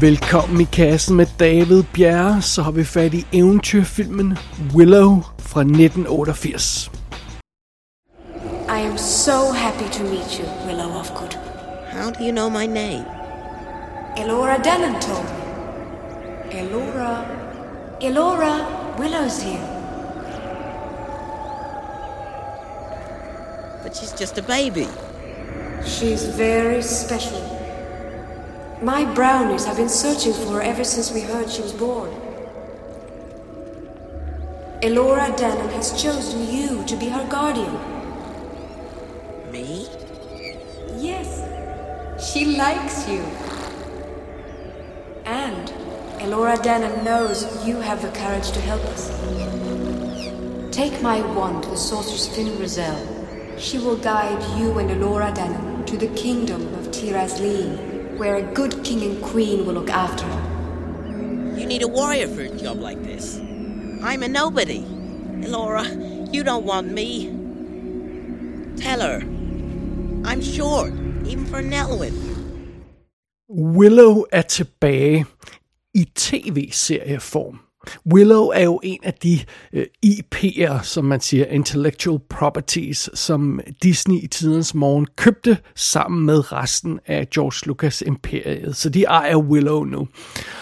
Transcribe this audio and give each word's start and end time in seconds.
Velkommen 0.00 0.60
i 0.60 0.64
kassen 0.64 1.16
med 1.16 1.26
David 1.38 1.84
Bjerre, 1.94 2.42
så 2.42 2.62
har 2.62 2.72
vi 2.72 2.84
fat 2.84 3.14
i 3.14 3.26
eventyrfilmen 3.32 4.38
Willow 4.74 5.22
fra 5.38 5.60
1988. 5.60 6.90
I 8.68 8.80
am 8.88 8.98
so 8.98 9.52
happy 9.52 9.88
to 9.92 10.02
meet 10.04 10.38
you, 10.38 10.44
Willow 10.66 11.00
Offgood. 11.00 11.38
How 11.92 12.10
do 12.10 12.24
you 12.24 12.32
know 12.32 12.50
my 12.50 12.66
name? 12.66 13.04
Elora 14.16 14.58
Denon 14.64 15.00
told 15.00 15.24
me. 15.24 16.60
Elora... 16.60 17.24
Elora, 18.02 18.66
Willow's 18.98 19.42
here. 19.42 19.66
But 23.82 23.96
she's 23.96 24.12
just 24.20 24.38
a 24.38 24.42
baby. 24.42 24.88
She's 25.86 26.26
very 26.26 26.82
special. 26.82 27.55
My 28.82 29.06
brownies 29.14 29.64
have 29.64 29.78
been 29.78 29.88
searching 29.88 30.34
for 30.34 30.52
her 30.52 30.62
ever 30.62 30.84
since 30.84 31.10
we 31.10 31.22
heard 31.22 31.50
she 31.50 31.62
was 31.62 31.72
born. 31.72 32.10
Elora 34.82 35.34
Denon 35.34 35.70
has 35.70 36.00
chosen 36.00 36.46
you 36.54 36.84
to 36.84 36.94
be 36.96 37.08
her 37.08 37.26
guardian. 37.26 37.72
Me? 39.50 39.88
Yes, 40.98 41.40
she 42.22 42.56
likes 42.56 43.08
you. 43.08 43.22
And 45.24 45.72
Elora 46.20 46.62
Denon 46.62 47.02
knows 47.02 47.66
you 47.66 47.76
have 47.76 48.02
the 48.02 48.10
courage 48.10 48.52
to 48.52 48.60
help 48.60 48.84
us. 48.84 49.08
Take 50.70 51.00
my 51.00 51.22
wand 51.34 51.62
to 51.62 51.70
the 51.70 51.76
sorceress 51.78 52.28
Finn 52.28 52.58
Rizel. 52.58 53.58
She 53.58 53.78
will 53.78 53.96
guide 53.96 54.42
you 54.58 54.78
and 54.78 54.90
Elora 54.90 55.34
Denon 55.34 55.86
to 55.86 55.96
the 55.96 56.08
kingdom 56.08 56.74
of 56.74 56.90
Tiraz 56.90 57.40
Leen, 57.40 57.95
where 58.18 58.36
a 58.36 58.42
good 58.42 58.82
king 58.84 59.02
and 59.02 59.22
queen 59.22 59.66
will 59.66 59.74
look 59.74 59.90
after 59.90 60.24
her. 60.24 60.42
You 61.58 61.66
need 61.66 61.82
a 61.82 61.88
warrior 61.88 62.28
for 62.28 62.42
a 62.42 62.48
job 62.48 62.78
like 62.80 63.02
this. 63.02 63.38
I'm 64.02 64.22
a 64.22 64.28
nobody. 64.28 64.84
Laura, 65.46 65.84
you 66.32 66.42
don't 66.44 66.64
want 66.64 66.92
me. 66.92 67.30
Tell 68.76 69.00
her. 69.00 69.22
I'm 70.24 70.42
short, 70.42 70.92
even 71.24 71.44
for 71.46 71.58
an 71.58 71.72
Elwyn. 71.72 72.14
Willow 73.48 74.26
er 74.32 74.42
tilbage 74.42 75.24
i 75.94 76.04
tv-serieform. 76.14 77.65
Willow 78.12 78.46
er 78.46 78.64
jo 78.64 78.80
en 78.82 78.98
af 79.02 79.14
de 79.14 79.38
øh, 79.72 79.86
IP'er, 80.06 80.82
som 80.82 81.04
man 81.04 81.20
siger, 81.20 81.44
intellectual 81.44 82.20
properties, 82.30 83.10
som 83.14 83.60
Disney 83.82 84.16
i 84.22 84.26
tidens 84.26 84.74
morgen 84.74 85.06
købte 85.16 85.58
sammen 85.74 86.26
med 86.26 86.52
resten 86.52 87.00
af 87.06 87.30
George 87.30 87.66
Lucas 87.66 88.02
imperiet. 88.06 88.76
Så 88.76 88.88
de 88.88 89.04
ejer 89.04 89.36
Willow 89.36 89.84
nu. 89.84 90.08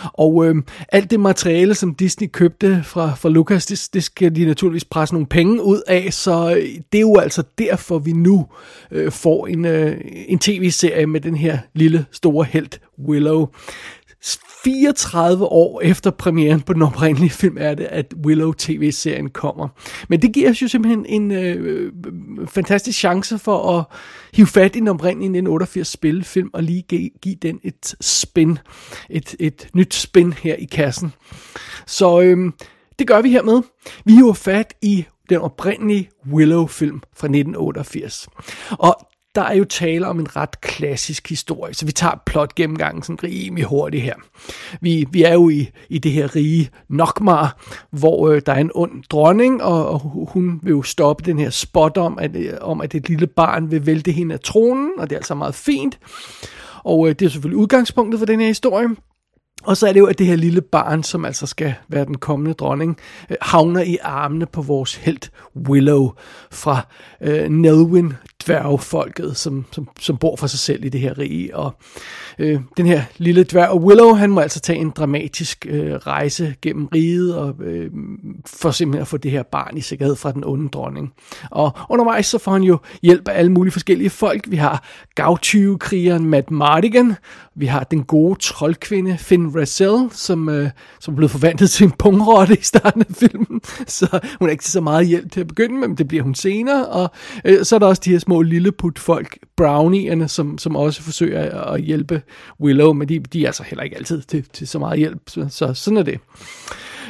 Og 0.03 0.47
øh, 0.47 0.55
alt 0.89 1.11
det 1.11 1.21
materiale, 1.21 1.75
som 1.75 1.95
Disney 1.95 2.29
købte 2.33 2.83
fra, 2.85 3.15
fra 3.15 3.29
Lucas, 3.29 3.67
det, 3.67 3.89
det 3.95 4.05
skal 4.05 4.37
de 4.37 4.45
naturligvis 4.45 4.85
presse 4.85 5.15
nogle 5.15 5.27
penge 5.27 5.63
ud 5.63 5.83
af, 5.87 6.13
så 6.13 6.51
øh, 6.57 6.63
det 6.93 6.99
er 6.99 7.01
jo 7.01 7.17
altså 7.17 7.43
derfor, 7.59 7.99
vi 7.99 8.13
nu 8.13 8.47
øh, 8.91 9.13
får 9.13 9.47
en, 9.47 9.65
øh, 9.65 9.97
en 10.05 10.39
tv-serie 10.39 11.07
med 11.07 11.21
den 11.21 11.37
her 11.37 11.59
lille 11.75 12.07
store 12.13 12.47
held 12.51 12.71
Willow. 12.99 13.49
34 14.65 15.45
år 15.45 15.81
efter 15.81 16.11
premieren 16.11 16.61
på 16.61 16.73
den 16.73 16.83
oprindelige 16.83 17.31
film 17.31 17.57
er 17.61 17.75
det, 17.75 17.85
at 17.85 18.15
Willow 18.27 18.53
TV-serien 18.53 19.31
kommer. 19.31 19.69
Men 20.09 20.23
det 20.23 20.33
giver 20.33 20.51
os 20.51 20.63
jo 20.63 20.69
simpelthen 20.69 21.07
en 21.07 21.31
øh, 21.31 21.93
øh, 22.05 22.49
fantastisk 22.49 22.99
chance 22.99 23.39
for 23.39 23.79
at 23.79 23.85
hive 24.35 24.47
fat 24.47 24.77
i 24.77 24.79
den 24.79 24.89
oprindelige 24.89 25.29
1988 25.29 25.89
spillefilm 25.89 26.51
og 26.53 26.63
lige 26.63 26.83
give, 26.83 27.11
give 27.23 27.37
den 27.43 27.61
et 27.63 27.95
spin, 28.01 28.59
et, 29.11 29.35
et 29.41 29.69
nyt 29.75 29.95
spin 29.95 30.33
her 30.33 30.55
i 30.55 30.65
kassen. 30.65 31.13
Så 31.87 32.21
øh, 32.21 32.53
det 32.99 33.07
gør 33.07 33.23
vi 33.23 33.31
hermed. 33.31 33.63
Vi 34.05 34.13
hiver 34.13 34.33
fat 34.33 34.75
i 34.83 35.05
den 35.29 35.39
oprindelige 35.39 36.11
Willow-film 36.33 37.01
fra 37.17 37.27
1988. 37.27 38.29
Og 38.71 38.97
der 39.35 39.43
er 39.43 39.55
jo 39.55 39.65
tale 39.65 40.07
om 40.07 40.21
en 40.21 40.37
ret 40.37 40.61
klassisk 40.61 41.29
historie, 41.29 41.75
så 41.75 41.87
vi 41.87 41.93
tager 41.93 42.23
plot 42.27 42.55
gennemgangen 42.55 43.03
sådan 43.03 43.23
rimelig 43.23 43.65
hurtigt 43.65 44.03
her. 44.03 44.15
Vi, 44.81 45.07
vi 45.11 45.23
er 45.23 45.33
jo 45.33 45.49
i, 45.49 45.71
i 45.89 45.99
det 45.99 46.13
her 46.13 46.37
rige 46.37 46.71
Nokmar, 46.89 47.57
hvor 47.91 48.29
øh, 48.29 48.43
der 48.47 48.53
er 48.53 48.61
en 48.61 48.71
ond 48.75 49.03
dronning, 49.11 49.63
og, 49.63 49.89
og 49.89 50.29
hun 50.33 50.61
vil 50.63 50.71
jo 50.71 50.83
stoppe 50.83 51.25
den 51.25 51.39
her 51.39 51.51
spot 51.51 51.97
om, 51.97 52.19
at, 52.19 52.37
øh, 52.37 52.53
om, 52.61 52.81
at 52.81 52.95
et 52.95 53.09
lille 53.09 53.27
barn 53.27 53.71
vil 53.71 53.87
vælte 53.87 54.13
hende 54.13 54.35
af 54.35 54.41
tronen, 54.41 54.91
og 54.99 55.11
det 55.11 55.17
er 55.17 55.19
altså 55.19 55.35
meget 55.35 55.55
fint. 55.55 55.99
Og 56.85 57.09
øh, 57.09 57.15
det 57.19 57.27
er 57.27 57.31
selvfølgelig 57.31 57.59
udgangspunktet 57.59 58.19
for 58.19 58.27
den 58.27 58.41
her 58.41 58.47
historie. 58.47 58.89
Og 59.65 59.77
så 59.77 59.89
er 59.89 59.93
det 59.93 60.01
jo, 60.01 60.07
at 60.07 60.19
det 60.19 60.27
her 60.27 60.37
lille 60.37 60.61
barn, 60.61 61.03
som 61.03 61.25
altså 61.25 61.47
skal 61.47 61.75
være 61.89 62.05
den 62.05 62.19
kommende 62.19 62.55
dronning, 62.55 62.99
øh, 63.31 63.37
havner 63.43 63.83
i 63.83 63.99
armene 64.03 64.47
på 64.47 64.63
vores 64.63 64.95
helt 64.95 65.31
Willow 65.57 66.13
fra 66.51 66.87
øh, 67.21 67.49
Nelwyn, 67.49 68.13
dværgfolket, 68.47 69.37
som, 69.37 69.65
som, 69.73 69.89
som 70.01 70.17
bor 70.17 70.37
for 70.37 70.47
sig 70.47 70.59
selv 70.59 70.85
i 70.85 70.89
det 70.89 71.01
her 71.01 71.19
rige. 71.19 71.57
Og 71.57 71.75
øh, 72.39 72.61
den 72.77 72.87
her 72.87 73.03
lille 73.19 73.45
dværg 73.45 73.81
Willow, 73.81 74.15
han 74.15 74.31
må 74.31 74.41
altså 74.41 74.61
tage 74.61 74.79
en 74.79 74.91
dramatisk 74.91 75.67
øh, 75.69 75.95
rejse 75.95 76.55
gennem 76.63 76.87
riget, 76.87 77.37
og 77.37 77.55
øh, 77.65 77.91
for 78.47 78.71
simpelthen 78.71 79.03
at 79.03 79.09
få 79.09 79.17
det 79.17 79.31
her 79.31 79.43
barn 79.43 79.77
i 79.77 79.81
sikkerhed 79.81 80.17
fra 80.17 80.33
den 80.33 80.45
onde 80.45 80.69
dronning. 80.69 81.13
Og 81.51 81.73
undervejs 81.91 82.27
så 82.27 82.39
får 82.39 82.53
han 82.53 82.63
jo 82.63 82.79
hjælp 83.03 83.29
af 83.29 83.39
alle 83.39 83.53
mulige 83.53 83.73
forskellige 83.73 84.11
folk. 84.11 84.45
Vi 84.49 84.57
har 84.57 84.85
gavtyvekrigeren 85.15 86.27
Matt 86.27 86.51
Mardigan, 86.51 87.15
vi 87.55 87.67
har 87.67 87.85
den 87.85 88.05
gode 88.05 88.39
troldkvinde 88.41 89.19
Finn 89.19 89.57
Razel, 89.57 90.09
som, 90.13 90.49
øh, 90.49 90.71
som 91.01 91.17
blev 91.17 91.29
forvandlet 91.29 91.71
til 91.71 91.85
en 91.85 91.91
pungrotte 91.91 92.59
i 92.59 92.63
starten 92.63 93.01
af 93.01 93.15
filmen. 93.15 93.61
Så 93.87 94.19
hun 94.39 94.49
er 94.49 94.53
ikke 94.53 94.65
så 94.65 94.81
meget 94.81 95.07
hjælp 95.07 95.33
til 95.33 95.41
at 95.41 95.47
begynde 95.47 95.75
med, 95.75 95.89
men 95.89 95.99
det 95.99 96.09
bliver 96.09 96.23
hun 96.23 96.35
senere. 96.35 96.87
Og 96.87 97.11
øh, 97.45 97.65
så 97.65 97.75
er 97.75 97.79
der 97.79 97.87
også 97.87 98.03
de 98.05 98.11
her 98.11 98.19
små 98.19 98.34
lilleput-folk, 98.43 99.39
brownierne, 99.57 100.29
som, 100.29 100.59
som 100.59 100.77
også 100.77 101.03
forsøger 101.03 101.61
at 101.61 101.81
hjælpe 101.81 102.23
Willow, 102.61 102.93
men 102.93 103.09
de, 103.09 103.19
de 103.19 103.43
er 103.43 103.47
altså 103.47 103.63
heller 103.63 103.83
ikke 103.83 103.97
altid 103.97 104.23
til, 104.23 104.45
til 104.53 104.69
så 104.69 104.79
meget 104.79 104.99
hjælp. 104.99 105.21
Så, 105.27 105.47
så 105.51 105.75
sådan 105.75 105.97
er 105.97 106.03
det. 106.03 106.21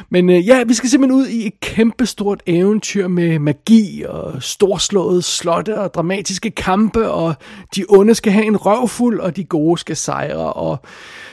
Men 0.09 0.29
øh, 0.29 0.47
ja, 0.47 0.63
vi 0.63 0.73
skal 0.73 0.89
simpelthen 0.89 1.21
ud 1.21 1.27
i 1.27 1.47
et 1.47 1.59
kæmpestort 1.59 2.43
eventyr 2.45 3.07
med 3.07 3.39
magi 3.39 4.03
og 4.07 4.43
storslåede 4.43 5.21
slotte 5.21 5.79
og 5.79 5.93
dramatiske 5.93 6.51
kampe, 6.51 7.11
og 7.11 7.35
de 7.75 7.85
onde 7.89 8.15
skal 8.15 8.31
have 8.31 8.45
en 8.45 8.57
røvfuld, 8.57 9.19
og 9.19 9.35
de 9.35 9.43
gode 9.43 9.77
skal 9.77 9.95
sejre, 9.95 10.53
og 10.53 10.77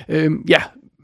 øh, 0.09 0.31
ja, 0.49 0.63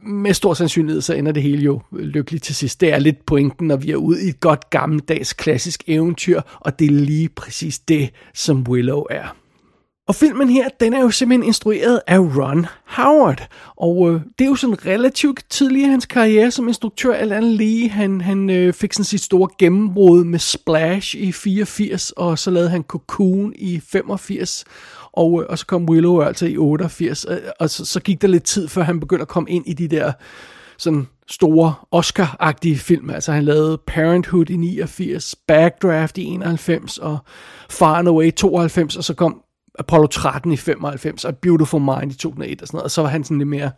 med 0.08 0.34
stor 0.34 0.54
sandsynlighed, 0.54 1.00
så 1.00 1.14
ender 1.14 1.32
det 1.32 1.42
hele 1.42 1.62
jo 1.62 1.80
lykkeligt 1.92 2.44
til 2.44 2.54
sidst. 2.54 2.80
Det 2.80 2.92
er 2.92 2.98
lidt 2.98 3.26
pointen, 3.26 3.66
når 3.66 3.76
vi 3.76 3.90
er 3.90 3.96
ude 3.96 4.24
i 4.24 4.28
et 4.28 4.40
godt 4.40 4.70
gammeldags 4.70 5.32
klassisk 5.32 5.82
eventyr, 5.86 6.40
og 6.60 6.78
det 6.78 6.86
er 6.86 6.90
lige 6.90 7.28
præcis 7.28 7.78
det, 7.78 8.10
som 8.34 8.66
Willow 8.68 9.02
er. 9.10 9.36
Og 10.08 10.14
filmen 10.14 10.50
her, 10.50 10.68
den 10.80 10.94
er 10.94 11.00
jo 11.00 11.10
simpelthen 11.10 11.46
instrueret 11.46 12.00
af 12.06 12.18
Ron 12.18 12.66
Howard. 12.84 13.48
Og 13.76 14.10
øh, 14.10 14.20
det 14.38 14.44
er 14.44 14.48
jo 14.48 14.54
sådan 14.54 14.86
relativt 14.86 15.44
tidlig 15.50 15.82
i 15.82 15.84
hans 15.84 16.06
karriere 16.06 16.50
som 16.50 16.68
instruktør, 16.68 17.14
alt 17.14 17.32
andet 17.32 17.50
lige. 17.50 17.88
Han, 17.88 18.20
han 18.20 18.50
øh, 18.50 18.72
fik 18.72 18.92
sådan 18.92 19.04
sit 19.04 19.20
store 19.20 19.48
gennembrud 19.58 20.24
med 20.24 20.38
Splash 20.38 21.16
i 21.16 21.32
84, 21.32 22.10
og 22.10 22.38
så 22.38 22.50
lavede 22.50 22.70
han 22.70 22.82
Cocoon 22.82 23.52
i 23.56 23.80
85. 23.80 24.64
Og, 25.12 25.42
øh, 25.42 25.46
og 25.48 25.58
så 25.58 25.66
kom 25.66 25.88
Willow 25.88 26.20
altså 26.20 26.46
i 26.46 26.56
88, 26.56 27.26
øh, 27.28 27.36
og 27.60 27.70
så, 27.70 27.84
så 27.84 28.00
gik 28.00 28.22
der 28.22 28.28
lidt 28.28 28.44
tid, 28.44 28.68
før 28.68 28.82
han 28.82 29.00
begyndte 29.00 29.22
at 29.22 29.28
komme 29.28 29.50
ind 29.50 29.66
i 29.66 29.72
de 29.72 29.88
der 29.88 30.12
sådan 30.78 31.06
store 31.30 31.74
Oscar-agtige 31.92 32.78
film. 32.78 33.10
Altså 33.10 33.32
han 33.32 33.44
lavede 33.44 33.78
Parenthood 33.86 34.50
i 34.50 34.56
89, 34.56 35.34
Backdraft 35.48 36.18
i 36.18 36.24
91 36.24 36.98
og 36.98 37.18
Far 37.70 37.94
and 37.94 38.08
Away 38.08 38.26
i 38.26 38.30
92, 38.30 38.96
og 38.96 39.04
så 39.04 39.14
kom 39.14 39.42
Apollo 39.78 40.06
13 40.06 40.52
i 40.52 40.56
95 40.56 41.24
og 41.24 41.36
Beautiful 41.36 41.80
Mind 41.80 42.12
i 42.12 42.14
2001 42.14 42.62
og 42.62 42.68
sådan 42.68 42.76
noget. 42.76 42.84
Og 42.84 42.90
så 42.90 43.02
var 43.02 43.08
han 43.08 43.24
sådan 43.24 43.38
lidt 43.38 43.48
mere 43.48 43.70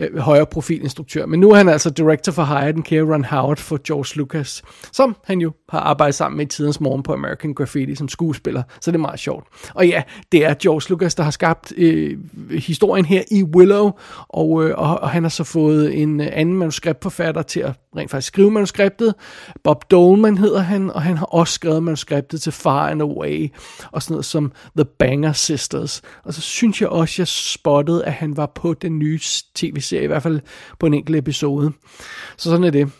øh, 0.00 0.18
højere 0.18 0.46
profilinstruktør. 0.46 1.26
Men 1.26 1.40
nu 1.40 1.50
er 1.50 1.56
han 1.56 1.68
altså 1.68 1.90
director 1.90 2.32
for 2.32 2.44
Hire, 2.44 2.72
den 2.72 2.82
kære 2.82 3.02
Ron 3.02 3.24
Howard 3.24 3.56
for 3.56 3.80
George 3.86 4.18
Lucas, 4.18 4.62
som 4.92 5.16
han 5.24 5.40
jo 5.40 5.52
har 5.68 5.80
arbejdet 5.80 6.14
sammen 6.14 6.36
med 6.36 6.46
i 6.46 6.48
tidens 6.48 6.80
morgen 6.80 7.02
på 7.02 7.12
American 7.12 7.54
Graffiti 7.54 7.94
som 7.94 8.08
skuespiller, 8.08 8.62
så 8.80 8.90
det 8.90 8.96
er 8.96 9.00
meget 9.00 9.20
sjovt. 9.20 9.46
Og 9.74 9.86
ja, 9.86 10.02
det 10.32 10.44
er 10.44 10.54
George 10.62 10.90
Lucas, 10.90 11.14
der 11.14 11.22
har 11.22 11.30
skabt 11.30 11.72
øh, 11.76 12.18
historien 12.50 13.04
her 13.04 13.22
i 13.30 13.42
Willow, 13.42 13.90
og, 14.28 14.64
øh, 14.64 14.78
og, 14.78 15.00
og 15.00 15.10
han 15.10 15.22
har 15.22 15.30
så 15.30 15.44
fået 15.44 16.02
en 16.02 16.20
øh, 16.20 16.28
anden 16.32 16.54
manuskriptforfatter 16.54 17.42
til 17.42 17.60
at 17.60 17.72
rent 17.96 18.10
faktisk 18.10 18.28
skrive 18.28 18.50
manuskriptet. 18.50 19.14
Bob 19.64 19.90
Dolman 19.90 20.38
hedder 20.38 20.60
han, 20.60 20.90
og 20.90 21.02
han 21.02 21.16
har 21.16 21.26
også 21.26 21.54
skrevet 21.54 21.82
manuskriptet 21.82 22.42
til 22.42 22.52
Far 22.52 22.88
and 22.88 23.02
Away, 23.02 23.52
og 23.92 24.02
sådan 24.02 24.14
noget 24.14 24.24
som 24.24 24.52
The 24.76 24.84
Banger 24.98 25.32
Sisters. 25.32 26.02
Og 26.24 26.34
så 26.34 26.40
synes 26.40 26.80
jeg 26.80 26.88
også, 26.88 27.14
jeg 27.18 27.28
spottede, 27.28 28.04
at 28.04 28.12
han 28.12 28.36
var 28.36 28.52
på 28.54 28.74
den 28.74 28.98
nye 28.98 29.18
tv 29.54 29.80
serie, 29.90 30.04
i 30.04 30.06
hvert 30.06 30.22
fald 30.22 30.40
på 30.78 30.86
en 30.86 30.94
enkelt 30.94 31.16
episode. 31.16 31.72
Så 32.36 32.50
sådan 32.50 32.64
er 32.64 32.70
det. 32.70 32.90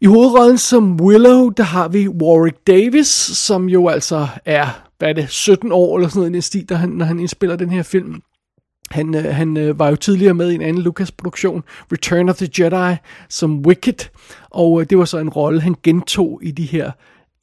I 0.00 0.06
hovedrollen 0.06 0.58
som 0.58 1.00
Willow, 1.00 1.48
der 1.48 1.62
har 1.62 1.88
vi 1.88 2.08
Warwick 2.08 2.66
Davis, 2.66 3.08
som 3.36 3.68
jo 3.68 3.88
altså 3.88 4.28
er, 4.44 4.66
hvad 4.98 5.08
er 5.08 5.12
det, 5.12 5.30
17 5.30 5.72
år 5.72 5.96
eller 5.96 6.08
sådan 6.08 6.20
noget 6.20 6.30
i 6.30 6.32
den 6.32 6.42
stil, 6.42 6.68
der 6.68 6.74
han, 6.74 6.88
når 6.88 7.04
han 7.04 7.18
indspiller 7.18 7.56
den 7.56 7.70
her 7.70 7.82
film. 7.82 8.22
Han, 8.90 9.14
øh, 9.14 9.24
han 9.24 9.56
øh, 9.56 9.78
var 9.78 9.88
jo 9.88 9.96
tidligere 9.96 10.34
med 10.34 10.50
i 10.50 10.54
en 10.54 10.62
anden 10.62 10.82
Lucas-produktion, 10.82 11.62
Return 11.92 12.28
of 12.28 12.36
the 12.36 12.48
Jedi, 12.58 12.96
som 13.28 13.58
Wicked, 13.66 14.08
og 14.50 14.80
øh, 14.80 14.86
det 14.90 14.98
var 14.98 15.04
så 15.04 15.18
en 15.18 15.28
rolle, 15.28 15.60
han 15.60 15.74
gentog 15.82 16.40
i 16.42 16.50
de 16.50 16.64
her 16.64 16.90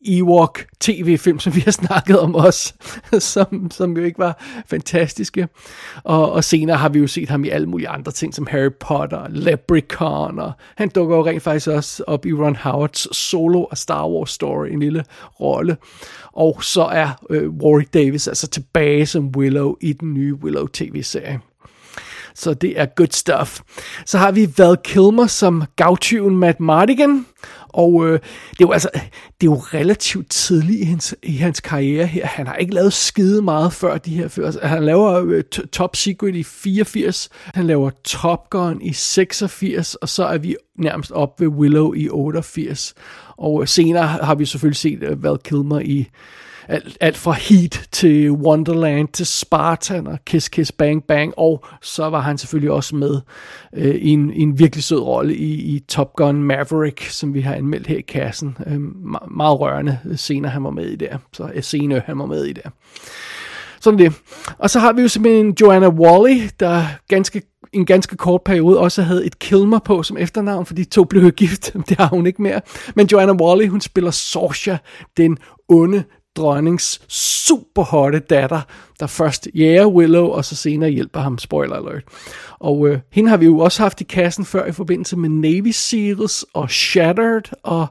Ewok 0.08 0.66
tv-film, 0.80 1.40
som 1.40 1.56
vi 1.56 1.60
har 1.60 1.72
snakket 1.72 2.20
om 2.20 2.36
også, 2.36 2.74
som, 3.34 3.72
som 3.72 3.98
jo 3.98 4.04
ikke 4.04 4.20
var 4.20 4.44
fantastiske. 4.68 5.48
Og, 6.04 6.32
og 6.32 6.44
senere 6.44 6.78
har 6.78 6.90
vi 6.90 7.00
jo 7.00 7.08
set 7.08 7.30
ham 7.30 7.46
i 7.46 7.50
alle 7.50 7.68
mulige 7.68 7.90
andre 7.90 8.12
ting, 8.12 8.36
som 8.36 8.48
Harry 8.48 8.74
Potter, 8.80 9.28
Leprechaun, 9.30 10.40
og 10.40 10.52
han 10.76 10.90
dukker 10.90 11.16
jo 11.16 11.26
rent 11.26 11.44
faktisk 11.44 11.68
også 11.68 12.04
op 12.08 12.26
i 12.26 12.34
Ron 12.34 12.56
Howards 12.56 13.18
solo 13.18 13.64
af 13.72 13.78
Star 13.78 14.10
Wars 14.10 14.32
Story, 14.32 14.68
en 14.68 14.80
lille 14.80 15.04
rolle. 15.42 15.78
Og 16.34 16.64
så 16.64 16.84
er 16.84 17.10
øh, 17.30 17.50
Warwick 17.50 17.94
Davis 17.94 18.28
altså 18.28 18.48
tilbage 18.48 19.06
som 19.06 19.28
Willow 19.38 19.76
i 19.82 19.94
den 19.94 20.14
nye 20.14 20.36
Willow 20.36 20.68
tv-serie. 20.68 21.40
Så 22.38 22.54
det 22.54 22.80
er 22.80 22.86
good 22.86 23.12
stuff. 23.12 23.60
Så 24.06 24.18
har 24.18 24.32
vi 24.32 24.54
Val 24.58 24.78
Kilmer 24.84 25.28
som 25.28 25.64
gavtyven 25.76 26.38
Matt 26.38 26.60
Mardigan. 26.60 27.26
Og 27.68 28.08
øh, 28.08 28.14
det, 28.14 28.20
er 28.20 28.56
jo 28.62 28.72
altså, 28.72 28.90
det 29.42 29.48
er 29.48 29.52
jo 29.52 29.56
relativt 29.56 30.30
tidligt 30.30 30.82
i 30.82 30.84
hans, 30.84 31.16
i 31.24 31.38
hans 31.38 31.60
karriere 31.60 32.06
her. 32.06 32.26
Han 32.26 32.48
har 32.48 32.56
ikke 32.56 32.74
lavet 32.74 32.94
skide 32.94 33.42
meget 33.42 33.74
før 33.74 33.98
de 33.98 34.16
her 34.16 34.28
før. 34.28 34.46
Altså, 34.46 34.60
han 34.64 34.84
laver 34.84 35.26
øh, 35.28 35.44
Top 35.72 35.96
Secret 35.96 36.36
i 36.36 36.44
84, 36.44 37.30
han 37.54 37.68
laver 37.68 37.90
Top 38.04 38.50
Gun 38.50 38.82
i 38.82 38.94
86, 38.94 39.96
og 39.96 40.10
så 40.10 40.26
er 40.26 40.38
vi 40.38 40.56
nærmest 40.76 41.12
op 41.12 41.42
ved 41.42 41.48
Willow 41.48 41.94
i 41.94 42.10
88. 42.10 42.94
Og 43.38 43.62
øh, 43.62 43.68
senere 43.68 44.08
har 44.08 44.36
vi 44.36 44.46
selvfølgelig 44.46 44.78
set 44.78 45.04
øh, 45.04 45.24
Val 45.24 45.38
Kilmer 45.44 45.80
i 45.80 46.10
alt, 46.68 46.98
alt 47.02 47.18
fra 47.18 47.32
Heat 47.32 47.88
til 47.92 48.32
Wonderland 48.32 49.08
til 49.08 49.26
Spartan 49.26 50.08
og 50.08 50.20
Kiss 50.26 50.50
Kiss 50.50 50.72
Bang 50.72 51.04
Bang, 51.04 51.34
og 51.38 51.66
så 51.82 52.10
var 52.10 52.20
han 52.20 52.38
selvfølgelig 52.38 52.72
også 52.72 52.96
med 52.96 53.22
øh, 53.74 53.96
i, 53.96 54.10
en, 54.10 54.34
i 54.34 54.42
en 54.42 54.60
virkelig 54.60 54.84
sød 54.84 55.00
rolle 55.00 55.36
i, 55.36 55.54
i 55.54 55.80
Top 55.80 56.16
Gun 56.16 56.44
Maverick, 56.44 57.02
som 57.02 57.34
vi 57.34 57.42
har 57.42 57.56
anmeldt 57.56 57.88
her 57.88 57.98
i 57.98 58.02
kassen. 58.02 58.58
Øh, 58.68 58.80
meget 59.32 59.60
rørende 59.60 60.00
øh, 60.06 60.18
scener, 60.18 60.50
han 60.50 60.64
var 60.64 60.72
med 60.72 60.86
i 60.86 60.96
der. 60.96 61.18
Så 61.34 61.44
øh, 61.44 61.50
er 61.56 62.02
han 62.06 62.20
var 62.20 62.26
med 62.26 62.46
i 62.46 62.54
der. 62.54 62.70
Sådan 63.82 64.00
det. 64.00 64.14
Og 64.58 64.70
så 64.70 64.80
har 64.80 64.94
vi 64.94 65.02
jo 65.02 65.08
simpelthen 65.08 65.56
Joanna 65.62 65.90
Wally, 65.90 66.42
der 66.60 66.84
ganske 67.08 67.42
en 67.74 67.86
ganske 67.86 68.16
kort 68.16 68.42
periode 68.42 68.80
også 68.80 69.02
havde 69.02 69.26
et 69.26 69.40
Kilmer 69.40 69.80
på 69.80 70.04
som 70.04 70.18
efternavn, 70.18 70.66
fordi 70.66 70.84
de 70.84 70.90
to 70.90 71.04
blev 71.04 71.32
gift. 71.32 71.74
Det 71.90 71.98
har 71.98 72.08
hun 72.08 72.28
ikke 72.28 72.42
mere. 72.42 72.62
Men 72.96 73.08
Joanna 73.08 73.34
Wally, 73.34 73.68
hun 73.68 73.82
spiller 73.82 74.12
Sorsha, 74.12 74.78
den 75.18 75.38
onde 75.70 76.04
dronnings 76.38 77.02
super 77.10 77.84
hotte 77.84 78.20
datter, 78.20 78.62
der 79.00 79.08
først 79.08 79.48
jager 79.56 79.88
Willow, 79.88 80.26
og 80.26 80.46
så 80.46 80.56
senere 80.56 80.90
hjælper 80.90 81.20
ham, 81.20 81.38
spoiler 81.38 81.76
alert. 81.76 82.04
Og 82.60 82.88
øh, 82.88 83.00
hende 83.12 83.30
har 83.30 83.38
vi 83.38 83.46
jo 83.46 83.60
også 83.60 83.82
haft 83.82 84.02
i 84.02 84.04
kassen 84.04 84.46
før 84.46 84.66
i 84.66 84.72
forbindelse 84.72 85.18
med 85.18 85.30
Navy 85.30 85.72
Seals 85.72 86.46
og 86.54 86.72
Shattered, 86.72 87.56
og, 87.64 87.88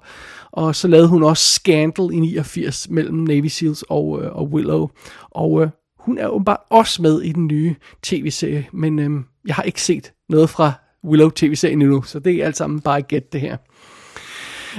og 0.52 0.75
så 0.75 0.88
lavede 0.88 1.08
hun 1.08 1.22
også 1.22 1.44
Scandal 1.44 2.08
i 2.12 2.20
89 2.20 2.90
mellem 2.90 3.16
Navy 3.16 3.46
Seals 3.46 3.84
og, 3.88 4.22
øh, 4.22 4.37
og 4.37 4.49
Willow. 4.49 4.88
Og 5.31 5.62
øh, 5.62 5.69
hun 5.99 6.19
er 6.19 6.28
åbenbart 6.28 6.60
også 6.70 7.02
med 7.02 7.22
i 7.22 7.32
den 7.32 7.46
nye 7.46 7.75
tv-serie, 8.02 8.66
men 8.72 8.99
øh, 8.99 9.10
jeg 9.46 9.54
har 9.54 9.62
ikke 9.62 9.82
set 9.82 10.12
noget 10.28 10.50
fra 10.50 10.72
Willow 11.04 11.31
tv-serien 11.31 11.82
endnu, 11.82 12.02
så 12.02 12.19
det 12.19 12.34
er 12.34 12.46
alt 12.46 12.56
sammen 12.56 12.81
bare 12.81 13.02
gæt 13.02 13.32
det 13.32 13.40
her. 13.40 13.56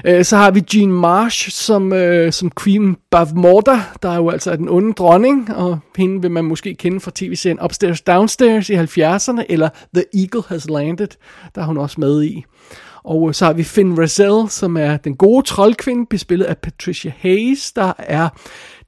Øh, 0.06 0.26
så 0.26 0.38
har 0.38 0.52
vi 0.52 0.64
Jean 0.74 0.92
Marsh 0.92 1.52
som, 1.52 1.94
øh, 1.94 2.34
som 2.34 2.52
Queen 2.64 2.98
Bavmorda, 3.12 3.82
der 4.02 4.10
er 4.10 4.16
jo 4.16 4.30
altså 4.30 4.56
den 4.56 4.70
onde 4.70 4.94
dronning, 4.94 5.56
og 5.56 5.80
hende 5.98 6.22
vil 6.22 6.32
man 6.32 6.46
måske 6.46 6.76
kende 6.76 7.00
fra 7.00 7.12
tv-serien 7.16 7.60
Upstairs 7.64 8.02
Downstairs 8.02 8.70
i 8.70 8.76
70'erne, 8.76 9.44
eller 9.50 9.70
The 9.96 10.04
Eagle 10.14 10.44
Has 10.48 10.70
Landed, 10.70 11.08
der 11.56 11.62
er 11.62 11.66
hun 11.66 11.78
også 11.78 11.96
med 12.00 12.24
i. 12.24 12.46
Og 13.04 13.28
øh, 13.28 13.34
så 13.34 13.46
har 13.46 13.54
vi 13.54 13.64
Finn 13.64 14.00
Razel, 14.00 14.50
som 14.50 14.78
er 14.78 14.98
den 14.98 15.16
gode 15.16 15.46
troldkvinde, 15.46 16.06
bespillet 16.10 16.46
af 16.46 16.58
Patricia 16.58 17.14
Hayes, 17.18 17.72
der 17.72 17.94
er, 17.98 18.30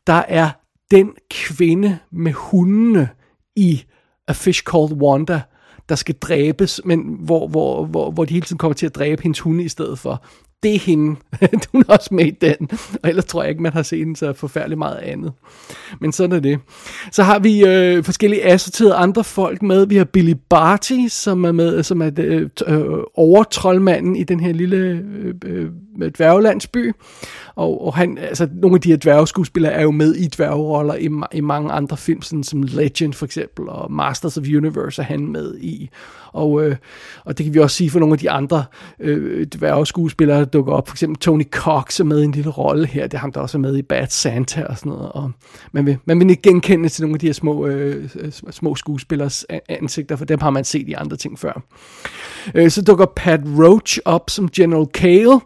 der 0.08 0.24
er 0.28 0.50
den 0.92 1.12
kvinde 1.30 1.98
med 2.12 2.32
hundene 2.32 3.10
i 3.56 3.84
A 4.28 4.32
Fish 4.32 4.64
Called 4.64 5.02
Wanda, 5.02 5.42
der 5.90 5.96
skal 5.96 6.16
dræbes, 6.16 6.82
men 6.86 7.18
hvor, 7.20 7.48
hvor, 7.48 7.86
hvor, 7.86 8.12
hvor 8.12 8.26
de 8.26 8.34
hele 8.34 8.46
tiden 8.46 8.58
kommer 8.58 8.74
til 8.74 8.86
at 8.86 8.96
dræbe 8.96 9.24
hendes 9.24 9.40
hunde 9.40 9.64
i 9.64 9.70
stedet 9.70 10.00
for 10.00 10.24
det 10.64 10.76
er 10.76 10.80
hende. 10.80 11.16
Hun 11.72 11.82
er 11.90 11.94
også 11.94 12.10
med 12.12 12.26
i 12.26 12.32
den. 12.32 12.70
Og 13.04 13.10
ellers 13.10 13.26
tror 13.26 13.42
jeg 13.42 13.50
ikke, 13.50 13.62
man 13.64 13.74
har 13.74 13.84
set 13.84 14.18
så 14.18 14.34
forfærdelig 14.34 14.78
meget 14.78 14.98
andet. 14.98 15.32
Men 16.02 16.12
sådan 16.12 16.36
er 16.36 16.40
det. 16.40 16.60
Så 17.12 17.24
har 17.24 17.40
vi 17.40 17.66
øh, 17.66 18.04
forskellige 18.04 18.46
assorterede 18.46 18.96
andre 18.96 19.24
folk 19.24 19.62
med. 19.62 19.86
Vi 19.86 19.96
har 19.96 20.04
Billy 20.04 20.34
Barty, 20.50 21.08
som 21.08 21.44
er 21.44 21.52
med, 21.52 21.84
som 21.84 22.02
er 22.02 22.12
øh, 22.18 22.50
øh 22.68 23.00
overtrollmanden 23.16 24.16
i 24.16 24.24
den 24.24 24.40
her 24.40 24.54
lille 24.54 24.78
øh, 24.78 25.34
øh, 25.46 25.70
øh, 26.02 26.12
dværgelandsby. 26.12 26.92
Og, 27.56 27.86
og 27.86 27.96
han, 27.96 28.18
altså, 28.18 28.48
nogle 28.54 28.76
af 28.76 28.82
de 28.82 28.90
her 28.90 28.98
dværgeskuespillere 28.98 29.74
er 29.74 29.82
jo 29.82 29.92
med 29.92 30.16
i 30.16 30.28
dværgeroller 30.28 30.96
i, 30.96 31.10
i 31.38 31.42
mange 31.42 31.72
andre 31.72 31.98
film, 31.98 32.22
sådan 32.22 32.44
som 32.44 32.64
Legend 32.64 33.14
for 33.14 33.26
eksempel, 33.26 33.70
og 33.70 33.92
Masters 33.92 34.38
of 34.38 34.44
Universe 34.44 35.02
er 35.02 35.06
han 35.06 35.28
med 35.28 35.58
i. 35.58 35.90
Og, 36.34 36.66
øh, 36.66 36.76
og 37.26 37.38
det 37.38 37.44
kan 37.44 37.54
vi 37.54 37.60
også 37.60 37.76
sige 37.76 37.90
for 37.90 38.00
nogle 38.00 38.14
af 38.14 38.20
de 38.20 38.30
andre 38.30 38.64
øh, 39.00 39.48
dværgeskuespillere, 39.48 40.40
der 40.40 40.46
dukker 40.46 40.74
op. 40.74 40.88
For 40.88 40.96
eksempel 40.96 41.20
Tony 41.20 41.46
Cox 41.52 42.00
er 42.00 42.04
med 42.04 42.22
i 42.22 42.24
en 42.24 42.32
lille 42.32 42.52
rolle 42.52 42.88
her. 42.88 43.04
Det 43.04 43.14
er 43.14 43.18
ham, 43.22 43.32
der 43.32 43.42
også 43.42 43.58
er 43.58 43.60
med 43.60 43.78
i 43.78 43.82
Bad 43.82 44.08
Santa 44.08 44.64
og 44.64 44.78
sådan 44.78 44.92
noget. 44.92 45.12
Og 45.12 45.32
man, 45.72 45.86
vil, 45.86 45.98
man 46.06 46.20
vil 46.20 46.30
ikke 46.30 46.42
genkende 46.42 46.90
til 46.90 47.02
nogle 47.02 47.16
af 47.16 47.20
de 47.20 47.26
her 47.26 47.34
små, 47.34 47.68
øh, 47.68 48.10
små 48.52 48.76
skuespillers 48.76 49.46
ansigter, 49.70 50.16
for 50.16 50.26
dem 50.26 50.40
har 50.40 50.50
man 50.50 50.64
set 50.64 50.88
i 50.88 50.94
andre 50.94 51.18
ting 51.18 51.40
før. 51.40 51.62
Øh, 52.56 52.70
så 52.70 52.82
dukker 52.82 53.06
Pat 53.16 53.42
Roach 53.60 54.00
op 54.06 54.30
som 54.30 54.50
General 54.50 54.88
Kale. 54.94 55.40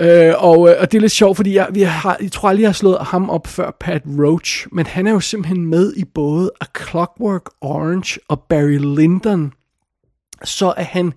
Øh, 0.00 0.34
og, 0.38 0.68
øh, 0.68 0.76
og 0.80 0.92
det 0.92 0.94
er 0.94 1.00
lidt 1.00 1.12
sjovt, 1.12 1.36
fordi 1.36 1.54
jeg, 1.54 1.68
vi 1.72 1.82
har, 1.82 2.16
jeg 2.22 2.32
tror 2.32 2.48
aldrig, 2.48 2.62
jeg 2.62 2.68
har 2.68 2.72
slået 2.72 2.98
ham 3.00 3.30
op 3.30 3.46
før, 3.46 3.76
Pat 3.80 4.02
Roach. 4.18 4.66
Men 4.72 4.86
han 4.86 5.06
er 5.06 5.10
jo 5.10 5.20
simpelthen 5.20 5.66
med 5.66 5.92
i 5.96 6.04
både 6.04 6.50
A 6.60 6.64
Clockwork 6.78 7.50
Orange 7.60 8.20
og 8.28 8.40
Barry 8.40 8.78
Lyndon 8.98 9.52
så 10.44 10.74
er 10.76 10.84
han 10.84 11.12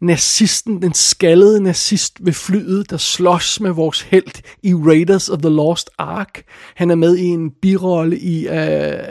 nazisten, 0.00 0.82
den 0.82 0.94
skaldede 0.94 1.62
nazist 1.62 2.16
ved 2.20 2.32
flyet, 2.32 2.90
der 2.90 2.96
slås 2.96 3.60
med 3.60 3.70
vores 3.70 4.00
held 4.00 4.42
i 4.62 4.74
Raiders 4.74 5.28
of 5.28 5.38
the 5.38 5.48
Lost 5.48 5.90
Ark. 5.98 6.42
Han 6.74 6.90
er 6.90 6.94
med 6.94 7.16
i 7.16 7.24
en 7.24 7.50
birolle 7.62 8.18
i 8.18 8.48
uh, 8.48 8.54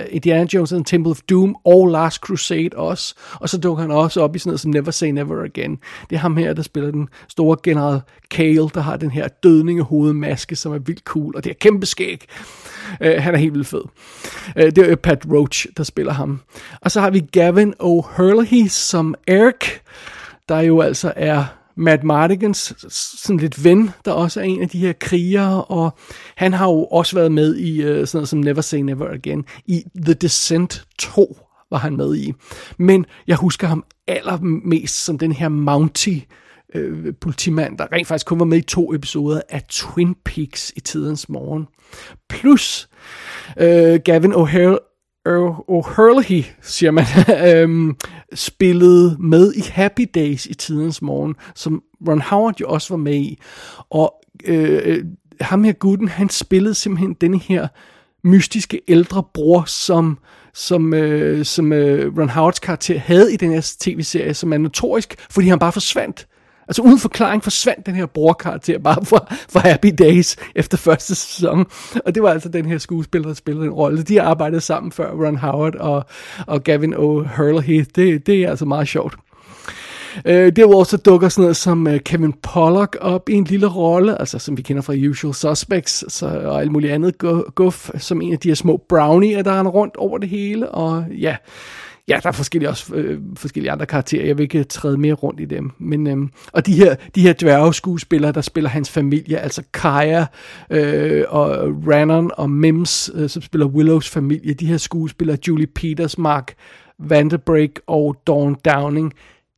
Indiana 0.10 0.48
Jones 0.54 0.74
and 0.74 0.86
Temple 0.86 1.12
of 1.12 1.20
Doom 1.30 1.56
og 1.66 1.88
Last 1.88 2.18
Crusade 2.18 2.70
også. 2.76 3.16
Og 3.34 3.50
så 3.50 3.58
dukker 3.58 3.82
han 3.82 3.92
også 3.92 4.22
op 4.22 4.36
i 4.36 4.40
sådan 4.40 4.50
noget 4.50 4.60
som 4.60 4.72
Never 4.72 4.92
Say 4.92 5.08
Never 5.08 5.44
Again. 5.44 5.78
Det 6.10 6.16
er 6.16 6.20
ham 6.20 6.38
her, 6.38 6.54
der 6.54 6.62
spiller 6.62 6.92
den 6.92 7.08
store 7.28 7.58
general 7.64 8.02
Kale, 8.32 8.70
der 8.74 8.82
har 8.82 8.98
den 8.98 9.12
her 9.12 9.28
dødninge 9.28 9.84
hovedmaske, 9.84 10.56
som 10.56 10.74
er 10.74 10.80
vildt 10.80 11.04
cool, 11.04 11.36
og 11.36 11.44
det 11.44 11.50
er 11.50 11.56
kæmpe 11.62 11.86
skæg. 11.86 12.26
Uh, 13.02 13.08
han 13.08 13.34
er 13.34 13.38
helt 13.38 13.54
vildt 13.54 13.68
fed. 13.68 13.84
Uh, 14.56 14.64
det 14.64 14.78
er 14.78 14.96
Pat 14.96 15.26
Roach, 15.32 15.68
der 15.78 15.84
spiller 15.84 16.14
ham. 16.14 16.42
Og 16.82 16.92
så 16.92 17.02
har 17.02 17.10
vi 17.10 17.20
Gavin 17.20 17.74
O'Hurley 17.84 18.68
som 18.68 19.16
Eric, 19.28 19.66
der 20.50 20.60
jo 20.60 20.82
altså 20.82 21.14
er 21.16 21.46
Matt 21.76 22.04
Mardigans 22.04 22.74
sådan 23.24 23.38
lidt 23.38 23.64
ven, 23.64 23.90
der 24.06 24.12
også 24.12 24.40
er 24.40 24.44
en 24.44 24.62
af 24.62 24.70
de 24.70 24.80
her 24.80 24.94
krigere, 24.94 25.64
og 25.64 25.98
han 26.36 26.54
har 26.54 26.66
jo 26.66 26.86
også 26.86 27.16
været 27.16 27.32
med 27.32 27.56
i 27.56 27.84
uh, 27.84 27.88
sådan 27.90 28.08
noget 28.14 28.30
som 28.30 28.40
Never 28.40 28.62
Say 28.62 28.78
Never 28.78 29.10
Again. 29.10 29.46
I 29.66 29.84
The 30.06 30.14
Descent 30.14 30.86
2 31.00 31.38
var 31.72 31.78
han 31.78 31.98
med 31.98 32.16
i. 32.16 32.34
Men 32.78 33.06
jeg 33.28 33.36
husker 33.36 33.68
ham 33.68 33.84
allermest 34.08 35.06
som 35.06 35.18
den 35.18 35.32
her 35.32 35.50
Mountie, 35.50 36.22
øh, 36.76 37.14
politimand, 37.22 37.78
der 37.78 37.92
rent 37.92 38.08
faktisk 38.08 38.26
kun 38.26 38.40
var 38.40 38.46
med 38.46 38.58
i 38.58 38.62
to 38.62 38.94
episoder 38.94 39.42
af 39.50 39.64
Twin 39.70 40.16
Peaks 40.26 40.74
i 40.76 40.80
tidens 40.80 41.30
morgen. 41.30 41.68
Plus 42.30 42.90
øh, 43.58 44.00
Gavin 44.06 44.34
O'Hare 44.34 44.89
O'Hurley, 45.70 46.46
siger 46.62 46.92
man, 46.92 47.06
øhm, 47.48 47.96
spillede 48.34 49.18
med 49.20 49.54
i 49.54 49.62
Happy 49.62 50.10
Days 50.16 50.46
i 50.46 50.54
tidens 50.54 51.02
morgen, 51.02 51.36
som 51.56 51.84
Ron 52.08 52.22
Howard 52.22 52.60
jo 52.62 52.70
også 52.70 52.94
var 52.94 52.98
med 52.98 53.16
i. 53.16 53.40
Og 53.90 54.14
øh, 54.46 55.06
ham 55.42 55.64
her 55.64 55.74
gutten, 55.74 56.08
han 56.08 56.30
spillede 56.30 56.76
simpelthen 56.76 57.14
den 57.14 57.36
her 57.36 57.68
mystiske 58.24 58.82
ældre 58.88 59.24
bror, 59.34 59.64
som, 59.68 60.18
som, 60.54 60.94
øh, 60.94 61.46
som 61.46 61.74
øh, 61.74 62.18
Ron 62.18 62.30
Howards 62.30 62.60
karakter 62.60 63.00
havde 63.00 63.34
i 63.34 63.38
den 63.38 63.52
her 63.52 63.74
tv-serie, 63.80 64.34
som 64.34 64.54
er 64.54 64.58
notorisk, 64.58 65.16
fordi 65.30 65.48
han 65.48 65.60
bare 65.60 65.72
forsvandt. 65.72 66.28
Altså 66.70 66.82
uden 66.82 67.00
forklaring 67.00 67.44
forsvandt 67.44 67.86
den 67.86 67.96
her 67.96 68.06
brorkarakter 68.06 68.80
bare 68.80 69.06
fra, 69.06 69.36
fra 69.50 69.60
Happy 69.60 69.94
Days 70.00 70.36
efter 70.56 70.78
første 70.78 71.16
sæson. 71.16 71.66
Og 72.06 72.16
det 72.16 72.24
var 72.24 72.30
altså 72.30 72.50
den 72.50 72.66
her 72.66 72.78
skuespiller, 72.78 73.28
der 73.28 73.36
spillede 73.36 73.66
en 73.66 73.72
rolle. 73.72 74.04
De 74.04 74.18
har 74.18 74.24
arbejdet 74.24 74.64
sammen 74.64 74.92
før, 74.92 75.12
Ron 75.12 75.38
Howard 75.38 75.76
og, 75.76 76.06
og 76.48 76.64
Gavin 76.64 76.94
O'Hurley. 76.94 77.86
Det, 77.96 78.28
det 78.28 78.44
er 78.44 78.50
altså 78.50 78.66
meget 78.66 78.88
sjovt. 78.88 79.16
Øh, 80.26 80.56
derudover 80.56 80.84
så 80.84 80.98
dukker 80.98 81.30
sådan 81.30 81.42
noget 81.42 81.58
som 81.58 81.88
uh, 81.88 81.98
Kevin 81.98 82.34
Pollock 82.34 82.98
op 83.02 83.30
i 83.30 83.34
en 83.34 83.44
lille 83.44 83.68
rolle, 83.68 84.20
altså 84.20 84.40
som 84.40 84.58
vi 84.58 84.62
kender 84.62 84.82
fra 84.82 84.94
Usual 85.10 85.34
Suspects 85.34 86.14
så, 86.14 86.26
og 86.26 86.62
alt 86.62 86.72
muligt 86.72 86.94
andet 86.94 87.18
guf, 87.56 87.90
som 87.98 88.22
en 88.22 88.34
af 88.34 88.40
de 88.40 88.48
her 88.48 88.56
små 88.56 88.86
brownier, 88.90 89.42
der 89.42 89.52
er 89.52 89.64
rundt 89.64 89.98
over 89.98 90.18
det 90.18 90.30
hele. 90.30 90.70
Og 90.70 91.06
ja, 91.20 91.36
ja, 92.10 92.20
der 92.24 92.30
er 92.30 92.32
forskellige, 92.32 92.70
også, 92.70 92.96
øh, 92.96 93.20
forskellige 93.36 93.72
andre 93.72 93.86
karakterer. 93.86 94.26
Jeg 94.26 94.38
vil 94.38 94.44
ikke 94.44 94.60
øh, 94.60 94.66
træde 94.66 94.98
mere 94.98 95.14
rundt 95.14 95.40
i 95.40 95.46
dem. 95.46 95.72
Men, 95.78 96.08
øh, 96.08 96.18
og 96.52 96.66
de 96.66 96.74
her, 96.74 96.96
de 97.16 97.22
her 97.22 97.34
dværgeskuespillere, 97.42 98.32
der 98.32 98.42
spiller 98.42 98.70
hans 98.70 98.90
familie, 98.90 99.40
altså 99.40 99.64
Kaja 99.74 100.26
øh, 100.70 101.26
og 101.30 101.50
Rannon 101.88 102.32
og 102.34 102.50
Mims, 102.50 103.12
øh, 103.14 103.30
som 103.30 103.42
spiller 103.42 103.68
Willows 103.68 104.10
familie, 104.10 104.54
de 104.54 104.66
her 104.66 104.78
skuespillere, 104.78 105.38
Julie 105.48 105.68
Peters, 105.68 106.18
Mark 106.18 106.54
Vanderbrake 107.00 107.74
og 107.88 108.16
Dawn 108.28 108.56
Downing, 108.66 109.14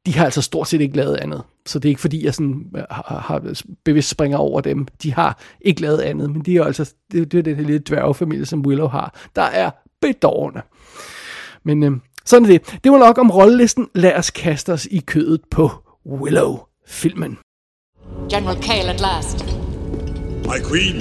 de 0.05 0.13
har 0.13 0.25
altså 0.25 0.41
stort 0.41 0.67
set 0.67 0.81
ikke 0.81 0.96
lavet 0.96 1.15
andet. 1.15 1.43
Så 1.65 1.79
det 1.79 1.86
er 1.86 1.89
ikke 1.89 2.01
fordi, 2.01 2.25
jeg 2.25 2.34
sådan 2.34 2.65
øh, 2.75 2.84
har, 2.89 3.20
har 3.27 3.62
bevidst 3.86 4.10
springer 4.10 4.38
over 4.38 4.62
dem. 4.62 4.88
De 5.03 5.13
har 5.13 5.39
ikke 5.62 5.81
lavet 5.81 6.00
andet, 6.00 6.31
men 6.31 6.41
de 6.41 6.58
er 6.58 6.63
altså, 6.63 6.93
det, 7.12 7.31
det 7.31 7.38
er 7.38 7.43
den 7.43 7.55
her 7.55 7.63
lille 7.63 7.79
dværgefamilie, 7.79 8.46
som 8.46 8.65
Willow 8.65 8.88
har. 8.88 9.20
Der 9.36 9.41
er 9.41 9.72
bedårende. 10.01 10.62
Men 11.63 11.84
øh, 11.84 11.91
sådan 12.25 12.46
er 12.46 12.50
det. 12.50 12.80
Det 12.84 12.92
var 12.92 12.98
nok 12.98 13.18
om 13.18 13.32
rollelisten. 13.32 13.88
Lad 13.96 14.16
os 14.16 14.30
kaste 14.30 14.74
os 14.74 14.88
i 14.92 15.00
kødet 15.00 15.42
på 15.51 15.72
Willow-filmen. 16.06 17.38
General 18.30 18.62
Kale 18.62 18.90
at 18.90 19.00
last. 19.00 19.46
My 20.46 20.60
queen, 20.70 20.98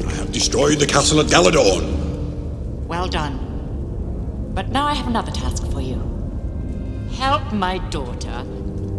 I 0.00 0.12
have 0.18 0.32
destroyed 0.32 0.76
the 0.76 0.88
castle 0.88 1.20
at 1.20 1.26
Galadorn. 1.26 1.84
Well 2.88 3.08
done. 3.12 3.34
But 4.54 4.68
now 4.72 4.86
I 4.92 4.94
have 4.94 5.08
another 5.08 5.32
task 5.32 5.62
for 5.72 5.80
you. 5.80 5.98
Help 7.10 7.52
my 7.52 7.80
daughter 7.92 8.44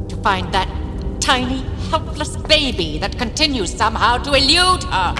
to 0.10 0.16
find 0.28 0.54
that 0.54 0.68
tiny, 1.20 1.62
helpless 1.92 2.38
baby 2.38 3.00
that 3.00 3.18
continues 3.18 3.70
somehow 3.70 4.18
to 4.18 4.34
elude 4.34 4.84
her. 4.84 5.16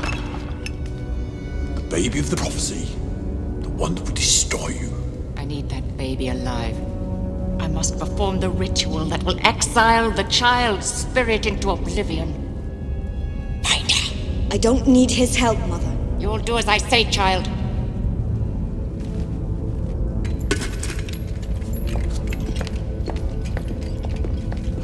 The 1.76 1.88
baby 1.90 2.20
of 2.20 2.30
the 2.30 2.36
prophecy. 2.36 2.86
The 3.62 3.70
one 3.84 3.96
that 3.96 4.04
will 4.06 4.16
destroy 4.16 4.70
you. 4.82 4.97
I 5.58 5.62
need 5.62 5.70
that 5.70 5.98
baby 5.98 6.28
alive. 6.28 6.78
I 7.60 7.68
must 7.68 7.98
perform 7.98 8.40
the 8.40 8.48
ritual 8.48 9.06
that 9.06 9.24
will 9.24 9.40
exile 9.44 10.12
the 10.12 10.26
child's 10.26 10.86
spirit 10.86 11.48
into 11.48 11.72
oblivion. 11.72 12.32
Find 13.64 13.90
her. 13.90 14.16
I 14.52 14.58
don't 14.60 14.88
need 14.88 15.10
his 15.10 15.36
help, 15.36 15.58
Mother. 15.68 15.98
You'll 16.20 16.38
do 16.38 16.60
as 16.60 16.68
I 16.68 16.78
say, 16.78 17.06
child. 17.06 17.48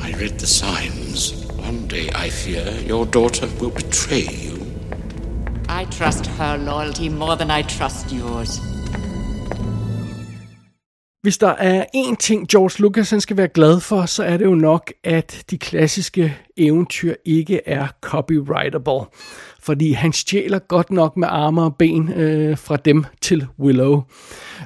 I 0.01 0.12
read 0.18 0.39
the 0.39 0.48
signs. 0.48 1.46
One 1.51 1.86
day, 1.86 2.10
I 2.15 2.30
fear, 2.32 2.68
your 2.82 3.06
daughter 3.06 3.48
will 3.60 3.70
betray 3.70 4.25
you. 4.25 4.65
I 5.70 5.86
trust 5.86 6.25
her 6.25 6.58
loyalty 6.58 7.10
more 7.10 7.36
than 7.36 7.51
I 7.51 7.62
trust 7.62 8.12
yours. 8.12 8.73
Hvis 11.24 11.38
der 11.38 11.48
er 11.50 11.86
én 11.96 12.15
ting, 12.15 12.48
George 12.48 12.82
Lucas 12.82 13.10
han 13.10 13.22
skal 13.22 13.38
være 13.38 13.48
glad 13.48 13.80
for, 13.80 14.06
så 14.06 14.24
er 14.24 14.38
det 14.38 14.46
jo 14.46 14.56
nok, 14.56 14.94
at 15.03 15.44
de 15.50 15.58
klassiske 15.58 16.38
eventyr 16.58 17.13
ikke 17.25 17.62
er 17.65 17.88
copyrightable. 18.01 19.06
Fordi 19.60 19.92
han 19.92 20.13
stjæler 20.13 20.60
godt 20.60 20.92
nok 20.92 21.18
med 21.18 21.27
arme 21.32 21.62
og 21.62 21.75
ben 21.75 22.13
øh, 22.13 22.58
fra 22.58 22.77
dem 22.77 23.06
til 23.22 23.48
Willow. 23.60 24.01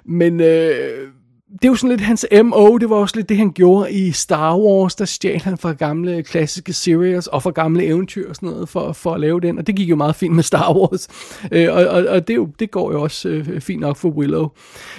Men 0.06 0.40
øh, 0.40 1.08
det 1.51 1.66
er 1.66 1.68
jo 1.68 1.75
sådan 1.75 1.89
lidt 1.89 2.01
hans 2.01 2.25
MO, 2.44 2.77
det 2.77 2.89
var 2.89 2.96
også 2.96 3.16
lidt 3.16 3.30
det, 3.30 3.38
han 3.38 3.51
gjorde 3.51 3.92
i 3.92 4.12
Star 4.12 4.58
Wars, 4.58 4.96
der 4.96 5.06
stjal 5.06 5.42
han 5.42 5.58
fra 5.58 5.74
gamle 5.74 6.24
klassiske 6.24 6.74
series 6.74 7.27
og 7.27 7.44
fra 7.44 7.51
gamle 7.51 7.86
eventyr 7.86 8.30
og 8.30 8.36
sådan 8.36 8.50
noget 8.50 8.70
for, 8.70 8.94
for 8.94 9.13
at 9.13 9.20
lave 9.20 9.42
den, 9.42 9.58
og 9.58 9.68
det 9.68 9.75
gik 9.75 9.89
jo 9.89 9.96
meget 9.96 10.16
fint 10.16 10.36
med 10.36 10.44
Star 10.44 10.74
Wars, 10.77 11.08
øh, 11.51 11.74
og, 11.74 11.86
og, 11.86 12.06
og 12.06 12.27
det, 12.27 12.36
jo, 12.36 12.50
det 12.60 12.72
går 12.72 12.92
jo 12.92 13.01
også 13.01 13.30
øh, 13.30 13.62
fint 13.62 13.80
nok 13.80 13.98
for 13.98 14.10
Willow. 14.10 14.50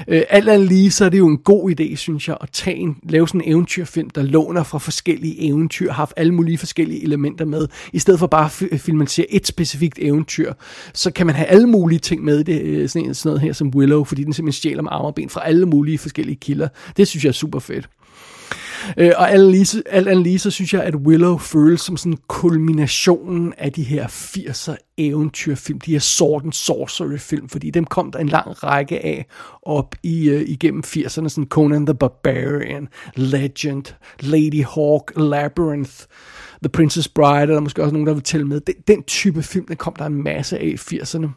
Øh, 0.08 0.22
alt 0.28 0.48
andet 0.48 0.68
lige, 0.68 0.90
så 0.90 1.04
er 1.04 1.08
det 1.08 1.18
jo 1.18 1.26
en 1.26 1.38
god 1.38 1.70
idé, 1.70 1.96
synes 1.96 2.28
jeg, 2.28 2.36
at 2.40 2.48
tage 2.52 2.76
en, 2.76 2.96
lave 3.02 3.28
sådan 3.28 3.40
en 3.40 3.52
eventyrfilm, 3.52 4.10
der 4.10 4.22
låner 4.22 4.62
fra 4.62 4.78
forskellige 4.78 5.48
eventyr, 5.48 5.86
har 5.90 5.94
haft 5.94 6.14
alle 6.16 6.34
mulige 6.34 6.58
forskellige 6.58 7.02
elementer 7.02 7.44
med, 7.44 7.68
i 7.92 7.98
stedet 7.98 8.20
for 8.20 8.26
bare 8.26 8.50
at 8.72 8.80
filmatisere 8.80 9.26
et 9.30 9.46
specifikt 9.46 9.98
eventyr, 10.02 10.52
så 10.94 11.10
kan 11.10 11.26
man 11.26 11.34
have 11.34 11.46
alle 11.46 11.66
mulige 11.66 11.98
ting 11.98 12.24
med 12.24 12.40
i 12.40 12.42
det, 12.42 12.62
øh, 12.62 12.88
sådan, 12.88 13.14
sådan 13.14 13.28
noget 13.28 13.40
her 13.40 13.52
som 13.52 13.68
Willow, 13.68 14.04
fordi 14.04 14.24
den 14.24 14.32
simpelthen 14.32 14.58
stjæler 14.58 14.82
med 14.82 14.90
arme 14.92 15.08
og 15.08 15.14
ben 15.14 15.28
fra 15.28 15.46
alle 15.46 15.66
mulige 15.66 15.98
forskellige 15.98 16.37
kilder. 16.40 16.68
Det 16.96 17.08
synes 17.08 17.24
jeg 17.24 17.28
er 17.28 17.32
super 17.32 17.58
fedt. 17.58 17.88
Øh, 18.96 19.12
og 19.16 19.32
alt 19.32 19.86
andet 19.90 20.22
lige, 20.22 20.38
så 20.38 20.50
synes 20.50 20.74
jeg, 20.74 20.82
at 20.82 20.94
Willow 20.94 21.38
føles 21.38 21.80
som 21.80 21.96
sådan 21.96 22.18
kulminationen 22.26 23.54
af 23.58 23.72
de 23.72 23.82
her 23.82 24.06
80'er 24.08 24.76
eventyrfilm, 24.98 25.80
de 25.80 25.92
her 25.92 25.98
Sword 25.98 26.44
and 26.44 26.52
Sorcery 26.52 27.18
film, 27.18 27.48
fordi 27.48 27.70
dem 27.70 27.84
kom 27.84 28.12
der 28.12 28.18
en 28.18 28.28
lang 28.28 28.64
række 28.64 29.04
af 29.04 29.26
op 29.62 29.94
i, 30.02 30.30
uh, 30.30 30.40
igennem 30.40 30.82
80'erne, 30.86 31.28
sådan 31.28 31.46
Conan 31.48 31.86
the 31.86 31.94
Barbarian, 31.94 32.88
Legend, 33.14 33.84
Lady 34.20 34.64
Hawk, 34.64 35.12
Labyrinth, 35.16 35.92
The 36.62 36.68
Princess 36.72 37.08
Bride, 37.08 37.42
og 37.42 37.48
der 37.48 37.56
er 37.56 37.60
måske 37.60 37.82
også 37.82 37.92
nogen, 37.92 38.06
der 38.06 38.14
vil 38.14 38.22
tælle 38.22 38.46
med. 38.46 38.60
Den, 38.60 38.74
den 38.88 39.02
type 39.02 39.42
film, 39.42 39.66
der 39.66 39.74
kom 39.74 39.94
der 39.98 40.06
en 40.06 40.22
masse 40.22 40.58
af 40.58 40.64
i 40.64 40.74
80'erne. 40.74 41.28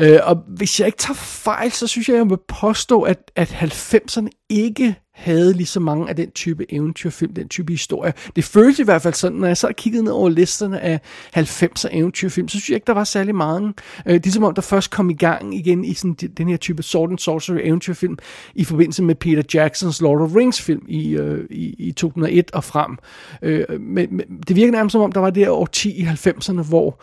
Øh, 0.00 0.18
og 0.22 0.42
hvis 0.46 0.80
jeg 0.80 0.86
ikke 0.86 0.98
tager 0.98 1.14
fejl, 1.14 1.72
så 1.72 1.86
synes 1.86 2.08
jeg, 2.08 2.16
jeg 2.16 2.30
vil 2.30 2.38
påstå, 2.48 3.02
at, 3.02 3.30
at 3.36 3.48
90'erne 3.48 4.28
ikke 4.48 4.96
havde 5.20 5.52
lige 5.52 5.66
så 5.66 5.80
mange 5.80 6.08
af 6.08 6.16
den 6.16 6.30
type 6.30 6.72
eventyrfilm, 6.72 7.34
den 7.34 7.48
type 7.48 7.72
historie. 7.72 8.12
Det 8.36 8.44
føltes 8.44 8.78
i 8.78 8.82
hvert 8.82 9.02
fald 9.02 9.14
sådan, 9.14 9.38
når 9.38 9.46
jeg 9.46 9.56
så 9.56 9.72
kiggede 9.76 10.04
ned 10.04 10.12
over 10.12 10.28
listerne 10.28 10.80
af 10.80 11.00
90'er 11.36 11.88
eventyrfilm, 11.92 12.48
så 12.48 12.52
synes 12.52 12.68
jeg 12.68 12.74
ikke, 12.74 12.86
der 12.86 12.92
var 12.92 13.04
særlig 13.04 13.34
mange. 13.34 13.74
Øh, 14.06 14.14
det 14.14 14.26
er 14.26 14.30
som 14.30 14.44
om, 14.44 14.54
der 14.54 14.62
først 14.62 14.90
kom 14.90 15.10
i 15.10 15.14
gang 15.14 15.54
igen 15.54 15.84
i 15.84 15.94
sådan, 15.94 16.14
den 16.36 16.48
her 16.48 16.56
type 16.56 16.82
Sword 16.82 17.10
and 17.10 17.18
Sorcery 17.18 17.58
eventyrfilm 17.62 18.18
i 18.54 18.64
forbindelse 18.64 19.02
med 19.02 19.14
Peter 19.14 19.42
Jacksons 19.54 20.00
Lord 20.00 20.20
of 20.20 20.36
Rings 20.36 20.62
film 20.62 20.84
i, 20.88 21.08
øh, 21.08 21.44
i, 21.50 21.74
i 21.78 21.92
2001 21.92 22.50
og 22.52 22.64
frem. 22.64 22.98
Øh, 23.42 23.80
men, 23.80 24.16
men 24.16 24.26
det 24.48 24.56
virker 24.56 24.72
nærmest 24.72 24.92
som 24.92 25.00
om, 25.00 25.12
der 25.12 25.20
var 25.20 25.30
det 25.30 25.48
år 25.48 25.66
10 25.66 25.90
i 25.90 26.04
90'erne, 26.04 26.62
hvor 26.62 27.02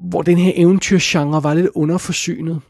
hvor 0.00 0.22
den 0.22 0.38
her 0.38 0.52
eventyrgenre 0.54 1.42
var 1.42 1.54
lidt 1.54 1.70
underforsynet. 1.74 2.60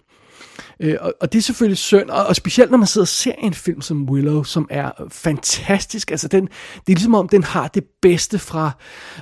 Øh, 0.81 0.97
og, 1.01 1.15
og 1.21 1.33
det 1.33 1.39
er 1.39 1.43
selvfølgelig 1.43 1.79
synd, 1.79 2.11
og, 2.11 2.27
og 2.27 2.37
specielt 2.37 2.71
når 2.71 2.79
man 2.79 2.87
sidder 2.87 3.05
og 3.05 3.09
ser 3.09 3.33
en 3.33 3.55
film 3.55 3.81
som 3.81 4.11
Willow, 4.11 4.43
som 4.43 4.67
er 4.71 4.91
fantastisk. 5.11 6.11
Altså 6.11 6.29
den, 6.29 6.45
det 6.47 6.93
er 6.93 6.97
ligesom 6.97 7.15
om, 7.15 7.29
den 7.29 7.43
har 7.43 7.69
det 7.69 7.85
bedste 8.03 8.39
fra, 8.39 8.71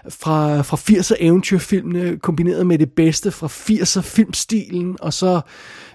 fra, 0.08 0.62
fra 0.62 0.76
80'er 0.76 1.16
eventyrfilmene, 1.20 2.18
kombineret 2.18 2.66
med 2.66 2.78
det 2.78 2.92
bedste 2.92 3.30
fra 3.30 3.46
80'er 3.46 4.00
filmstilen, 4.00 4.96
og 5.00 5.12
så 5.12 5.40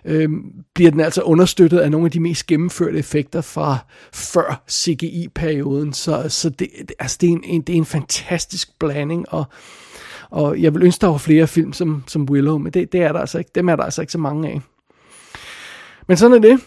øh, 0.06 0.30
bliver 0.76 0.92
den 0.92 1.00
altså 1.00 1.22
understøttet 1.22 1.80
af 1.80 1.92
nogle 1.92 2.06
af 2.06 2.12
de 2.12 2.20
mest 2.20 2.46
gennemførte 2.46 2.98
effekter 2.98 3.42
fra 3.42 3.78
før 4.14 4.64
CGI-perioden. 4.70 5.94
Så, 5.94 6.26
så 6.30 6.50
det, 6.50 6.68
altså 7.00 7.18
det, 7.22 7.30
er 7.30 7.38
en, 7.44 7.62
det 7.62 7.74
er 7.74 7.78
en 7.78 7.86
fantastisk 7.86 8.80
blanding, 8.80 9.30
og 9.30 9.46
og 10.34 10.62
jeg 10.62 10.74
vil 10.74 10.84
ønske, 10.84 11.02
der 11.02 11.08
var 11.08 11.18
flere 11.18 11.48
film 11.48 11.74
som, 11.74 12.04
som 12.08 12.24
Willow, 12.30 12.58
men 12.58 12.74
det, 12.74 12.92
det 12.92 13.02
er 13.02 13.12
der 13.12 13.20
altså 13.20 13.38
ikke. 13.38 13.52
Dem 13.56 13.70
er 13.70 13.76
der 13.76 13.84
altså 13.84 14.02
ikke 14.02 14.12
så 14.12 14.18
mange 14.18 14.50
af. 14.50 14.62
Men 16.08 16.18
sådan 16.18 16.38
er 16.38 16.50
det. 16.50 16.60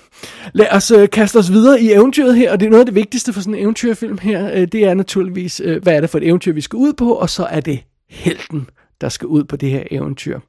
Lad 0.52 0.66
os 0.72 0.90
øh, 0.90 1.10
kaste 1.10 1.36
os 1.36 1.52
videre 1.52 1.80
i 1.80 1.92
eventyret 1.92 2.36
her, 2.36 2.52
og 2.52 2.60
det 2.60 2.66
er 2.66 2.70
noget 2.70 2.80
af 2.80 2.86
det 2.86 2.94
vigtigste 2.94 3.32
for 3.32 3.40
sådan 3.40 3.54
en 3.54 3.60
eventyrfilm 3.60 4.18
her. 4.18 4.50
Øh, 4.54 4.68
det 4.72 4.84
er 4.84 4.94
naturligvis, 4.94 5.60
øh, 5.64 5.82
hvad 5.82 5.96
er 5.96 6.00
det 6.00 6.10
for 6.10 6.18
et 6.18 6.26
eventyr, 6.26 6.52
vi 6.52 6.60
skal 6.60 6.76
ud 6.76 6.92
på, 6.92 7.12
og 7.12 7.30
så 7.30 7.44
er 7.44 7.60
det 7.60 7.80
helten, 8.08 8.70
der 9.00 9.08
skal 9.08 9.26
ud 9.26 9.44
på 9.44 9.56
det 9.56 9.70
her 9.70 9.82
eventyr. 9.90 10.40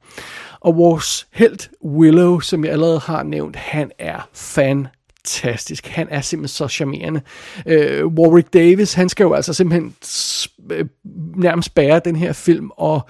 Og 0.60 0.76
vores 0.76 1.26
helt 1.32 1.70
Willow, 1.84 2.40
som 2.40 2.64
jeg 2.64 2.72
allerede 2.72 2.98
har 2.98 3.22
nævnt, 3.22 3.56
han 3.56 3.90
er 3.98 4.28
fan 4.32 4.88
fantastisk. 5.28 5.86
Han 5.86 6.06
er 6.10 6.20
simpelthen 6.20 6.48
så 6.56 6.68
charmerende. 6.68 7.20
Øh, 7.66 8.06
Warwick 8.06 8.52
Davis, 8.52 8.94
han 8.94 9.08
skal 9.08 9.24
jo 9.24 9.32
altså 9.32 9.52
simpelthen 9.52 9.94
øh, 10.72 10.86
nærmest 11.36 11.74
bære 11.74 12.00
den 12.04 12.16
her 12.16 12.32
film, 12.32 12.70
og 12.76 13.08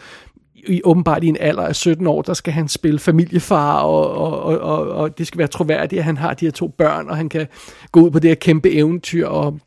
i 0.54 0.80
åbenbart 0.84 1.24
i 1.24 1.26
en 1.26 1.36
alder 1.40 1.62
af 1.62 1.76
17 1.76 2.06
år, 2.06 2.22
der 2.22 2.34
skal 2.34 2.52
han 2.52 2.68
spille 2.68 2.98
familiefar, 2.98 3.80
og, 3.80 4.10
og, 4.10 4.42
og, 4.42 4.60
og, 4.60 4.88
og 4.88 5.18
det 5.18 5.26
skal 5.26 5.38
være 5.38 5.48
troværdigt, 5.48 5.98
at 5.98 6.04
han 6.04 6.16
har 6.16 6.34
de 6.34 6.44
her 6.46 6.52
to 6.52 6.68
børn, 6.68 7.08
og 7.08 7.16
han 7.16 7.28
kan 7.28 7.46
gå 7.92 8.00
ud 8.00 8.10
på 8.10 8.18
det 8.18 8.30
her 8.30 8.34
kæmpe 8.34 8.70
eventyr, 8.70 9.26
og 9.26 9.60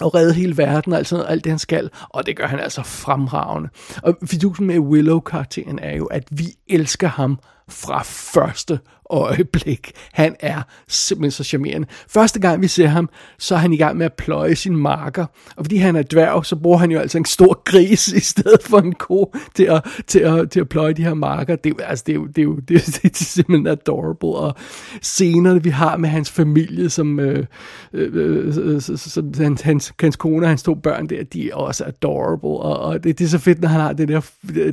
og 0.00 0.14
redde 0.14 0.34
hele 0.34 0.56
verden 0.56 0.92
og 0.92 0.98
alt, 0.98 1.08
sådan, 1.08 1.26
alt 1.28 1.44
det, 1.44 1.52
han 1.52 1.58
skal. 1.58 1.90
Og 2.08 2.26
det 2.26 2.36
gør 2.36 2.46
han 2.46 2.60
altså 2.60 2.82
fremragende. 2.82 3.68
Og 4.02 4.16
fidusen 4.24 4.66
med 4.66 4.78
Willow-karakteren 4.78 5.78
er 5.78 5.96
jo, 5.96 6.04
at 6.04 6.24
vi 6.30 6.44
elsker 6.68 7.08
ham 7.08 7.38
fra 7.68 8.02
første 8.02 8.80
øjeblik. 9.10 9.92
Han 10.12 10.36
er 10.40 10.62
simpelthen 10.88 11.30
så 11.30 11.44
charmerende. 11.44 11.86
Første 12.08 12.40
gang 12.40 12.62
vi 12.62 12.68
ser 12.68 12.86
ham, 12.86 13.08
så 13.38 13.54
er 13.54 13.58
han 13.58 13.72
i 13.72 13.76
gang 13.76 13.96
med 13.96 14.06
at 14.06 14.12
pløje 14.12 14.56
sin 14.56 14.76
marker. 14.76 15.26
Og 15.56 15.64
fordi 15.64 15.76
han 15.76 15.96
er 15.96 16.02
dværg, 16.02 16.46
så 16.46 16.56
bruger 16.56 16.78
han 16.78 16.90
jo 16.90 16.98
altså 16.98 17.18
en 17.18 17.24
stor 17.24 17.62
gris 17.64 18.08
i 18.08 18.20
stedet 18.20 18.62
for 18.62 18.78
en 18.78 18.92
ko 18.92 19.34
til 19.54 19.64
at, 19.64 19.86
til 20.06 20.18
at, 20.18 20.50
til 20.50 20.60
at 20.60 20.68
pløje 20.68 20.92
de 20.92 21.04
her 21.04 21.14
marker. 21.14 21.56
Det, 21.56 21.74
er, 21.80 21.84
altså, 21.84 22.04
det, 22.06 22.12
er 22.12 22.16
jo, 22.16 22.26
det, 22.26 22.38
er 22.38 22.42
jo, 22.42 22.56
det, 22.68 22.76
er, 22.76 22.98
det 23.02 23.20
er 23.20 23.24
simpelthen 23.24 23.66
adorable. 23.66 24.28
Og 24.28 24.54
scenerne, 25.02 25.62
vi 25.62 25.70
har 25.70 25.96
med 25.96 26.08
hans 26.08 26.30
familie, 26.30 26.90
som, 26.90 27.20
øh, 27.20 27.46
øh, 27.92 28.10
øh, 28.14 28.56
øh 28.56 28.80
som 28.80 29.34
hans, 29.38 29.60
hans, 29.60 29.92
hans 30.00 30.16
kone 30.16 30.46
og 30.46 30.48
hans 30.48 30.62
to 30.62 30.74
børn 30.74 31.06
der, 31.06 31.24
de 31.24 31.50
er 31.50 31.54
også 31.54 31.84
adorable. 31.84 32.48
Og, 32.48 32.78
og 32.78 33.04
det, 33.04 33.18
det 33.18 33.24
er 33.24 33.28
så 33.28 33.38
fedt, 33.38 33.60
når 33.60 33.68
han 33.68 33.80
har 33.80 33.92
det 33.92 34.08
der, 34.08 34.20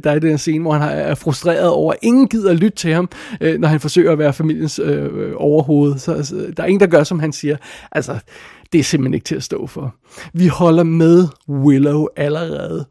der 0.03 0.11
er 0.11 0.19
den 0.19 0.31
der 0.31 0.37
scene, 0.37 0.61
hvor 0.61 0.73
han 0.73 0.97
er 0.97 1.15
frustreret 1.15 1.69
over, 1.69 1.93
at 1.93 1.99
ingen 2.01 2.27
gider 2.27 2.53
lytte 2.53 2.77
til 2.77 2.93
ham, 2.93 3.09
øh, 3.41 3.59
når 3.59 3.67
han 3.67 3.79
forsøger 3.79 4.11
at 4.11 4.19
være 4.19 4.24
familiens 4.31 4.79
øh, 4.79 5.33
overhoved. 5.35 5.97
Så 5.97 6.13
altså, 6.13 6.53
der 6.57 6.63
er 6.63 6.67
ingen, 6.67 6.79
der 6.79 6.87
gør, 6.87 7.03
som 7.03 7.19
han 7.19 7.33
siger. 7.33 7.57
Altså, 7.91 8.19
det 8.71 8.79
er 8.79 8.83
simpelthen 8.83 9.13
ikke 9.13 9.25
til 9.25 9.35
at 9.35 9.43
stå 9.43 9.67
for. 9.67 9.95
Vi 10.33 10.47
holder 10.47 10.83
med 10.83 11.27
Willow 11.49 12.05
allerede 12.15 12.85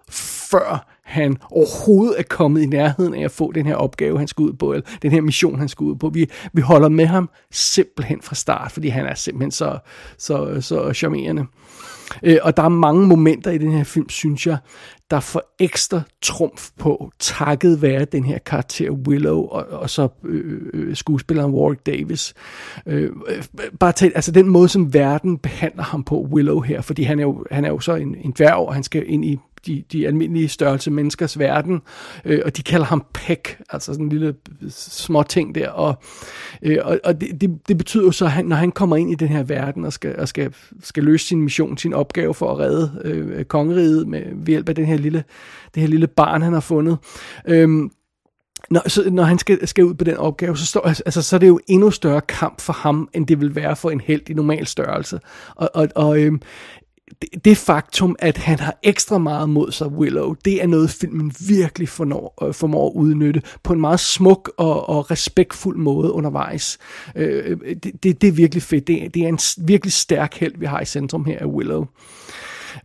før 0.50 0.94
han 1.04 1.36
overhovedet 1.50 2.14
er 2.18 2.22
kommet 2.22 2.62
i 2.62 2.66
nærheden 2.66 3.14
af 3.14 3.24
at 3.24 3.30
få 3.30 3.52
den 3.52 3.66
her 3.66 3.74
opgave, 3.74 4.18
han 4.18 4.28
skal 4.28 4.42
ud 4.42 4.52
på, 4.52 4.72
eller 4.72 4.86
den 5.02 5.10
her 5.10 5.20
mission, 5.20 5.58
han 5.58 5.68
skal 5.68 5.84
ud 5.84 5.96
på. 5.96 6.08
Vi, 6.08 6.30
vi 6.52 6.60
holder 6.60 6.88
med 6.88 7.06
ham 7.06 7.30
simpelthen 7.50 8.22
fra 8.22 8.34
start, 8.34 8.72
fordi 8.72 8.88
han 8.88 9.06
er 9.06 9.14
simpelthen 9.14 9.50
så, 9.50 9.78
så, 10.18 10.60
så 10.60 10.92
charmerende. 10.92 11.44
Øh, 12.22 12.38
og 12.42 12.56
der 12.56 12.62
er 12.62 12.68
mange 12.68 13.06
momenter 13.06 13.50
i 13.50 13.58
den 13.58 13.72
her 13.72 13.84
film, 13.84 14.08
synes 14.08 14.46
jeg, 14.46 14.56
der 15.10 15.20
får 15.20 15.54
ekstra 15.58 16.00
trumf 16.22 16.70
på, 16.78 17.10
takket 17.18 17.82
være 17.82 18.04
den 18.04 18.24
her 18.24 18.38
karakter 18.38 18.90
Willow, 18.90 19.40
og, 19.46 19.66
og 19.66 19.90
så 19.90 20.08
øh, 20.24 20.60
øh 20.74 20.96
skuespilleren 20.96 21.52
Warwick 21.52 21.86
Davis. 21.86 22.34
Øh, 22.86 23.10
øh, 23.28 23.44
bare 23.80 23.92
tæt, 23.92 24.12
altså 24.14 24.32
den 24.32 24.48
måde, 24.48 24.68
som 24.68 24.94
verden 24.94 25.38
behandler 25.38 25.82
ham 25.82 26.04
på, 26.04 26.26
Willow 26.32 26.60
her, 26.60 26.80
fordi 26.80 27.02
han 27.02 27.18
er 27.18 27.22
jo, 27.22 27.44
han 27.50 27.64
er 27.64 27.68
jo 27.68 27.80
så 27.80 27.94
en, 27.94 28.16
en 28.24 28.32
dværg, 28.36 28.54
og 28.54 28.74
han 28.74 28.82
skal 28.82 29.04
ind 29.06 29.24
i 29.24 29.38
de, 29.66 29.84
de 29.92 30.06
almindelige 30.06 30.48
størrelse 30.48 30.90
menneskers 30.90 31.38
verden, 31.38 31.80
øh, 32.24 32.40
og 32.44 32.56
de 32.56 32.62
kalder 32.62 32.86
ham 32.86 33.04
Peck, 33.14 33.60
altså 33.70 33.92
sådan 33.92 34.04
en 34.04 34.08
lille 34.08 34.34
små 34.70 35.22
ting 35.22 35.54
der, 35.54 35.68
og, 35.68 35.94
øh, 36.62 36.78
og, 36.82 37.00
og 37.04 37.20
det, 37.20 37.40
det, 37.40 37.68
det 37.68 37.78
betyder 37.78 38.04
jo 38.04 38.10
så, 38.10 38.24
at 38.24 38.30
han, 38.30 38.44
når 38.44 38.56
han 38.56 38.72
kommer 38.72 38.96
ind 38.96 39.10
i 39.10 39.14
den 39.14 39.28
her 39.28 39.42
verden 39.42 39.84
og 39.84 39.92
skal, 39.92 40.18
og 40.18 40.28
skal, 40.28 40.54
skal 40.82 41.04
løse 41.04 41.26
sin 41.26 41.42
mission, 41.42 41.78
sin 41.78 41.92
opgave 41.92 42.34
for 42.34 42.52
at 42.52 42.58
redde 42.58 43.00
øh, 43.04 43.44
kongeriget 43.44 44.08
med, 44.08 44.22
ved 44.34 44.46
hjælp 44.46 44.68
af 44.68 44.74
den 44.74 44.86
her 44.86 44.96
lille, 44.96 45.24
det 45.74 45.80
her 45.80 45.88
lille 45.88 46.06
barn, 46.06 46.42
han 46.42 46.52
har 46.52 46.60
fundet, 46.60 46.98
øh, 47.48 47.90
når, 48.70 48.88
så, 48.88 49.10
når 49.10 49.22
han 49.22 49.38
skal, 49.38 49.68
skal 49.68 49.84
ud 49.84 49.94
på 49.94 50.04
den 50.04 50.16
opgave, 50.16 50.56
så, 50.56 50.66
står, 50.66 50.80
altså, 50.80 51.22
så 51.22 51.36
er 51.36 51.40
det 51.40 51.48
jo 51.48 51.60
endnu 51.66 51.90
større 51.90 52.20
kamp 52.20 52.60
for 52.60 52.72
ham, 52.72 53.08
end 53.12 53.26
det 53.26 53.40
vil 53.40 53.54
være 53.54 53.76
for 53.76 53.90
en 53.90 54.00
held 54.00 54.30
i 54.30 54.34
normal 54.34 54.66
størrelse. 54.66 55.20
Og, 55.54 55.70
og, 55.74 55.88
og 55.94 56.20
øhm, 56.20 56.40
det, 57.22 57.44
det 57.44 57.56
faktum, 57.56 58.16
at 58.18 58.36
han 58.36 58.58
har 58.58 58.78
ekstra 58.82 59.18
meget 59.18 59.48
mod 59.48 59.72
sig, 59.72 59.86
Willow, 59.86 60.34
det 60.44 60.62
er 60.62 60.66
noget, 60.66 60.90
filmen 60.90 61.32
virkelig 61.48 61.88
formår, 61.88 62.44
øh, 62.46 62.54
formår 62.54 62.88
at 62.90 62.92
udnytte 62.94 63.42
på 63.62 63.72
en 63.72 63.80
meget 63.80 64.00
smuk 64.00 64.52
og, 64.56 64.88
og 64.88 65.10
respektfuld 65.10 65.76
måde 65.76 66.12
undervejs. 66.12 66.78
Øh, 67.16 67.58
øh 67.64 67.76
det, 67.82 68.02
det, 68.02 68.20
det 68.20 68.28
er 68.28 68.32
virkelig 68.32 68.62
fedt. 68.62 68.86
Det, 68.86 69.14
det 69.14 69.22
er 69.22 69.28
en 69.28 69.38
virkelig 69.58 69.92
stærk 69.92 70.34
held, 70.34 70.52
vi 70.58 70.66
har 70.66 70.80
i 70.80 70.84
centrum 70.84 71.24
her 71.24 71.38
af 71.38 71.46
Willow. 71.46 71.80
Øh, 71.80 71.86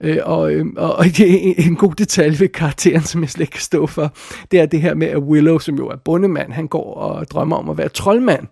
Øh, 0.01 0.17
og, 0.24 0.53
øh, 0.53 0.65
og, 0.77 0.96
og 0.96 1.05
en, 1.19 1.55
en 1.58 1.75
god 1.75 1.93
detalje 1.93 2.39
ved 2.39 2.48
karakteren, 2.48 3.03
som 3.03 3.22
jeg 3.22 3.29
slet 3.29 3.41
ikke 3.41 3.51
kan 3.51 3.62
stå 3.62 3.88
for, 3.88 4.13
det 4.51 4.60
er 4.60 4.65
det 4.65 4.81
her 4.81 4.93
med, 4.93 5.08
at 5.08 5.17
Willow, 5.17 5.58
som 5.58 5.75
jo 5.75 5.88
er 5.88 5.96
bondemand, 5.96 6.51
han 6.51 6.67
går 6.67 6.93
og 6.93 7.31
drømmer 7.31 7.55
om 7.55 7.69
at 7.69 7.77
være 7.77 7.89
troldmand. 7.89 8.48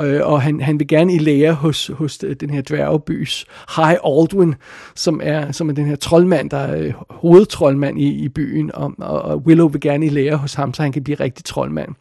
Øh, 0.00 0.20
og 0.24 0.42
han, 0.42 0.60
han 0.60 0.78
vil 0.78 0.88
gerne 0.88 1.14
i 1.14 1.18
lære 1.18 1.52
hos, 1.52 1.90
hos 1.94 2.18
den 2.18 2.50
her 2.50 2.62
dværgebys 2.62 3.46
High 3.76 3.98
Aldwin, 4.04 4.54
som 4.94 5.20
er, 5.22 5.52
som 5.52 5.68
er 5.68 5.72
den 5.72 5.86
her 5.86 5.96
troldmand, 5.96 6.50
der 6.50 6.56
er 6.56 6.82
øh, 6.82 6.92
hovedtroldmand 7.10 8.00
i, 8.00 8.08
i 8.08 8.28
byen, 8.28 8.70
og, 8.74 8.94
og 8.98 9.36
Willow 9.36 9.68
vil 9.68 9.80
gerne 9.80 10.06
i 10.06 10.08
lære 10.08 10.36
hos 10.36 10.54
ham, 10.54 10.74
så 10.74 10.82
han 10.82 10.92
kan 10.92 11.04
blive 11.04 11.20
rigtig 11.20 11.44
troldmand. 11.44 11.94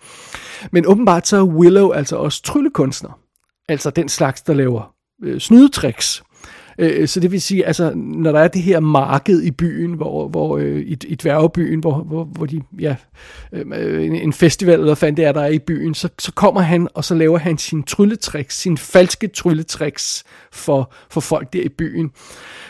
Men 0.72 0.86
åbenbart 0.88 1.27
så 1.27 1.38
er 1.38 1.43
Willow 1.43 1.91
altså 1.91 2.15
også 2.15 2.43
tryllekunstner. 2.43 3.19
Altså 3.69 3.89
den 3.89 4.10
slags, 4.10 4.41
der 4.41 4.53
laver 4.53 4.93
øh, 5.24 5.39
snydetricks. 5.39 6.24
Øh, 6.77 7.01
øh, 7.01 7.07
så 7.07 7.19
det 7.19 7.31
vil 7.31 7.41
sige, 7.41 7.65
altså, 7.65 7.91
når 7.96 8.31
der 8.31 8.39
er 8.39 8.48
det 8.48 8.62
her 8.62 8.79
marked 8.79 9.41
i 9.43 9.51
byen, 9.51 9.93
hvor, 9.93 10.27
hvor 10.27 10.57
øh, 10.57 10.79
i, 10.79 10.98
i 11.07 11.15
dværgebyen, 11.15 11.79
hvor, 11.79 12.03
hvor, 12.03 12.24
hvor 12.24 12.46
de, 12.46 12.62
ja, 12.79 12.96
øh, 13.53 14.05
en, 14.05 14.15
en 14.15 14.34
festival, 14.34 14.74
eller 14.74 14.86
hvad 14.86 14.96
fanden 14.96 15.17
det 15.17 15.25
er, 15.25 15.31
der 15.31 15.41
er 15.41 15.48
i 15.48 15.60
byen, 15.60 15.93
så, 15.93 16.10
så 16.19 16.31
kommer 16.31 16.62
han, 16.62 16.88
og 16.93 17.03
så 17.03 17.15
laver 17.15 17.38
han 17.38 17.58
sin 17.58 17.84
trylletricks, 17.84 18.58
sin 18.58 18.78
falske 18.78 19.28
trylletricks 19.28 20.23
for, 20.51 20.93
for 21.10 21.21
folk 21.21 21.54
der 21.54 21.62
i 21.62 21.69
byen. 21.69 22.12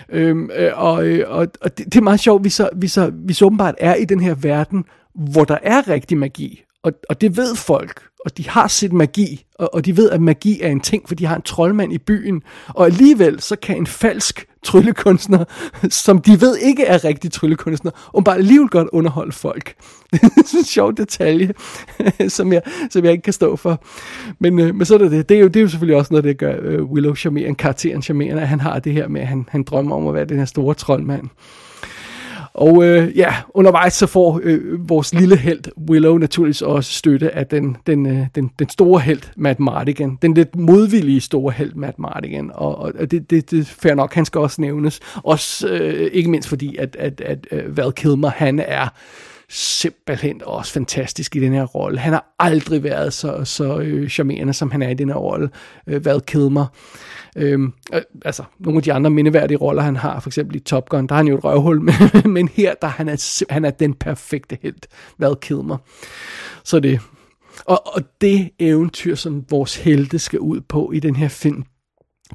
Øhm, 0.10 0.50
øh, 0.58 0.72
og, 0.76 1.08
øh, 1.08 1.26
og, 1.28 1.48
og 1.62 1.78
det, 1.78 1.86
det 1.86 1.96
er 1.96 2.02
meget 2.02 2.20
sjovt, 2.20 2.44
vi 2.44 2.50
så, 2.50 2.70
vi, 2.76 2.88
så, 2.88 3.12
vi 3.14 3.34
så 3.34 3.46
åbenbart 3.46 3.76
er 3.78 3.96
i 3.96 4.06
den 4.06 4.20
her 4.20 4.36
verden, 4.36 4.86
hvor 5.16 5.44
der 5.44 5.58
er 5.64 5.88
rigtig 5.88 6.18
magi, 6.18 6.64
og, 6.88 6.94
og 7.10 7.22
det 7.22 7.38
ved 7.38 7.56
folk, 7.56 8.02
og 8.26 8.38
de 8.38 8.50
har 8.50 8.68
set 8.68 8.94
magi, 8.94 9.46
og, 9.60 9.74
og 9.74 9.86
de 9.86 9.98
ved, 9.98 10.10
at 10.10 10.22
magi 10.22 10.62
er 10.62 10.70
en 10.70 10.80
ting, 10.80 11.08
for 11.08 11.16
de 11.16 11.26
har 11.26 11.36
en 11.36 11.42
troldmand 11.42 11.94
i 11.94 11.98
byen, 11.98 12.42
og 12.68 12.86
alligevel 12.86 13.42
så 13.42 13.56
kan 13.56 13.78
en 13.78 13.88
falsk 13.88 14.48
tryllekunstner, 14.64 15.44
som 16.04 16.22
de 16.22 16.42
ved 16.42 16.58
ikke 16.58 16.86
er 16.86 17.04
rigtig 17.04 17.32
tryllekunstner, 17.32 17.92
og 18.14 18.24
bare 18.24 18.36
alligevel 18.36 18.68
godt 18.70 18.88
underholde 18.92 19.32
folk. 19.32 19.76
Det 20.12 20.24
er 20.24 20.58
en 20.58 20.64
sjov 20.64 20.98
detalje, 20.98 21.54
som 22.28 22.54
jeg, 22.54 22.62
som 22.90 23.04
jeg 23.04 23.12
ikke 23.12 23.24
kan 23.24 23.34
stå 23.34 23.56
for. 23.56 23.84
Men, 24.40 24.60
øh, 24.60 24.76
men 24.76 24.86
så 24.86 24.94
er 24.94 24.98
det 24.98 25.12
det. 25.12 25.30
Det 25.30 25.38
er, 25.38 25.42
jo, 25.42 25.48
det 25.48 25.56
er 25.56 25.62
jo 25.62 25.68
selvfølgelig 25.68 25.98
også 25.98 26.14
noget, 26.14 26.24
det 26.24 26.38
gør 26.38 26.80
uh, 26.80 26.92
Willow 26.92 27.16
charmerende, 27.16 27.56
karakteren 27.56 28.02
charmerende, 28.02 28.42
at 28.42 28.48
han 28.48 28.60
har 28.60 28.80
det 28.80 28.94
her 28.94 29.08
med, 29.08 29.22
at 29.22 29.28
han, 29.28 29.46
han 29.50 29.64
drømmer 29.64 29.96
om 29.96 30.08
at 30.08 30.14
være 30.14 30.26
den 30.26 30.38
her 30.38 30.46
store 30.46 30.74
troldmand. 30.74 31.30
Og 32.58 32.84
øh, 32.84 33.18
ja, 33.18 33.36
undervejs 33.50 33.94
så 33.94 34.08
får 34.08 34.40
øh, 34.44 34.90
vores 34.90 35.14
lille 35.14 35.38
held 35.38 35.64
Willow 35.90 36.18
naturligvis 36.18 36.62
også 36.62 36.94
støtte 36.94 37.36
af 37.36 37.48
den, 37.48 37.78
den, 37.88 38.06
øh, 38.06 38.28
den, 38.36 38.52
den 38.60 38.70
store 38.70 39.00
held 39.00 39.22
Matt 39.36 39.60
Mardigan. 39.60 40.18
Den 40.22 40.34
lidt 40.34 40.56
modvillige 40.56 41.22
store 41.22 41.52
held 41.52 41.74
Matt 41.74 42.00
Mardigan. 42.00 42.52
Og, 42.54 42.78
og 42.78 43.12
det, 43.12 43.30
det, 43.30 43.52
det 43.52 43.60
er 43.60 43.64
fair 43.64 43.94
nok, 43.94 44.14
han 44.14 44.26
skal 44.26 44.42
også 44.42 44.62
nævnes. 44.62 45.00
Også 45.24 45.68
øh, 45.68 46.10
ikke 46.14 46.30
mindst 46.30 46.50
fordi, 46.50 46.78
at, 46.78 46.96
at, 47.00 47.22
at, 47.22 47.48
at 47.52 47.78
Val 47.78 47.92
Kilmer, 47.92 48.30
han 48.30 48.60
er 48.60 48.88
simpelthen 49.50 50.42
også 50.46 50.74
fantastisk 50.74 51.36
i 51.36 51.40
den 51.40 51.54
her 51.54 51.64
rolle. 51.64 52.00
Han 52.00 52.14
har 52.14 52.36
aldrig 52.40 52.84
været 52.84 53.14
så, 53.14 53.42
så 53.44 53.80
øh, 53.80 54.10
charmerende, 54.10 54.54
som 54.54 54.72
han 54.72 54.82
er 54.82 54.90
i 54.90 54.94
den 54.94 55.10
her 55.10 55.16
rolle, 55.16 55.50
øh, 55.88 56.06
Val 56.06 56.22
Kilmer. 56.22 56.66
Øhm, 57.38 57.74
altså, 58.26 58.44
nogle 58.60 58.78
af 58.78 58.84
de 58.84 58.94
andre 58.94 59.10
mindeværdige 59.10 59.58
roller, 59.58 59.82
han 59.82 59.96
har, 59.96 60.20
for 60.20 60.30
eksempel 60.30 60.56
i 60.56 60.60
Top 60.60 60.90
Gun, 60.90 61.08
der 61.08 61.16
er 61.16 61.18
han 61.18 61.28
jo 61.28 61.38
et 61.38 61.44
røvhul, 61.44 61.82
men, 61.88 62.34
men 62.34 62.48
her, 62.48 62.74
der 62.82 62.88
han 62.88 63.10
er 63.10 63.46
han 63.50 63.66
er 63.66 63.70
den 63.70 63.94
perfekte 63.94 64.58
helt, 64.62 64.88
hvad 65.18 65.36
Kilmer. 65.42 65.78
Så 66.64 66.80
det. 66.80 67.00
Og, 67.66 67.96
og 67.96 68.02
det 68.22 68.50
eventyr, 68.60 69.16
som 69.16 69.46
vores 69.50 69.76
helte 69.76 70.20
skal 70.20 70.40
ud 70.40 70.62
på 70.62 70.92
i 70.92 71.00
den 71.00 71.16
her 71.16 71.28
film, 71.28 71.64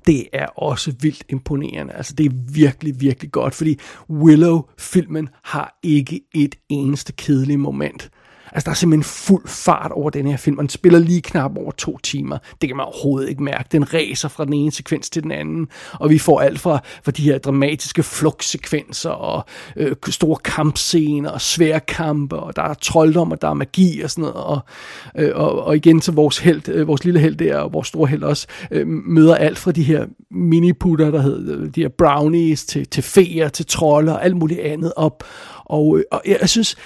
det 0.06 0.28
er 0.32 0.46
også 0.46 0.94
vildt 1.00 1.24
imponerende. 1.28 1.92
Altså, 1.92 2.14
det 2.14 2.26
er 2.26 2.52
virkelig, 2.52 3.00
virkelig 3.00 3.32
godt, 3.32 3.54
fordi 3.54 3.78
Willow-filmen 4.10 5.28
har 5.44 5.78
ikke 5.82 6.20
et 6.34 6.54
eneste 6.68 7.12
kedeligt 7.12 7.60
moment. 7.60 8.10
Altså, 8.52 8.64
der 8.64 8.70
er 8.70 8.74
simpelthen 8.74 9.04
fuld 9.04 9.48
fart 9.48 9.92
over 9.92 10.10
den 10.10 10.26
her 10.26 10.36
film, 10.36 10.58
og 10.58 10.62
den 10.62 10.68
spiller 10.68 10.98
lige 10.98 11.22
knap 11.22 11.56
over 11.56 11.70
to 11.70 11.98
timer. 11.98 12.38
Det 12.60 12.68
kan 12.68 12.76
man 12.76 12.86
overhovedet 12.86 13.28
ikke 13.28 13.42
mærke. 13.42 13.68
Den 13.72 13.94
ræser 13.94 14.28
fra 14.28 14.44
den 14.44 14.52
ene 14.52 14.72
sekvens 14.72 15.10
til 15.10 15.22
den 15.22 15.32
anden, 15.32 15.68
og 15.92 16.10
vi 16.10 16.18
får 16.18 16.40
alt 16.40 16.60
fra, 16.60 16.80
fra 17.04 17.10
de 17.10 17.22
her 17.22 17.38
dramatiske 17.38 18.02
flugtsekvenser, 18.02 19.10
og 19.10 19.44
øh, 19.76 19.96
store 20.08 20.36
kampscener, 20.36 21.30
og 21.30 21.40
svære 21.40 21.80
kampe, 21.80 22.36
og 22.36 22.56
der 22.56 22.62
er 22.62 22.74
trolddom, 22.74 23.32
og 23.32 23.42
der 23.42 23.48
er 23.48 23.54
magi 23.54 24.00
og 24.02 24.10
sådan 24.10 24.22
noget, 24.22 24.36
og, 24.36 24.60
øh, 25.18 25.30
og, 25.34 25.64
og 25.64 25.76
igen 25.76 26.00
så 26.00 26.12
vores 26.12 26.38
held, 26.38 26.68
øh, 26.68 26.88
vores 26.88 27.04
lille 27.04 27.20
held 27.20 27.36
der, 27.36 27.56
og 27.58 27.72
vores 27.72 27.88
store 27.88 28.08
held 28.08 28.22
også, 28.22 28.46
øh, 28.70 28.86
møder 28.86 29.34
alt 29.34 29.58
fra 29.58 29.72
de 29.72 29.82
her 29.82 30.06
miniputter, 30.30 31.10
der 31.10 31.20
hedder 31.20 31.58
øh, 31.58 31.74
de 31.74 31.80
her 31.80 31.88
brownies, 31.88 32.64
til, 32.64 32.86
til 32.86 33.02
feer, 33.02 33.48
til 33.48 33.66
trolde 33.66 34.12
og 34.12 34.24
alt 34.24 34.36
muligt 34.36 34.60
andet 34.60 34.92
op. 34.96 35.24
Og, 35.64 35.98
øh, 35.98 36.04
og 36.10 36.22
jeg 36.26 36.48
synes, 36.48 36.76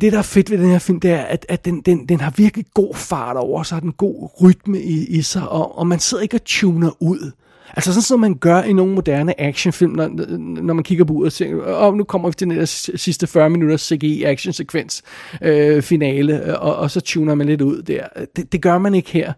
det, 0.00 0.12
der 0.12 0.18
er 0.18 0.22
fedt 0.22 0.50
ved 0.50 0.58
den 0.58 0.70
her 0.70 0.78
film, 0.78 1.00
det 1.00 1.10
er, 1.10 1.22
at, 1.22 1.46
at 1.48 1.64
den, 1.64 1.80
den, 1.80 2.08
den 2.08 2.20
har 2.20 2.32
virkelig 2.36 2.66
god 2.74 2.94
fart 2.94 3.36
over 3.36 3.62
sig, 3.62 3.82
den 3.82 3.92
god 3.92 4.28
rytme 4.42 4.80
i, 4.80 5.06
i 5.06 5.22
sig, 5.22 5.48
og, 5.48 5.78
og 5.78 5.86
man 5.86 5.98
sidder 5.98 6.22
ikke 6.22 6.36
og 6.36 6.44
tuner 6.44 6.90
ud. 7.00 7.30
Altså 7.76 7.92
sådan 7.92 8.02
som 8.02 8.20
man 8.20 8.34
gør 8.34 8.62
i 8.62 8.72
nogle 8.72 8.94
moderne 8.94 9.40
actionfilm, 9.40 9.92
når, 9.92 10.08
når 10.38 10.74
man 10.74 10.84
kigger 10.84 11.04
på 11.04 11.12
ud 11.12 11.26
og 11.26 11.32
tænker, 11.32 11.62
oh, 11.66 11.94
nu 11.94 12.04
kommer 12.04 12.28
vi 12.28 12.34
til 12.34 12.48
den 12.48 12.56
der 12.56 12.64
sidste 12.96 13.26
40 13.26 13.50
minutter 13.50 13.76
CGI 13.76 14.22
actionsekvens 14.22 15.02
øh, 15.42 15.82
finale, 15.82 16.58
og, 16.58 16.76
og 16.76 16.90
så 16.90 17.00
tuner 17.00 17.34
man 17.34 17.46
lidt 17.46 17.60
ud 17.60 17.82
der. 17.82 18.06
Det, 18.36 18.52
det 18.52 18.62
gør 18.62 18.78
man 18.78 18.94
ikke 18.94 19.10
her. 19.10 19.32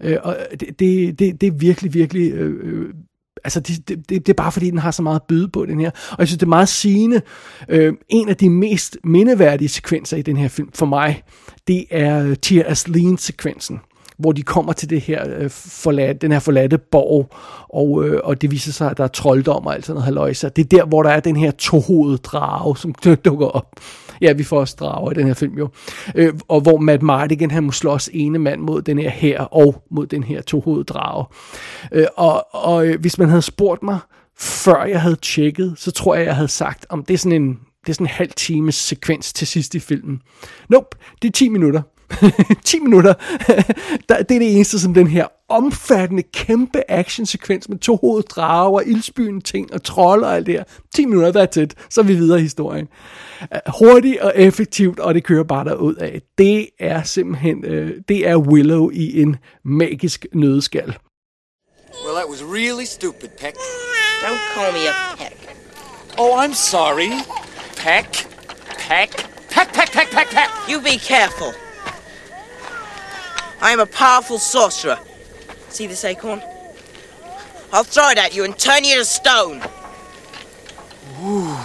Øh, 0.00 0.16
og 0.22 0.36
det, 0.50 0.80
det, 0.80 1.18
det, 1.18 1.40
det 1.40 1.46
er 1.46 1.52
virkelig, 1.52 1.94
virkelig 1.94 2.32
øh, 2.32 2.54
øh 2.62 2.94
Altså, 3.44 3.60
det, 3.60 3.88
det, 3.88 4.08
det, 4.08 4.28
er 4.28 4.32
bare 4.32 4.52
fordi, 4.52 4.70
den 4.70 4.78
har 4.78 4.90
så 4.90 5.02
meget 5.02 5.16
at 5.16 5.26
byde 5.28 5.48
på, 5.48 5.66
den 5.66 5.80
her. 5.80 5.90
Og 6.10 6.16
jeg 6.18 6.28
synes, 6.28 6.38
det 6.38 6.46
er 6.46 6.48
meget 6.48 6.68
sigende. 6.68 7.20
Øh, 7.68 7.92
en 8.08 8.28
af 8.28 8.36
de 8.36 8.50
mest 8.50 8.96
mindeværdige 9.04 9.68
sekvenser 9.68 10.16
i 10.16 10.22
den 10.22 10.36
her 10.36 10.48
film, 10.48 10.72
for 10.74 10.86
mig, 10.86 11.22
det 11.66 11.84
er 11.90 12.26
øh, 12.26 12.36
Tia 12.36 12.62
Asleen-sekvensen 12.62 13.80
hvor 14.18 14.32
de 14.32 14.42
kommer 14.42 14.72
til 14.72 14.90
det 14.90 15.00
her 15.00 15.24
øh, 15.38 15.50
forlad, 15.50 16.14
den 16.14 16.32
her 16.32 16.38
forladte 16.38 16.78
borg, 16.78 17.28
og, 17.68 18.04
øh, 18.04 18.20
og 18.24 18.42
det 18.42 18.50
viser 18.50 18.72
sig, 18.72 18.90
at 18.90 18.96
der 18.96 19.04
er 19.04 19.08
trolddom 19.08 19.66
og 19.66 19.74
alt 19.74 19.86
sådan 19.86 19.94
noget 19.94 20.04
haløjse. 20.04 20.48
Det 20.48 20.64
er 20.64 20.68
der, 20.78 20.84
hvor 20.84 21.02
der 21.02 21.10
er 21.10 21.20
den 21.20 21.36
her 21.36 21.50
tohovede 21.50 22.18
drage, 22.18 22.76
som 22.76 22.94
dukker 23.24 23.46
op. 23.46 23.66
Ja, 24.22 24.32
vi 24.32 24.42
får 24.42 24.60
også 24.60 24.76
drager 24.80 25.10
i 25.10 25.14
den 25.14 25.26
her 25.26 25.34
film 25.34 25.58
jo. 25.58 25.68
Øh, 26.14 26.34
og 26.48 26.60
hvor 26.60 26.78
Matt 26.78 27.02
Mardigan, 27.02 27.50
han 27.50 27.64
må 27.64 27.72
slås 27.72 28.10
ene 28.12 28.38
mand 28.38 28.60
mod 28.60 28.82
den 28.82 28.98
her 28.98 29.10
her 29.10 29.40
og 29.40 29.82
mod 29.90 30.06
den 30.06 30.22
her 30.22 30.42
tohovede 30.42 30.84
drage. 30.84 31.26
Øh, 31.92 32.06
og 32.16 32.54
og 32.54 32.86
øh, 32.86 33.00
hvis 33.00 33.18
man 33.18 33.28
havde 33.28 33.42
spurgt 33.42 33.82
mig, 33.82 33.98
før 34.38 34.84
jeg 34.84 35.00
havde 35.00 35.16
tjekket, 35.16 35.74
så 35.76 35.90
tror 35.90 36.14
jeg, 36.14 36.26
jeg 36.26 36.36
havde 36.36 36.48
sagt, 36.48 36.86
om 36.88 37.04
det 37.04 37.14
er 37.14 37.18
sådan 37.18 37.42
en 37.42 37.58
det 37.86 37.88
er 37.88 37.94
sådan 37.94 38.06
en 38.06 38.10
halv 38.10 38.30
times 38.36 38.74
sekvens 38.74 39.32
til 39.32 39.46
sidst 39.46 39.74
i 39.74 39.80
filmen. 39.80 40.20
Nope, 40.68 40.96
det 41.22 41.28
er 41.28 41.32
10 41.32 41.48
minutter. 41.48 41.82
10 42.64 42.80
minutter. 42.80 43.14
det 44.08 44.16
er 44.18 44.22
det 44.22 44.54
eneste, 44.54 44.80
som 44.80 44.94
den 44.94 45.06
her 45.06 45.26
omfattende, 45.48 46.22
kæmpe 46.22 46.82
actionsekvens 46.88 47.68
med 47.68 47.78
to 47.78 47.96
hoveddrager, 47.96 48.80
ildspyende 48.80 49.40
ting 49.40 49.74
og 49.74 49.84
trolde 49.84 50.26
og 50.26 50.36
alt 50.36 50.46
det 50.46 50.54
her. 50.54 50.64
10 50.94 51.04
minutter, 51.06 51.46
that's 51.46 51.60
it. 51.60 51.74
Så 51.90 52.00
er 52.00 52.04
vi 52.04 52.14
videre 52.14 52.38
i 52.38 52.42
historien. 52.42 52.88
Øh, 53.42 53.60
hurtigt 53.78 54.20
og 54.20 54.32
effektivt, 54.36 54.98
og 54.98 55.14
det 55.14 55.24
kører 55.24 55.44
bare 55.44 55.64
derud 55.64 55.94
af. 55.94 56.20
Det 56.38 56.68
er 56.80 57.02
simpelthen, 57.02 57.64
øh, 57.64 57.90
det 58.08 58.28
er 58.28 58.36
Willow 58.36 58.90
i 58.90 59.22
en 59.22 59.36
magisk 59.64 60.26
nødskal. 60.34 60.96
Well, 62.04 62.16
that 62.16 62.28
was 62.28 62.42
really 62.42 62.84
stupid, 62.84 63.28
Peck. 63.40 63.56
Don't 64.24 64.40
call 64.54 64.72
me 64.72 64.88
a 64.88 64.94
peck. 65.16 65.36
Oh, 66.18 66.44
I'm 66.44 66.54
sorry. 66.54 67.10
Peck. 67.76 68.26
Peck. 68.88 69.10
Peck, 69.50 69.72
peck, 69.74 69.92
peck, 69.92 70.10
peck, 70.10 70.30
peck. 70.30 70.50
You 70.68 70.80
be 70.80 70.98
careful. 70.98 71.71
I 73.62 73.70
am 73.70 73.78
a 73.78 73.86
powerful 73.86 74.38
sorcerer. 74.38 74.98
See 75.68 75.86
this 75.86 76.04
acorn? 76.04 76.42
I'll 77.72 77.84
throw 77.84 78.08
it 78.10 78.18
at 78.18 78.34
you 78.34 78.42
and 78.42 78.58
turn 78.58 78.82
you 78.82 78.96
to 78.96 79.04
stone. 79.04 79.62
Ooh. 81.22 81.56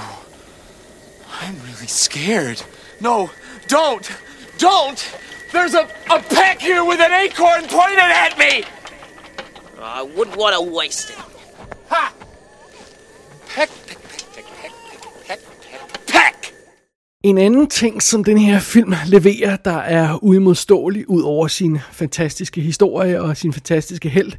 I'm 1.42 1.56
really 1.64 1.88
scared. 1.88 2.62
No, 3.02 3.32
don't. 3.68 4.10
Don't. 4.60 5.20
There's 5.52 5.74
a, 5.74 5.90
a 6.12 6.20
peck 6.20 6.62
here 6.62 6.86
with 6.86 7.00
an 7.00 7.12
acorn 7.12 7.64
pointed 7.64 7.98
at 7.98 8.38
me. 8.38 8.64
I 9.82 10.04
wouldn't 10.04 10.38
want 10.38 10.56
to 10.56 10.62
waste 10.62 11.10
it. 11.10 11.18
En 17.24 17.38
anden 17.38 17.68
ting, 17.68 18.02
som 18.02 18.24
den 18.24 18.38
her 18.38 18.60
film 18.60 18.94
leverer, 19.06 19.56
der 19.56 19.78
er 19.78 20.24
uimodståelig 20.24 21.10
ud 21.10 21.22
over 21.22 21.48
sin 21.48 21.80
fantastiske 21.92 22.62
historie 22.62 23.22
og 23.22 23.38
sin 23.38 23.54
fantastiske 23.54 24.10
held, 24.10 24.34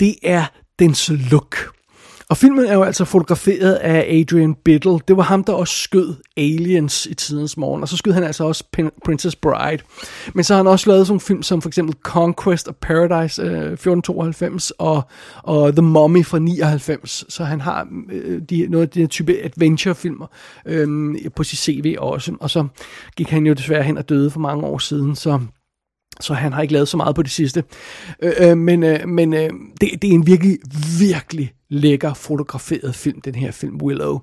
det 0.00 0.14
er 0.22 0.44
dens 0.78 1.10
look. 1.30 1.77
Og 2.30 2.36
filmen 2.36 2.64
er 2.64 2.74
jo 2.74 2.82
altså 2.82 3.04
fotograferet 3.04 3.74
af 3.74 4.20
Adrian 4.20 4.54
Biddle. 4.54 4.98
Det 5.08 5.16
var 5.16 5.22
ham, 5.22 5.44
der 5.44 5.52
også 5.52 5.74
skød 5.74 6.14
Aliens 6.36 7.06
i 7.06 7.14
tidens 7.14 7.56
morgen. 7.56 7.82
Og 7.82 7.88
så 7.88 7.96
skød 7.96 8.12
han 8.12 8.24
altså 8.24 8.44
også 8.44 8.64
Pin- 8.76 8.98
Princess 9.04 9.36
Bride. 9.36 9.82
Men 10.34 10.44
så 10.44 10.54
har 10.54 10.58
han 10.58 10.66
også 10.66 10.90
lavet 10.90 11.06
sådan 11.06 11.12
nogle 11.12 11.20
film 11.20 11.42
som 11.42 11.62
for 11.62 11.68
eksempel 11.68 11.96
Conquest 12.02 12.68
of 12.68 12.74
Paradise 12.74 13.42
øh, 13.42 13.48
1492 13.48 14.70
og, 14.70 15.02
og 15.42 15.72
The 15.72 15.82
Mummy 15.82 16.24
fra 16.24 16.38
99. 16.38 17.24
Så 17.28 17.44
han 17.44 17.60
har 17.60 17.88
øh, 18.12 18.42
de, 18.50 18.66
noget 18.68 18.86
af 18.86 18.90
de 18.90 19.00
her 19.00 19.06
type 19.06 19.44
adventure-filmer 19.44 20.26
øh, 20.66 21.16
på 21.36 21.44
sit 21.44 21.58
CV 21.58 21.94
også. 21.98 22.32
Og 22.40 22.50
så 22.50 22.66
gik 23.16 23.30
han 23.30 23.46
jo 23.46 23.52
desværre 23.52 23.82
hen 23.82 23.98
og 23.98 24.08
døde 24.08 24.30
for 24.30 24.40
mange 24.40 24.64
år 24.64 24.78
siden. 24.78 25.16
Så 25.16 25.40
så 26.20 26.34
han 26.34 26.52
har 26.52 26.62
ikke 26.62 26.74
lavet 26.74 26.88
så 26.88 26.96
meget 26.96 27.14
på 27.14 27.22
det 27.22 27.30
sidste. 27.30 27.64
Øh, 28.22 28.32
øh, 28.38 28.58
men 28.58 28.82
øh, 28.82 29.08
men 29.08 29.34
øh, 29.34 29.50
det, 29.80 30.02
det 30.02 30.10
er 30.10 30.14
en 30.14 30.26
virkelig, 30.26 30.58
virkelig 30.98 31.52
lækker 31.70 32.14
fotograferet 32.14 32.94
film, 32.94 33.20
den 33.20 33.34
her 33.34 33.50
film 33.50 33.82
Willow. 33.82 34.18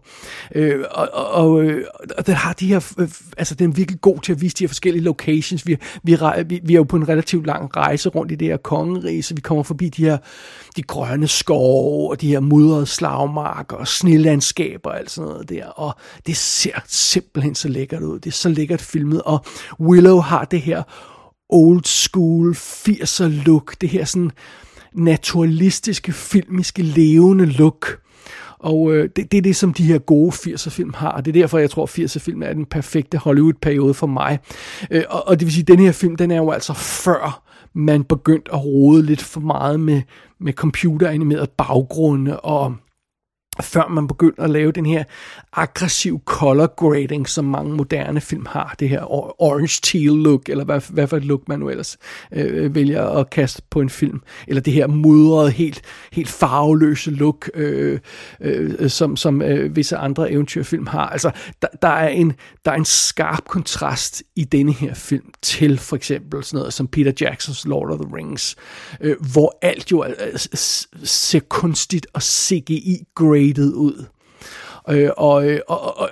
Øh, 0.56 0.84
og, 0.92 1.10
og, 1.14 1.64
øh, 1.64 1.86
og 2.18 2.28
den 2.28 2.36
har 2.36 2.54
de 2.54 2.68
her, 2.68 2.94
øh, 3.00 3.10
altså 3.38 3.56
den 3.56 3.70
er 3.70 3.74
virkelig 3.74 4.02
god 4.02 4.20
til 4.20 4.32
at 4.32 4.42
vise 4.42 4.56
de 4.56 4.64
her 4.64 4.68
forskellige 4.68 5.04
locations. 5.04 5.68
Vi, 5.68 5.78
vi, 6.04 6.18
vi, 6.46 6.60
vi 6.64 6.74
er 6.74 6.78
jo 6.78 6.84
på 6.84 6.96
en 6.96 7.10
relativt 7.10 7.46
lang 7.46 7.78
rejse 7.78 8.10
rundt 8.10 8.32
i 8.32 8.36
det 8.36 8.48
her 8.48 8.58
kongerige, 8.58 9.24
så 9.24 9.36
vi 9.36 9.42
kommer 9.42 9.64
forbi 9.64 9.90
de 9.90 10.04
her 10.04 10.18
de 10.76 10.84
grønne 10.84 11.28
skove, 11.28 12.10
og 12.10 12.22
de 12.22 12.28
her 12.28 12.40
mudrede 12.40 12.86
slagmarker, 12.86 13.78
og 13.78 13.88
snelandskaber 13.88 14.90
og 14.90 15.00
alt 15.00 15.12
sådan 15.12 15.30
noget 15.30 15.50
der. 15.50 15.66
Og 15.66 15.96
det 16.28 16.38
ser 16.38 16.80
simpelthen 16.88 17.56
så 17.56 17.68
lækkert 17.68 18.04
ud. 18.04 18.20
Det 18.20 18.28
er 18.28 18.34
så 18.34 18.50
lækkert 18.50 18.82
filmet, 18.82 19.22
og 19.22 19.46
Willow 19.80 20.20
har 20.20 20.46
det 20.46 20.62
her 20.62 20.84
old 21.50 21.84
school 21.84 22.52
80'er 22.52 23.46
look, 23.46 23.76
det 23.82 23.90
her 23.90 24.06
sådan 24.06 24.32
naturalistiske, 24.94 26.12
filmiske, 26.12 26.84
levende 26.84 27.46
look. 27.46 28.00
Og 28.60 28.94
øh, 28.94 29.10
det, 29.16 29.32
det 29.32 29.38
er 29.38 29.42
det, 29.42 29.56
som 29.56 29.74
de 29.74 29.84
her 29.84 29.98
gode 29.98 30.32
80'er 30.32 30.70
film 30.70 30.94
har, 30.94 31.12
og 31.12 31.26
det 31.26 31.36
er 31.36 31.42
derfor, 31.42 31.58
jeg 31.58 31.70
tror, 31.70 31.86
80'er 31.86 32.20
film 32.20 32.44
er 32.44 32.54
den 32.54 32.66
perfekte 32.66 33.18
Hollywood-periode 33.18 33.94
for 33.94 34.08
mig. 34.08 34.40
Øh, 34.92 35.04
og, 35.10 35.28
og 35.28 35.40
det 35.40 35.46
vil 35.46 35.54
sige, 35.54 35.62
at 35.62 35.68
den 35.68 35.80
her 35.80 35.92
film, 35.92 36.16
den 36.16 36.32
er 36.32 36.38
jo 36.38 36.52
altså 36.52 36.74
før 36.74 37.44
man 37.74 38.04
begyndte 38.04 38.54
at 38.54 38.66
rode 38.66 39.06
lidt 39.06 39.22
for 39.22 39.40
meget 39.40 39.80
med, 39.80 40.02
med 40.40 40.54
computeranimeret 40.54 41.50
baggrunde 41.50 42.40
og 42.40 42.76
før 43.62 43.88
man 43.88 44.08
begynder 44.08 44.44
at 44.44 44.50
lave 44.50 44.72
den 44.72 44.86
her 44.86 45.04
aggressiv 45.54 46.22
color 46.26 46.76
grading, 46.76 47.30
som 47.30 47.46
mange 47.46 47.76
moderne 47.76 48.22
film 48.22 48.46
har, 48.46 48.76
det 48.80 48.90
her 48.90 49.12
orange 49.42 49.80
teal 49.84 50.12
look, 50.12 50.50
eller 50.50 50.64
hvad, 50.64 50.82
hvad 50.90 51.08
for 51.08 51.18
et 51.18 51.26
look 51.26 51.48
man 51.48 51.60
nu 51.60 51.70
ellers 51.70 51.98
øh, 52.32 52.76
vælger 52.76 53.06
at 53.10 53.30
kaste 53.30 53.62
på 53.70 53.82
en 53.82 53.90
film, 53.90 54.22
eller 54.48 54.62
det 54.62 54.74
her 54.74 54.88
mudrede, 54.88 55.52
helt, 55.52 55.82
helt 56.12 56.30
farveløse 56.30 57.12
look, 57.12 57.50
øh, 57.54 58.00
øh, 58.42 58.90
som, 58.90 59.18
som 59.18 59.42
øh, 59.42 59.76
visse 59.76 59.98
andre 59.98 60.32
eventyrfilm 60.32 60.88
har. 60.88 61.10
Altså, 61.10 61.32
der, 61.62 61.68
der, 61.82 61.88
er 61.88 62.08
en, 62.08 62.34
der 62.66 62.72
er 62.72 62.76
en 62.76 62.86
skarp 62.86 63.46
kontrast 63.48 64.24
i 64.36 64.44
denne 64.44 64.74
her 64.74 64.94
film 64.94 65.32
til 65.42 65.78
for 65.78 65.96
eksempel 65.96 66.44
sådan 66.44 66.58
noget 66.58 66.74
som 66.74 66.88
Peter 66.88 67.12
Jacksons 67.22 67.66
Lord 67.66 67.92
of 67.92 68.00
the 68.00 68.16
Rings, 68.16 68.56
øh, 69.02 69.16
hvor 69.34 69.58
alt 69.62 69.92
jo 69.92 70.06
øh, 70.06 70.14
ser 71.04 71.40
kunstigt 71.40 72.08
og 72.14 72.22
CGI-graded 72.22 73.45
rated 73.48 73.74
ud. 73.74 73.94
Øh, 74.00 74.16
øh, 74.90 75.10
og, 75.18 75.36
og, 75.68 75.98
og, 75.98 76.10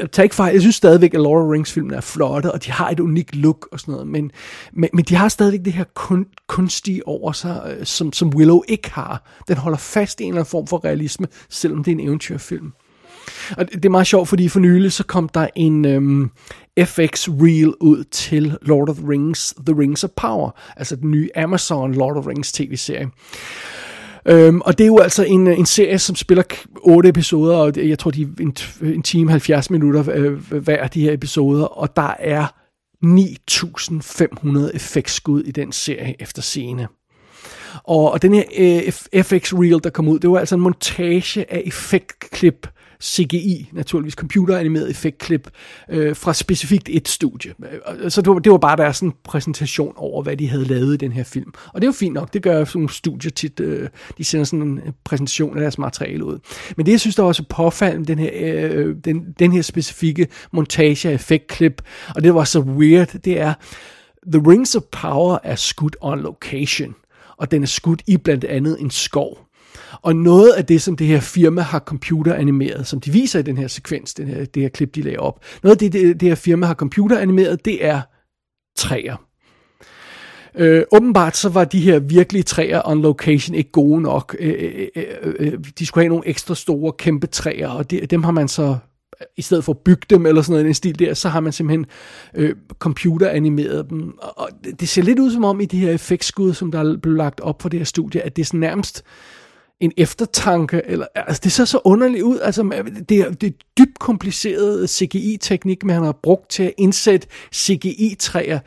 og 0.00 0.10
tag 0.12 0.22
ikke 0.22 0.34
fejl, 0.34 0.52
jeg 0.52 0.60
synes 0.60 0.76
stadigvæk, 0.76 1.14
at 1.14 1.20
Laura 1.20 1.52
Rings 1.52 1.72
filmen 1.72 1.94
er 1.94 2.00
flotte, 2.00 2.52
og 2.52 2.64
de 2.64 2.70
har 2.70 2.90
et 2.90 3.00
unikt 3.00 3.36
look 3.36 3.68
og 3.72 3.80
sådan 3.80 3.92
noget, 3.92 4.06
men, 4.06 4.30
men, 4.72 4.90
men 4.92 5.04
de 5.04 5.14
har 5.14 5.28
stadigvæk 5.28 5.64
det 5.64 5.72
her 5.72 5.84
kun, 5.94 6.26
kunstige 6.46 7.08
over 7.08 7.32
sig, 7.32 7.76
som, 7.84 8.12
som 8.12 8.28
Willow 8.28 8.62
ikke 8.68 8.90
har. 8.90 9.42
Den 9.48 9.56
holder 9.56 9.78
fast 9.78 10.20
i 10.20 10.24
en 10.24 10.28
eller 10.28 10.40
anden 10.40 10.50
form 10.50 10.66
for 10.66 10.84
realisme, 10.84 11.26
selvom 11.48 11.84
det 11.84 11.90
er 11.90 11.96
en 11.96 12.06
eventyrfilm. 12.06 12.72
Og 13.56 13.72
det 13.72 13.84
er 13.84 13.90
meget 13.90 14.06
sjovt, 14.06 14.28
fordi 14.28 14.48
for 14.48 14.60
nylig 14.60 14.92
så 14.92 15.04
kom 15.04 15.28
der 15.28 15.48
en 15.56 15.84
øhm, 15.84 16.30
FX 16.84 17.28
Reel 17.28 17.74
ud 17.80 18.04
til 18.04 18.56
Lord 18.62 18.88
of 18.88 18.96
the 18.96 19.08
Rings, 19.08 19.54
The 19.66 19.78
Rings 19.78 20.04
of 20.04 20.10
Power, 20.16 20.50
altså 20.76 20.96
den 20.96 21.10
nye 21.10 21.28
Amazon 21.36 21.94
Lord 21.94 22.16
of 22.16 22.22
the 22.22 22.30
Rings 22.30 22.52
tv-serie. 22.52 23.10
Øhm, 24.28 24.60
og 24.60 24.78
det 24.78 24.84
er 24.84 24.88
jo 24.88 24.98
altså 24.98 25.24
en, 25.24 25.46
øh, 25.46 25.58
en 25.58 25.66
serie, 25.66 25.98
som 25.98 26.16
spiller 26.16 26.42
otte 26.76 27.08
episoder, 27.08 27.56
og 27.56 27.72
jeg 27.76 27.98
tror, 27.98 28.10
de 28.10 28.22
er 28.22 28.26
en, 28.40 28.56
en 28.82 29.02
time 29.02 29.30
70 29.30 29.70
minutter 29.70 30.04
øh, 30.14 30.52
hver 30.52 30.82
af 30.82 30.90
de 30.90 31.00
her 31.00 31.12
episoder, 31.12 31.64
og 31.64 31.96
der 31.96 32.14
er 32.18 32.46
9.500 33.04 34.74
effektskud 34.74 35.42
i 35.42 35.50
den 35.50 35.72
serie 35.72 36.14
efter 36.18 36.42
scene. 36.42 36.88
Og, 37.84 38.12
og 38.12 38.22
den 38.22 38.34
her 38.34 38.44
øh, 38.58 39.22
FX 39.22 39.52
Reel, 39.52 39.80
der 39.84 39.90
kom 39.90 40.08
ud, 40.08 40.18
det 40.18 40.30
var 40.30 40.38
altså 40.38 40.54
en 40.54 40.60
montage 40.60 41.52
af 41.52 41.62
effektklip, 41.66 42.68
CGI, 43.02 43.70
naturligvis 43.72 44.14
computeranimeret 44.14 44.90
effektklip, 44.90 45.50
øh, 45.90 46.16
fra 46.16 46.34
specifikt 46.34 46.88
et 46.92 47.08
studie. 47.08 47.54
Øh, 48.02 48.10
så 48.10 48.22
det 48.22 48.32
var, 48.32 48.38
det 48.38 48.52
var 48.52 48.58
bare 48.58 48.76
deres 48.76 48.96
sådan, 48.96 49.12
præsentation 49.24 49.92
over, 49.96 50.22
hvad 50.22 50.36
de 50.36 50.48
havde 50.48 50.64
lavet 50.64 50.94
i 50.94 50.96
den 50.96 51.12
her 51.12 51.24
film. 51.24 51.52
Og 51.66 51.80
det 51.80 51.86
er 51.86 51.88
jo 51.88 51.92
fint 51.92 52.14
nok, 52.14 52.32
det 52.32 52.42
gør 52.42 52.64
sådan 52.64 52.78
nogle 52.78 52.92
studier 52.92 53.30
tit, 53.30 53.60
øh, 53.60 53.88
de 54.18 54.24
sender 54.24 54.44
sådan 54.44 54.62
en 54.62 54.78
øh, 54.78 54.92
præsentation 55.04 55.56
af 55.56 55.60
deres 55.60 55.78
materiale 55.78 56.24
ud. 56.24 56.38
Men 56.76 56.86
det, 56.86 56.92
jeg 56.92 57.00
synes, 57.00 57.16
der 57.16 57.22
var 57.22 57.32
så 57.32 57.44
påfaldende, 57.50 58.06
den 58.06 58.18
her, 58.18 58.30
øh, 58.34 58.86
øh, 58.86 58.96
den, 59.04 59.34
den 59.38 59.52
her 59.52 59.62
specifikke 59.62 60.28
montage 60.52 61.08
af 61.08 61.14
effektklip, 61.14 61.82
og 62.14 62.22
det 62.22 62.34
var 62.34 62.44
så 62.44 62.60
weird, 62.60 63.18
det 63.24 63.40
er, 63.40 63.54
The 64.32 64.42
Rings 64.50 64.74
of 64.74 64.82
Power 64.92 65.38
er 65.42 65.54
skudt 65.54 65.96
on 66.00 66.20
location, 66.20 66.94
og 67.36 67.50
den 67.50 67.62
er 67.62 67.66
skudt 67.66 68.02
i 68.06 68.16
blandt 68.16 68.44
andet 68.44 68.80
en 68.80 68.90
skov. 68.90 69.47
Og 70.02 70.16
noget 70.16 70.52
af 70.52 70.66
det, 70.66 70.82
som 70.82 70.96
det 70.96 71.06
her 71.06 71.20
firma 71.20 71.60
har 71.60 71.78
computeranimeret, 71.78 72.86
som 72.86 73.00
de 73.00 73.10
viser 73.10 73.38
i 73.38 73.42
den 73.42 73.58
her 73.58 73.68
sekvens, 73.68 74.14
den 74.14 74.28
her, 74.28 74.44
det 74.44 74.62
her 74.62 74.68
klip, 74.68 74.94
de 74.94 75.02
lagde 75.02 75.18
op, 75.18 75.44
noget 75.62 75.74
af 75.74 75.78
det, 75.78 75.92
det, 75.92 76.20
det 76.20 76.28
her 76.28 76.36
firma 76.36 76.66
har 76.66 76.74
computeranimeret, 76.74 77.64
det 77.64 77.84
er 77.84 78.00
træer. 78.76 79.16
Øh, 80.54 80.82
åbenbart 80.92 81.36
så 81.36 81.48
var 81.48 81.64
de 81.64 81.80
her 81.80 81.98
virkelige 81.98 82.42
træer 82.42 82.82
on 82.84 83.02
location 83.02 83.54
ikke 83.54 83.70
gode 83.70 84.00
nok. 84.00 84.36
Øh, 84.40 84.88
øh, 84.96 85.04
øh, 85.22 85.34
øh 85.38 85.58
de 85.78 85.86
skulle 85.86 86.04
have 86.04 86.08
nogle 86.08 86.28
ekstra 86.28 86.54
store, 86.54 86.92
kæmpe 86.92 87.26
træer, 87.26 87.68
og 87.68 87.90
de, 87.90 88.06
dem 88.06 88.22
har 88.22 88.30
man 88.30 88.48
så 88.48 88.76
i 89.36 89.42
stedet 89.42 89.64
for 89.64 89.72
at 89.72 89.78
bygge 89.78 90.06
dem 90.10 90.26
eller 90.26 90.42
sådan 90.42 90.52
noget 90.52 90.66
en 90.66 90.74
stil 90.74 90.98
der, 90.98 91.14
så 91.14 91.28
har 91.28 91.40
man 91.40 91.52
simpelthen 91.52 91.86
øh, 92.34 92.54
computeranimeret 92.78 93.90
dem. 93.90 94.18
Og 94.18 94.48
det, 94.64 94.80
det 94.80 94.88
ser 94.88 95.02
lidt 95.02 95.18
ud 95.18 95.30
som 95.30 95.44
om 95.44 95.60
i 95.60 95.64
de 95.64 95.78
her 95.78 95.92
effektskud, 95.92 96.54
som 96.54 96.72
der 96.72 96.78
er 96.78 96.96
blevet 96.96 97.18
lagt 97.18 97.40
op 97.40 97.62
for 97.62 97.68
det 97.68 97.80
her 97.80 97.84
studie, 97.84 98.20
at 98.20 98.36
det 98.36 98.42
er 98.42 98.46
sådan 98.46 98.60
nærmest 98.60 99.04
en 99.80 99.92
eftertanke, 99.96 100.82
eller, 100.84 101.06
altså 101.14 101.40
det 101.44 101.52
ser 101.52 101.64
så 101.64 101.80
underligt 101.84 102.22
ud, 102.22 102.38
altså 102.38 102.62
det 103.08 103.20
er, 103.20 103.30
det 103.30 103.46
er 103.46 103.52
dybt 103.78 103.98
kompliceret 103.98 104.90
CGI-teknik, 104.90 105.84
man 105.84 106.02
har 106.02 106.12
brugt 106.12 106.50
til 106.50 106.62
at 106.62 106.72
indsætte 106.78 107.26
CGI-træer 107.54 108.58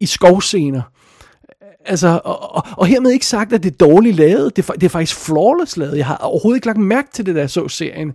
i 0.00 0.06
skovscener. 0.06 0.82
Altså, 1.84 2.20
og, 2.24 2.54
og, 2.54 2.62
og 2.76 2.86
hermed 2.86 3.10
ikke 3.10 3.26
sagt, 3.26 3.52
at 3.52 3.62
det 3.62 3.72
er 3.72 3.76
dårligt 3.76 4.16
lavet. 4.16 4.56
Det 4.56 4.66
det 4.66 4.82
er 4.82 4.88
faktisk 4.88 5.16
flawless 5.16 5.76
lavet. 5.76 5.96
Jeg 5.96 6.06
har 6.06 6.16
overhovedet 6.16 6.56
ikke 6.56 6.66
lagt 6.66 6.78
mærke 6.78 7.08
til 7.12 7.26
det, 7.26 7.34
der 7.34 7.46
så 7.46 7.68
serien. 7.68 8.12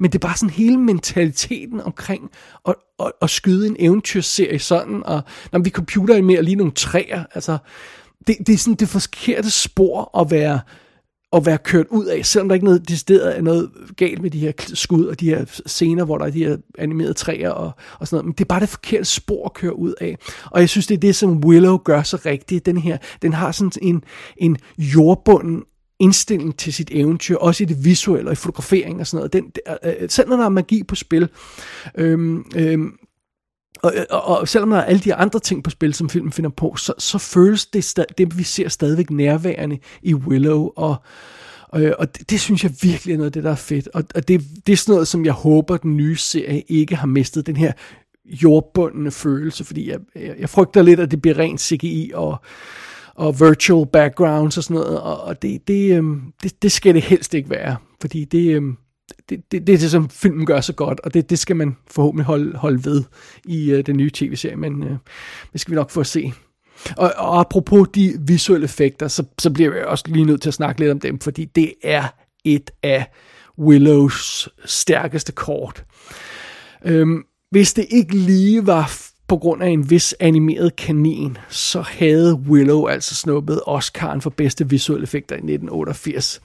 Men 0.00 0.10
det 0.12 0.18
er 0.18 0.28
bare 0.28 0.36
sådan 0.36 0.50
hele 0.50 0.78
mentaliteten 0.78 1.80
omkring 1.80 2.30
at, 2.68 2.74
at, 3.00 3.12
at 3.22 3.30
skyde 3.30 3.66
en 3.66 3.76
eventyrserie 3.78 4.58
sådan, 4.58 5.02
og 5.04 5.22
når 5.52 5.58
vi 5.58 5.70
computer 5.70 6.22
mere 6.22 6.42
lige 6.42 6.56
nogle 6.56 6.72
træer, 6.72 7.24
altså, 7.34 7.58
det, 8.26 8.36
det 8.46 8.52
er 8.52 8.58
sådan 8.58 8.74
det 8.74 8.88
forkerte 8.88 9.50
spor 9.50 10.20
at 10.20 10.30
være 10.30 10.60
at 11.32 11.46
være 11.46 11.58
kørt 11.58 11.86
ud 11.90 12.06
af, 12.06 12.26
selvom 12.26 12.48
der 12.48 12.54
ikke 12.54 12.64
noget 12.64 12.88
decideret 12.88 13.36
er 13.36 13.42
noget 13.42 13.70
galt 13.96 14.22
med 14.22 14.30
de 14.30 14.38
her 14.38 14.52
skud 14.74 15.04
og 15.04 15.20
de 15.20 15.28
her 15.28 15.44
scener, 15.66 16.04
hvor 16.04 16.18
der 16.18 16.26
er 16.26 16.30
de 16.30 16.44
her 16.44 16.56
animerede 16.78 17.14
træer 17.14 17.50
og, 17.50 17.70
og 18.00 18.08
sådan 18.08 18.16
noget, 18.16 18.24
men 18.24 18.32
det 18.32 18.40
er 18.40 18.48
bare 18.48 18.60
det 18.60 18.68
forkerte 18.68 19.04
spor 19.04 19.44
at 19.46 19.54
køre 19.54 19.78
ud 19.78 19.94
af. 20.00 20.18
Og 20.44 20.60
jeg 20.60 20.68
synes, 20.68 20.86
det 20.86 20.94
er 20.94 20.98
det, 20.98 21.16
som 21.16 21.44
Willow 21.44 21.76
gør 21.76 22.02
så 22.02 22.20
rigtigt. 22.26 22.66
Den 22.66 22.76
her, 22.76 22.98
den 23.22 23.32
har 23.32 23.52
sådan 23.52 23.72
en, 23.82 24.04
en 24.36 24.56
jordbunden 24.78 25.62
indstilling 25.98 26.58
til 26.58 26.72
sit 26.72 26.90
eventyr, 26.92 27.36
også 27.36 27.62
i 27.62 27.66
det 27.66 27.84
visuelle 27.84 28.28
og 28.28 28.32
i 28.32 28.36
fotografering 28.36 29.00
og 29.00 29.06
sådan 29.06 29.18
noget. 29.18 29.32
Den, 29.32 29.52
øh, 29.84 29.92
øh 30.02 30.08
selv 30.10 30.28
når 30.28 30.36
der 30.36 30.44
er 30.44 30.48
magi 30.48 30.82
på 30.82 30.94
spil, 30.94 31.28
øhm, 31.94 32.44
øhm, 32.56 32.92
og, 33.82 33.92
og, 34.10 34.24
og 34.24 34.48
selvom 34.48 34.70
der 34.70 34.76
er 34.76 34.84
alle 34.84 35.00
de 35.00 35.14
andre 35.14 35.40
ting 35.40 35.64
på 35.64 35.70
spil, 35.70 35.94
som 35.94 36.08
filmen 36.08 36.32
finder 36.32 36.50
på, 36.50 36.76
så, 36.76 36.92
så 36.98 37.18
føles 37.18 37.66
det, 37.66 38.04
det, 38.18 38.38
vi 38.38 38.42
ser 38.42 38.68
stadigvæk 38.68 39.10
nærværende 39.10 39.78
i 40.02 40.14
Willow, 40.14 40.70
og, 40.76 40.96
og, 41.68 41.82
og 41.98 42.18
det, 42.18 42.30
det 42.30 42.40
synes 42.40 42.64
jeg 42.64 42.72
virkelig 42.82 43.12
er 43.12 43.16
noget 43.16 43.28
af 43.28 43.32
det, 43.32 43.44
der 43.44 43.50
er 43.50 43.54
fedt. 43.54 43.88
Og, 43.94 44.04
og 44.14 44.28
det, 44.28 44.42
det 44.66 44.72
er 44.72 44.76
sådan 44.76 44.92
noget, 44.92 45.08
som 45.08 45.24
jeg 45.24 45.32
håber, 45.32 45.76
den 45.76 45.96
nye 45.96 46.16
serie 46.16 46.60
ikke 46.60 46.96
har 46.96 47.06
mistet, 47.06 47.46
den 47.46 47.56
her 47.56 47.72
jordbundne 48.24 49.10
følelse, 49.10 49.64
fordi 49.64 49.90
jeg, 49.90 49.98
jeg, 50.14 50.34
jeg 50.38 50.48
frygter 50.48 50.82
lidt, 50.82 51.00
at 51.00 51.10
det 51.10 51.22
bliver 51.22 51.38
rent 51.38 51.60
CGI 51.60 52.10
og, 52.14 52.36
og 53.14 53.40
virtual 53.40 53.86
backgrounds 53.86 54.56
og 54.56 54.64
sådan 54.64 54.74
noget, 54.74 55.00
og, 55.00 55.20
og 55.20 55.42
det, 55.42 55.68
det, 55.68 55.96
øhm, 55.96 56.22
det, 56.42 56.62
det 56.62 56.72
skal 56.72 56.94
det 56.94 57.02
helst 57.02 57.34
ikke 57.34 57.50
være, 57.50 57.76
fordi 58.00 58.24
det, 58.24 58.54
øhm, 58.54 58.76
det, 59.28 59.52
det, 59.52 59.66
det 59.66 59.74
er 59.74 59.78
det, 59.78 59.90
som 59.90 60.10
filmen 60.10 60.46
gør 60.46 60.60
så 60.60 60.72
godt, 60.72 61.00
og 61.00 61.14
det, 61.14 61.30
det 61.30 61.38
skal 61.38 61.56
man 61.56 61.76
forhåbentlig 61.90 62.26
holde, 62.26 62.56
holde 62.56 62.84
ved 62.84 63.04
i 63.44 63.70
øh, 63.70 63.86
den 63.86 63.96
nye 63.96 64.10
tv-serie, 64.14 64.56
men 64.56 64.82
øh, 64.82 64.96
det 65.52 65.60
skal 65.60 65.72
vi 65.72 65.76
nok 65.76 65.90
få 65.90 66.00
at 66.00 66.06
se. 66.06 66.32
Og, 66.96 67.12
og 67.16 67.40
apropos 67.40 67.88
de 67.94 68.16
visuelle 68.20 68.64
effekter, 68.64 69.08
så, 69.08 69.24
så 69.38 69.50
bliver 69.50 69.74
jeg 69.74 69.86
også 69.86 70.04
lige 70.08 70.24
nødt 70.24 70.42
til 70.42 70.50
at 70.50 70.54
snakke 70.54 70.80
lidt 70.80 70.90
om 70.90 71.00
dem, 71.00 71.20
fordi 71.20 71.44
det 71.44 71.74
er 71.82 72.04
et 72.44 72.70
af 72.82 73.06
Willows 73.58 74.48
stærkeste 74.64 75.32
kort. 75.32 75.84
Øhm, 76.84 77.24
hvis 77.50 77.74
det 77.74 77.86
ikke 77.90 78.14
lige 78.14 78.66
var 78.66 79.07
på 79.28 79.36
grund 79.36 79.62
af 79.62 79.68
en 79.68 79.90
vis 79.90 80.14
animeret 80.20 80.76
kanin, 80.76 81.38
så 81.48 81.80
havde 81.80 82.34
Willow 82.34 82.86
altså 82.86 83.14
snuppet 83.14 83.60
Oscar'en 83.68 84.18
for 84.18 84.30
bedste 84.30 84.68
visuelle 84.68 85.02
effekter 85.02 85.34
i 85.34 85.38
1988. 85.38 86.40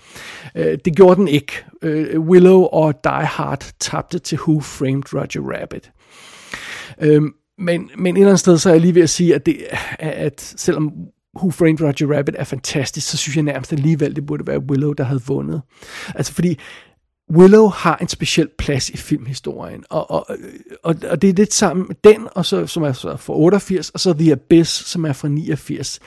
Øh, 0.55 0.77
det 0.85 0.95
gjorde 0.95 1.15
den 1.15 1.27
ikke. 1.27 1.53
Øh, 1.81 2.19
Willow 2.19 2.61
og 2.61 3.03
Die 3.03 3.25
Hard 3.25 3.71
tabte 3.79 4.19
til 4.19 4.37
Who 4.37 4.59
Framed 4.59 5.13
Roger 5.13 5.59
Rabbit. 5.59 5.91
Øhm, 7.01 7.33
men, 7.57 7.89
men 7.97 8.15
et 8.15 8.19
eller 8.19 8.29
andet 8.29 8.39
sted, 8.39 8.57
så 8.57 8.69
er 8.69 8.73
jeg 8.73 8.81
lige 8.81 8.95
ved 8.95 9.01
at 9.01 9.09
sige, 9.09 9.35
at, 9.35 9.45
det, 9.45 9.57
at 9.99 10.53
selvom 10.57 10.91
Who 11.37 11.51
Framed 11.51 11.81
Roger 11.81 12.17
Rabbit 12.17 12.35
er 12.37 12.43
fantastisk, 12.43 13.09
så 13.09 13.17
synes 13.17 13.35
jeg 13.35 13.43
nærmest 13.43 13.73
alligevel, 13.73 14.15
det 14.15 14.25
burde 14.25 14.47
være 14.47 14.59
Willow, 14.59 14.93
der 14.93 15.03
havde 15.03 15.21
vundet. 15.27 15.61
Altså 16.15 16.33
fordi 16.33 16.59
Willow 17.35 17.67
har 17.67 17.97
en 17.97 18.07
speciel 18.07 18.49
plads 18.57 18.89
i 18.89 18.97
filmhistorien, 18.97 19.83
og, 19.89 20.11
og, 20.11 20.27
og, 20.83 20.95
og 21.09 21.21
det 21.21 21.29
er 21.29 21.33
lidt 21.33 21.53
sammen 21.53 21.87
med 21.87 21.95
den, 22.03 22.27
og 22.31 22.45
så, 22.45 22.67
som 22.67 22.83
er 22.83 22.93
fra 22.93 23.33
88, 23.33 23.89
og 23.89 23.99
så 23.99 24.13
The 24.13 24.31
Abyss, 24.31 24.71
som 24.71 25.05
er 25.05 25.13
fra 25.13 25.27
89. 25.27 25.99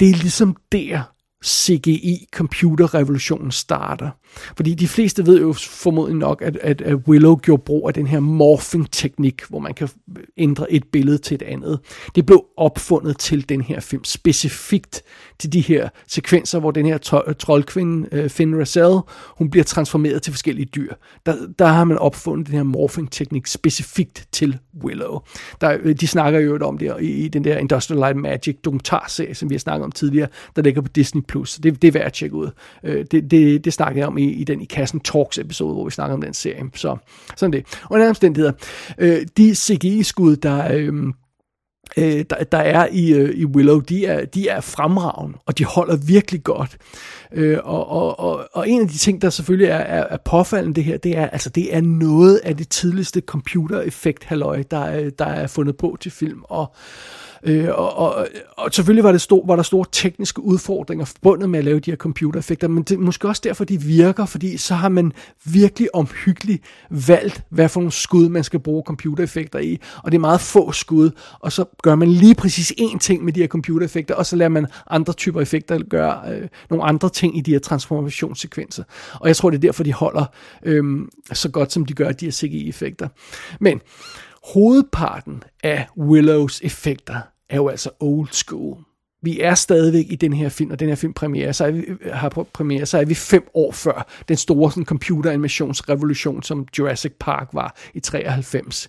Det 0.00 0.10
er 0.10 0.14
ligesom 0.14 0.56
der, 0.72 1.02
CGI-computerrevolutionen 1.44 3.50
starter. 3.50 4.10
Fordi 4.56 4.74
de 4.74 4.88
fleste 4.88 5.26
ved 5.26 5.40
jo 5.40 5.52
formodentlig 5.52 6.18
nok, 6.18 6.42
at, 6.42 6.56
at, 6.56 6.80
at 6.80 6.94
Willow 6.94 7.36
gjorde 7.36 7.62
brug 7.62 7.88
af 7.88 7.94
den 7.94 8.06
her 8.06 8.20
morphing-teknik, 8.20 9.42
hvor 9.48 9.58
man 9.58 9.74
kan 9.74 9.88
ændre 10.36 10.72
et 10.72 10.84
billede 10.92 11.18
til 11.18 11.34
et 11.34 11.42
andet. 11.42 11.78
Det 12.14 12.26
blev 12.26 12.44
opfundet 12.56 13.18
til 13.18 13.48
den 13.48 13.60
her 13.60 13.80
film, 13.80 14.04
specifikt 14.04 15.02
til 15.38 15.52
de 15.52 15.60
her 15.60 15.88
sekvenser, 16.08 16.58
hvor 16.58 16.70
den 16.70 16.86
her 16.86 16.98
troldkvinde, 17.38 18.24
uh, 18.24 18.30
Finn 18.30 18.60
Rassel, 18.60 19.00
hun 19.38 19.50
bliver 19.50 19.64
transformeret 19.64 20.22
til 20.22 20.32
forskellige 20.32 20.66
dyr. 20.66 20.94
Der, 21.26 21.34
der 21.58 21.66
har 21.66 21.84
man 21.84 21.98
opfundet 21.98 22.46
den 22.46 22.54
her 22.54 22.62
morphing-teknik 22.62 23.46
specifikt 23.46 24.28
til 24.32 24.58
Willow. 24.84 25.18
Der, 25.60 25.78
øh, 25.82 25.94
de 25.94 26.06
snakker 26.06 26.40
jo 26.40 26.58
om 26.62 26.78
det 26.78 26.96
i, 27.00 27.04
i 27.04 27.28
den 27.28 27.44
der 27.44 27.58
Industrial 27.58 27.98
Light 27.98 28.16
Magic 28.16 28.56
dokumentarserie, 28.64 29.34
som 29.34 29.50
vi 29.50 29.54
har 29.54 29.60
snakket 29.60 29.84
om 29.84 29.92
tidligere, 29.92 30.28
der 30.56 30.62
ligger 30.62 30.80
på 30.80 30.88
Disney+. 30.88 31.22
Plus. 31.28 31.54
Det, 31.56 31.82
det 31.82 31.88
er 31.88 31.92
værd 31.92 32.06
at 32.06 32.12
tjekke 32.12 32.36
ud. 32.36 32.50
Uh, 32.82 32.90
det, 33.10 33.30
det, 33.30 33.64
det 33.64 33.72
snakker 33.72 34.00
jeg 34.00 34.08
om 34.08 34.15
i, 34.18 34.30
i 34.30 34.44
den 34.44 34.60
i 34.60 34.64
Kassen 34.64 35.00
Talks 35.00 35.38
episode, 35.38 35.74
hvor 35.74 35.84
vi 35.84 35.90
snakker 35.90 36.14
om 36.14 36.20
den 36.20 36.34
serie. 36.34 36.64
Så 36.74 36.96
sådan 37.36 37.52
det. 37.52 37.80
Og 37.82 38.00
en 38.00 38.08
omstændigheder. 38.08 38.52
øh, 38.98 39.26
de 39.36 39.54
CGI-skud, 39.54 40.36
der... 40.36 40.90
Uh, 40.90 41.12
øh, 41.96 42.24
der, 42.30 42.44
der 42.52 42.58
er 42.58 42.88
i, 42.92 43.12
øh, 43.12 43.34
i 43.34 43.44
Willow, 43.44 43.80
de 43.80 44.06
er, 44.06 44.24
de 44.24 44.48
er 44.48 44.60
fremragende, 44.60 45.38
og 45.46 45.58
de 45.58 45.64
holder 45.64 45.96
virkelig 45.96 46.44
godt. 46.44 46.76
Øh, 47.32 47.58
og, 47.64 47.88
og, 47.88 48.20
og, 48.20 48.48
og 48.52 48.68
en 48.68 48.80
af 48.80 48.88
de 48.88 48.98
ting, 48.98 49.22
der 49.22 49.30
selvfølgelig 49.30 49.68
er, 49.68 49.76
er, 49.76 50.06
er 50.10 50.16
påfaldende 50.24 50.74
det 50.74 50.84
her, 50.84 50.96
det 50.96 51.16
er, 51.16 51.26
altså 51.26 51.50
det 51.50 51.76
er 51.76 51.80
noget 51.80 52.36
af 52.36 52.56
det 52.56 52.68
tidligste 52.68 53.20
computereffekt 53.20 54.24
halløj, 54.24 54.62
der, 54.70 55.00
øh, 55.00 55.12
der 55.18 55.26
er 55.26 55.46
fundet 55.46 55.76
på 55.76 55.96
til 56.00 56.12
film, 56.12 56.42
og, 56.44 56.66
Øh, 56.66 57.25
Øh, 57.42 57.68
og, 57.68 57.96
og, 57.96 58.28
og 58.56 58.74
selvfølgelig 58.74 59.04
var, 59.04 59.12
det 59.12 59.20
stor, 59.20 59.46
var 59.46 59.56
der 59.56 59.62
store 59.62 59.86
tekniske 59.92 60.42
udfordringer 60.42 61.04
forbundet 61.04 61.50
med 61.50 61.58
at 61.58 61.64
lave 61.64 61.80
de 61.80 61.90
her 61.90 61.96
computereffekter, 61.96 62.68
men 62.68 62.82
det 62.82 62.94
er 62.94 62.98
måske 62.98 63.28
også 63.28 63.42
derfor, 63.44 63.64
de 63.64 63.80
virker, 63.80 64.26
fordi 64.26 64.56
så 64.56 64.74
har 64.74 64.88
man 64.88 65.12
virkelig 65.44 65.94
omhyggeligt 65.94 66.64
valgt, 66.90 67.42
hvad 67.50 67.68
for 67.68 67.80
nogle 67.80 67.92
skud 67.92 68.28
man 68.28 68.44
skal 68.44 68.60
bruge 68.60 68.82
computereffekter 68.86 69.58
i, 69.58 69.80
og 70.02 70.12
det 70.12 70.18
er 70.18 70.20
meget 70.20 70.40
få 70.40 70.72
skud, 70.72 71.10
og 71.40 71.52
så 71.52 71.64
gør 71.82 71.94
man 71.94 72.08
lige 72.08 72.34
præcis 72.34 72.72
én 72.80 72.98
ting 72.98 73.24
med 73.24 73.32
de 73.32 73.40
her 73.40 73.48
computereffekter, 73.48 74.14
og 74.14 74.26
så 74.26 74.36
lader 74.36 74.48
man 74.48 74.66
andre 74.90 75.12
typer 75.12 75.40
effekter 75.40 75.78
gøre 75.90 76.34
øh, 76.34 76.48
nogle 76.70 76.84
andre 76.84 77.08
ting 77.08 77.38
i 77.38 77.40
de 77.40 77.50
her 77.50 77.58
transformationssekvenser. 77.58 78.84
Og 79.14 79.28
jeg 79.28 79.36
tror, 79.36 79.50
det 79.50 79.56
er 79.56 79.60
derfor, 79.60 79.82
de 79.82 79.92
holder 79.92 80.24
øh, 80.62 80.84
så 81.32 81.48
godt, 81.48 81.72
som 81.72 81.86
de 81.86 81.94
gør, 81.94 82.12
de 82.12 82.24
her 82.24 82.32
CGI-effekter. 82.32 83.08
Men 83.60 83.80
hovedparten 84.54 85.42
af 85.64 85.86
Willows 85.98 86.60
effekter 86.60 87.20
er 87.50 87.56
jo 87.56 87.68
altså 87.68 87.90
old 88.00 88.28
school. 88.32 88.76
Vi 89.22 89.40
er 89.40 89.54
stadigvæk 89.54 90.06
i 90.08 90.16
den 90.16 90.32
her 90.32 90.48
film, 90.48 90.70
og 90.70 90.80
den 90.80 90.88
her 90.88 90.94
film 90.94 91.12
premiere, 91.12 91.52
så 91.52 91.64
er 91.64 91.70
vi, 91.70 91.84
har 92.12 92.28
premiere, 92.28 92.86
så 92.86 92.98
er 92.98 93.04
vi 93.04 93.14
fem 93.14 93.48
år 93.54 93.72
før 93.72 94.06
den 94.28 94.36
store 94.36 94.70
sådan, 94.70 94.84
computeranimationsrevolution, 94.84 96.42
som 96.42 96.66
Jurassic 96.78 97.12
Park 97.20 97.48
var 97.52 97.76
i 97.94 98.00
93. 98.00 98.88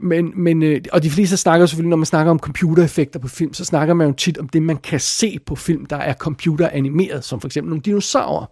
Men, 0.00 0.32
men, 0.34 0.62
øh, 0.62 0.80
og 0.92 1.02
de 1.02 1.10
fleste 1.10 1.36
snakker 1.36 1.66
selvfølgelig, 1.66 1.90
når 1.90 1.96
man 1.96 2.06
snakker 2.06 2.30
om 2.30 2.38
computereffekter 2.38 3.20
på 3.20 3.28
film, 3.28 3.54
så 3.54 3.64
snakker 3.64 3.94
man 3.94 4.06
jo 4.06 4.12
tit 4.12 4.38
om 4.38 4.48
det, 4.48 4.62
man 4.62 4.76
kan 4.76 5.00
se 5.00 5.38
på 5.46 5.54
film, 5.54 5.86
der 5.86 5.96
er 5.96 6.14
computeranimeret, 6.14 7.24
som 7.24 7.40
for 7.40 7.48
eksempel 7.48 7.70
nogle 7.70 7.82
dinosaurer. 7.82 8.46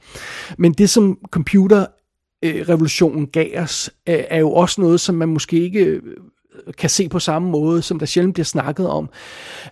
Men 0.58 0.72
det, 0.72 0.90
som 0.90 1.18
computer 1.30 1.86
Øh, 2.44 2.68
revolutionen 2.68 3.26
gav 3.26 3.62
os, 3.62 3.90
øh, 4.08 4.24
er 4.28 4.38
jo 4.38 4.52
også 4.52 4.80
noget, 4.80 5.00
som 5.00 5.14
man 5.14 5.28
måske 5.28 5.60
ikke 5.60 5.84
øh, 5.84 6.02
kan 6.78 6.90
se 6.90 7.08
på 7.08 7.18
samme 7.18 7.50
måde, 7.50 7.82
som 7.82 7.98
der 7.98 8.06
sjældent 8.06 8.34
bliver 8.34 8.44
snakket 8.44 8.88
om. 8.88 9.08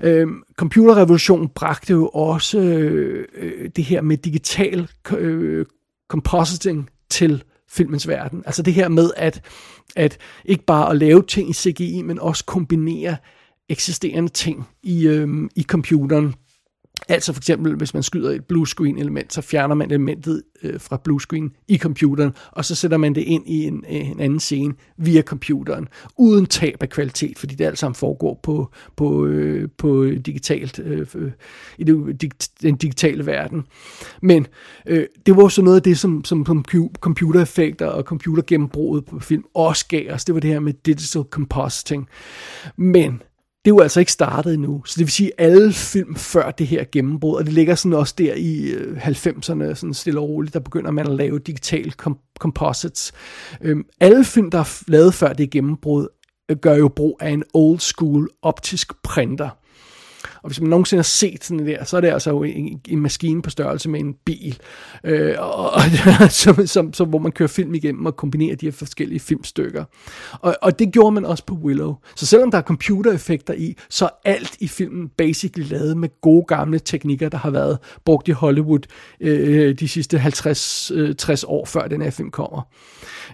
Øh, 0.00 0.26
computerrevolutionen 0.56 1.48
bragte 1.48 1.92
jo 1.92 2.08
også 2.08 2.58
øh, 2.58 3.70
det 3.76 3.84
her 3.84 4.02
med 4.02 4.16
digital 4.16 4.88
øh, 5.16 5.66
compositing 6.08 6.90
til 7.10 7.42
filmens 7.70 8.08
verden. 8.08 8.42
Altså 8.46 8.62
det 8.62 8.74
her 8.74 8.88
med 8.88 9.10
at, 9.16 9.40
at 9.96 10.18
ikke 10.44 10.64
bare 10.64 10.90
at 10.90 10.96
lave 10.96 11.22
ting 11.22 11.50
i 11.50 11.52
CGI, 11.52 12.02
men 12.02 12.18
også 12.18 12.44
kombinere 12.44 13.16
eksisterende 13.68 14.28
ting 14.28 14.68
i, 14.82 15.06
øh, 15.06 15.28
i 15.56 15.62
computeren 15.62 16.34
Altså 17.08 17.32
for 17.32 17.40
eksempel, 17.40 17.74
hvis 17.74 17.94
man 17.94 18.02
skyder 18.02 18.30
et 18.30 18.44
bluescreen 18.44 18.98
element, 18.98 19.32
så 19.32 19.40
fjerner 19.40 19.74
man 19.74 19.90
elementet 19.90 20.42
øh, 20.62 20.80
fra 20.80 21.00
bluescreen 21.04 21.52
i 21.68 21.78
computeren, 21.78 22.32
og 22.50 22.64
så 22.64 22.74
sætter 22.74 22.96
man 22.96 23.14
det 23.14 23.20
ind 23.20 23.48
i 23.48 23.64
en, 23.64 23.84
øh, 23.90 24.10
en 24.10 24.20
anden 24.20 24.40
scene 24.40 24.74
via 24.96 25.22
computeren, 25.22 25.88
uden 26.18 26.46
tab 26.46 26.76
af 26.80 26.88
kvalitet, 26.88 27.38
fordi 27.38 27.54
det 27.54 27.64
alt 27.64 27.78
sammen 27.78 27.94
foregår 27.94 28.40
på, 28.42 28.70
på, 28.96 29.26
øh, 29.26 29.68
på 29.78 30.04
digitalt, 30.04 30.78
øh, 30.78 31.06
øh 31.14 31.30
i 31.78 31.84
det, 31.84 32.48
den 32.62 32.76
digitale 32.76 33.26
verden. 33.26 33.64
Men 34.22 34.46
øh, 34.86 35.06
det 35.26 35.36
var 35.36 35.48
så 35.48 35.62
noget 35.62 35.76
af 35.76 35.82
det, 35.82 35.98
som, 35.98 36.24
som, 36.24 36.46
som 36.46 36.64
computereffekter 37.00 37.86
og 37.86 38.02
computergennembruget 38.02 39.04
på 39.04 39.18
film 39.18 39.44
også 39.54 39.86
gav 39.88 40.12
os. 40.12 40.24
Det 40.24 40.34
var 40.34 40.40
det 40.40 40.50
her 40.50 40.60
med 40.60 40.72
digital 40.72 41.22
compositing. 41.30 42.08
Men 42.76 43.22
det 43.64 43.70
er 43.70 43.74
jo 43.74 43.80
altså 43.80 44.00
ikke 44.00 44.12
startet 44.12 44.54
endnu. 44.54 44.84
Så 44.84 44.94
det 44.98 45.06
vil 45.06 45.12
sige, 45.12 45.32
at 45.38 45.46
alle 45.50 45.72
film 45.72 46.16
før 46.16 46.50
det 46.50 46.66
her 46.66 46.84
gennembrud, 46.92 47.36
og 47.36 47.44
det 47.44 47.52
ligger 47.52 47.74
sådan 47.74 47.98
også 47.98 48.14
der 48.18 48.34
i 48.34 48.70
øh, 48.70 49.06
90'erne, 49.06 49.74
sådan 49.74 49.94
stille 49.94 50.20
og 50.20 50.28
roligt, 50.28 50.54
der 50.54 50.60
begynder 50.60 50.90
man 50.90 51.06
at 51.06 51.14
lave 51.14 51.38
digital 51.38 51.92
kom- 51.92 52.18
composites. 52.38 53.12
Øhm, 53.60 53.84
alle 54.00 54.24
film, 54.24 54.50
der 54.50 54.58
er 54.58 54.82
lavet 54.88 55.14
før 55.14 55.32
det 55.32 55.50
gennembrud, 55.50 56.08
øh, 56.50 56.56
gør 56.56 56.74
jo 56.74 56.88
brug 56.88 57.18
af 57.20 57.30
en 57.30 57.42
old 57.54 57.78
school 57.78 58.28
optisk 58.42 58.92
printer. 59.02 59.48
Og 60.42 60.48
hvis 60.48 60.60
man 60.60 60.70
nogensinde 60.70 60.98
har 60.98 61.02
set 61.02 61.44
sådan 61.44 61.66
der, 61.66 61.84
så 61.84 61.96
er 61.96 62.00
det 62.00 62.08
altså 62.08 62.30
jo 62.30 62.42
en, 62.42 62.80
en 62.88 63.00
maskine 63.00 63.42
på 63.42 63.50
størrelse 63.50 63.88
med 63.88 64.00
en 64.00 64.14
bil, 64.24 64.58
øh, 65.04 65.34
og, 65.38 65.70
og, 65.70 65.82
som, 66.30 66.66
som, 66.66 66.92
som, 66.92 67.08
hvor 67.08 67.18
man 67.18 67.32
kører 67.32 67.48
film 67.48 67.74
igennem 67.74 68.06
og 68.06 68.16
kombinerer 68.16 68.56
de 68.56 68.66
her 68.66 68.72
forskellige 68.72 69.20
filmstykker. 69.20 69.84
Og, 70.32 70.56
og 70.62 70.78
det 70.78 70.92
gjorde 70.92 71.12
man 71.12 71.24
også 71.24 71.46
på 71.46 71.54
Willow. 71.54 71.94
Så 72.16 72.26
selvom 72.26 72.50
der 72.50 72.58
er 72.58 72.62
computereffekter 72.62 73.54
i, 73.54 73.76
så 73.90 74.04
er 74.04 74.10
alt 74.24 74.56
i 74.60 74.68
filmen 74.68 75.08
basically 75.08 75.68
lavet 75.70 75.96
med 75.96 76.08
gode 76.20 76.44
gamle 76.48 76.78
teknikker, 76.78 77.28
der 77.28 77.38
har 77.38 77.50
været 77.50 77.78
brugt 78.04 78.28
i 78.28 78.30
Hollywood 78.30 78.80
øh, 79.20 79.78
de 79.78 79.88
sidste 79.88 80.16
50-60 80.16 80.92
øh, 80.94 81.36
år 81.46 81.64
før 81.66 81.88
den 81.88 82.02
her 82.02 82.10
film 82.10 82.30
kommer. 82.30 82.62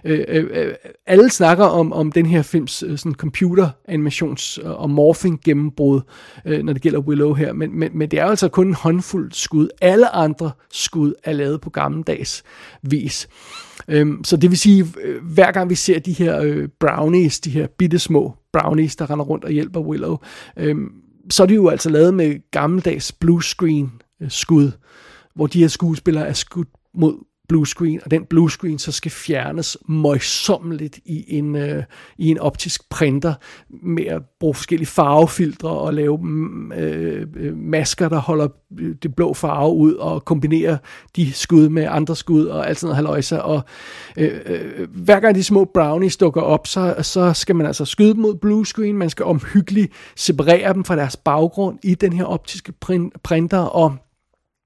Øh, 0.03 0.25
øh, 0.27 0.47
øh, 0.51 0.73
alle 1.07 1.29
snakker 1.29 1.65
om, 1.65 1.93
om 1.93 2.11
den 2.11 2.25
her 2.25 2.41
films 2.41 2.83
øh, 2.83 2.97
sådan 2.97 3.15
computer 3.15 3.69
animations 3.87 4.57
og 4.57 4.89
morphing 4.89 5.41
gennembrud, 5.45 6.01
øh, 6.45 6.63
når 6.63 6.73
det 6.73 6.81
gælder 6.81 6.98
Willow 6.99 7.33
her, 7.33 7.53
men, 7.53 7.79
men, 7.79 7.91
men 7.97 8.11
det 8.11 8.19
er 8.19 8.25
altså 8.25 8.49
kun 8.49 8.67
en 8.67 8.73
håndfuld 8.73 9.31
skud. 9.31 9.67
Alle 9.81 10.15
andre 10.15 10.51
skud 10.71 11.13
er 11.23 11.33
lavet 11.33 11.61
på 11.61 11.69
gammeldags 11.69 12.43
vis. 12.81 13.27
Øhm, 13.87 14.23
så 14.23 14.37
det 14.37 14.49
vil 14.49 14.57
sige, 14.57 14.85
øh, 15.03 15.23
hver 15.23 15.51
gang 15.51 15.69
vi 15.69 15.75
ser 15.75 15.99
de 15.99 16.13
her 16.13 16.39
øh, 16.41 16.67
brownies, 16.79 17.39
de 17.39 17.49
her 17.49 17.67
bitte 17.67 17.99
små 17.99 18.33
brownies, 18.53 18.95
der 18.95 19.09
render 19.09 19.25
rundt 19.25 19.45
og 19.45 19.51
hjælper 19.51 19.79
Willow, 19.79 20.17
øhm, 20.57 20.91
så 21.29 21.43
er 21.43 21.47
de 21.47 21.53
jo 21.53 21.67
altså 21.67 21.89
lavet 21.89 22.13
med 22.13 22.51
gammeldags 22.51 23.11
bluescreen 23.11 23.91
øh, 24.21 24.31
skud, 24.31 24.71
hvor 25.35 25.47
de 25.47 25.59
her 25.59 25.67
skuespillere 25.67 26.27
er 26.27 26.33
skudt 26.33 26.67
mod 26.93 27.28
blue 27.49 27.67
screen, 27.67 27.99
og 28.05 28.11
den 28.11 28.25
blue 28.25 28.51
screen 28.51 28.79
så 28.79 28.91
skal 28.91 29.11
fjernes 29.11 29.77
møjsommeligt 29.87 30.99
i 31.05 31.37
en, 31.37 31.55
øh, 31.55 31.83
i 32.17 32.27
en 32.27 32.39
optisk 32.39 32.89
printer 32.89 33.33
med 33.69 34.05
at 34.05 34.21
bruge 34.39 34.53
forskellige 34.53 34.87
farvefiltre 34.87 35.69
og 35.69 35.93
lave 35.93 36.17
mm, 36.17 36.71
øh, 36.71 37.27
øh, 37.35 37.57
masker, 37.57 38.09
der 38.09 38.17
holder 38.17 38.47
øh, 38.79 38.95
det 39.03 39.15
blå 39.15 39.33
farve 39.33 39.73
ud 39.73 39.93
og 39.93 40.25
kombinere 40.25 40.77
de 41.15 41.33
skud 41.33 41.69
med 41.69 41.87
andre 41.89 42.15
skud 42.15 42.45
og 42.45 42.67
alt 42.67 42.79
sådan 42.79 42.87
noget 42.87 42.95
haløjse. 42.95 43.41
Og 43.41 43.61
øh, 44.17 44.39
øh, 44.45 44.87
hver 44.89 45.19
gang 45.19 45.35
de 45.35 45.43
små 45.43 45.65
brownies 45.73 46.17
dukker 46.17 46.41
op, 46.41 46.67
så, 46.67 46.95
så 47.01 47.33
skal 47.33 47.55
man 47.55 47.65
altså 47.65 47.85
skyde 47.85 48.13
dem 48.13 48.21
mod 48.21 48.35
blue 48.35 48.65
screen, 48.65 48.97
man 48.97 49.09
skal 49.09 49.25
omhyggeligt 49.25 49.93
separere 50.15 50.73
dem 50.73 50.83
fra 50.83 50.95
deres 50.95 51.17
baggrund 51.17 51.79
i 51.83 51.95
den 51.95 52.13
her 52.13 52.25
optiske 52.25 52.73
printer 53.23 53.59
og 53.59 53.95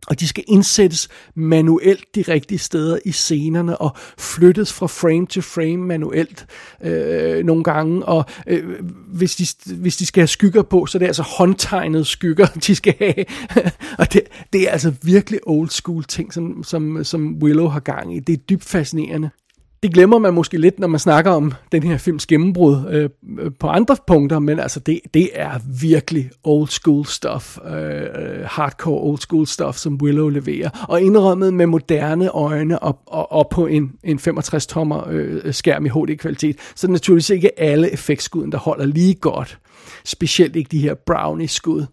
og 0.07 0.19
de 0.19 0.27
skal 0.27 0.43
indsættes 0.47 1.09
manuelt 1.35 2.15
de 2.15 2.21
rigtige 2.21 2.59
steder 2.59 2.97
i 3.05 3.11
scenerne 3.11 3.77
og 3.77 3.97
flyttes 4.17 4.73
fra 4.73 4.87
frame 4.87 5.27
til 5.27 5.41
frame 5.41 5.77
manuelt 5.77 6.45
øh, 6.83 7.45
nogle 7.45 7.63
gange. 7.63 8.05
Og 8.05 8.25
øh, 8.47 8.79
hvis, 9.07 9.35
de, 9.35 9.73
hvis 9.75 9.97
de 9.97 10.05
skal 10.05 10.21
have 10.21 10.27
skygger 10.27 10.61
på, 10.61 10.85
så 10.85 10.97
er 10.97 10.99
det 10.99 11.07
altså 11.07 11.23
håndtegnede 11.23 12.05
skygger, 12.05 12.45
de 12.67 12.75
skal 12.75 12.95
have. 12.99 13.25
og 13.99 14.13
det, 14.13 14.21
det 14.53 14.67
er 14.67 14.71
altså 14.71 14.93
virkelig 15.01 15.39
old 15.45 15.69
school 15.69 16.03
ting, 16.03 16.33
som, 16.33 16.63
som, 16.63 17.03
som 17.03 17.37
Willow 17.43 17.67
har 17.67 17.79
gang 17.79 18.15
i. 18.15 18.19
Det 18.19 18.33
er 18.33 18.37
dybt 18.37 18.63
fascinerende 18.63 19.29
det 19.83 19.93
glemmer 19.93 20.17
man 20.17 20.33
måske 20.33 20.57
lidt, 20.57 20.79
når 20.79 20.87
man 20.87 20.99
snakker 20.99 21.31
om 21.31 21.53
den 21.71 21.83
her 21.83 21.97
films 21.97 22.25
gennembrud 22.25 22.77
øh, 22.89 23.09
på 23.59 23.67
andre 23.67 23.95
punkter, 24.07 24.39
men 24.39 24.59
altså 24.59 24.79
det, 24.79 24.99
det 25.13 25.29
er 25.33 25.59
virkelig 25.81 26.29
old 26.43 26.67
school 26.67 27.05
stuff, 27.05 27.57
øh, 27.65 28.05
hardcore 28.45 29.01
old 29.01 29.17
school 29.17 29.47
stuff, 29.47 29.77
som 29.77 29.99
Willow 30.01 30.29
leverer, 30.29 30.85
og 30.89 31.01
indrømmet 31.01 31.53
med 31.53 31.65
moderne 31.65 32.29
øjne 32.29 32.79
og, 32.79 32.99
og, 33.07 33.31
og 33.31 33.47
på 33.51 33.67
en, 33.67 33.91
en 34.03 34.19
65 34.19 34.67
tommer 34.67 35.07
øh, 35.09 35.53
skærm 35.53 35.85
i 35.85 35.89
HD-kvalitet, 35.89 36.55
så 36.75 36.87
er 36.87 36.91
naturligvis 36.91 37.29
ikke 37.29 37.59
alle 37.59 37.93
effektskuden, 37.93 38.51
der 38.51 38.57
holder 38.57 38.85
lige 38.85 39.13
godt, 39.13 39.59
specielt 40.05 40.55
ikke 40.55 40.69
de 40.71 40.79
her 40.79 40.93
brownie-skud. 40.93 41.85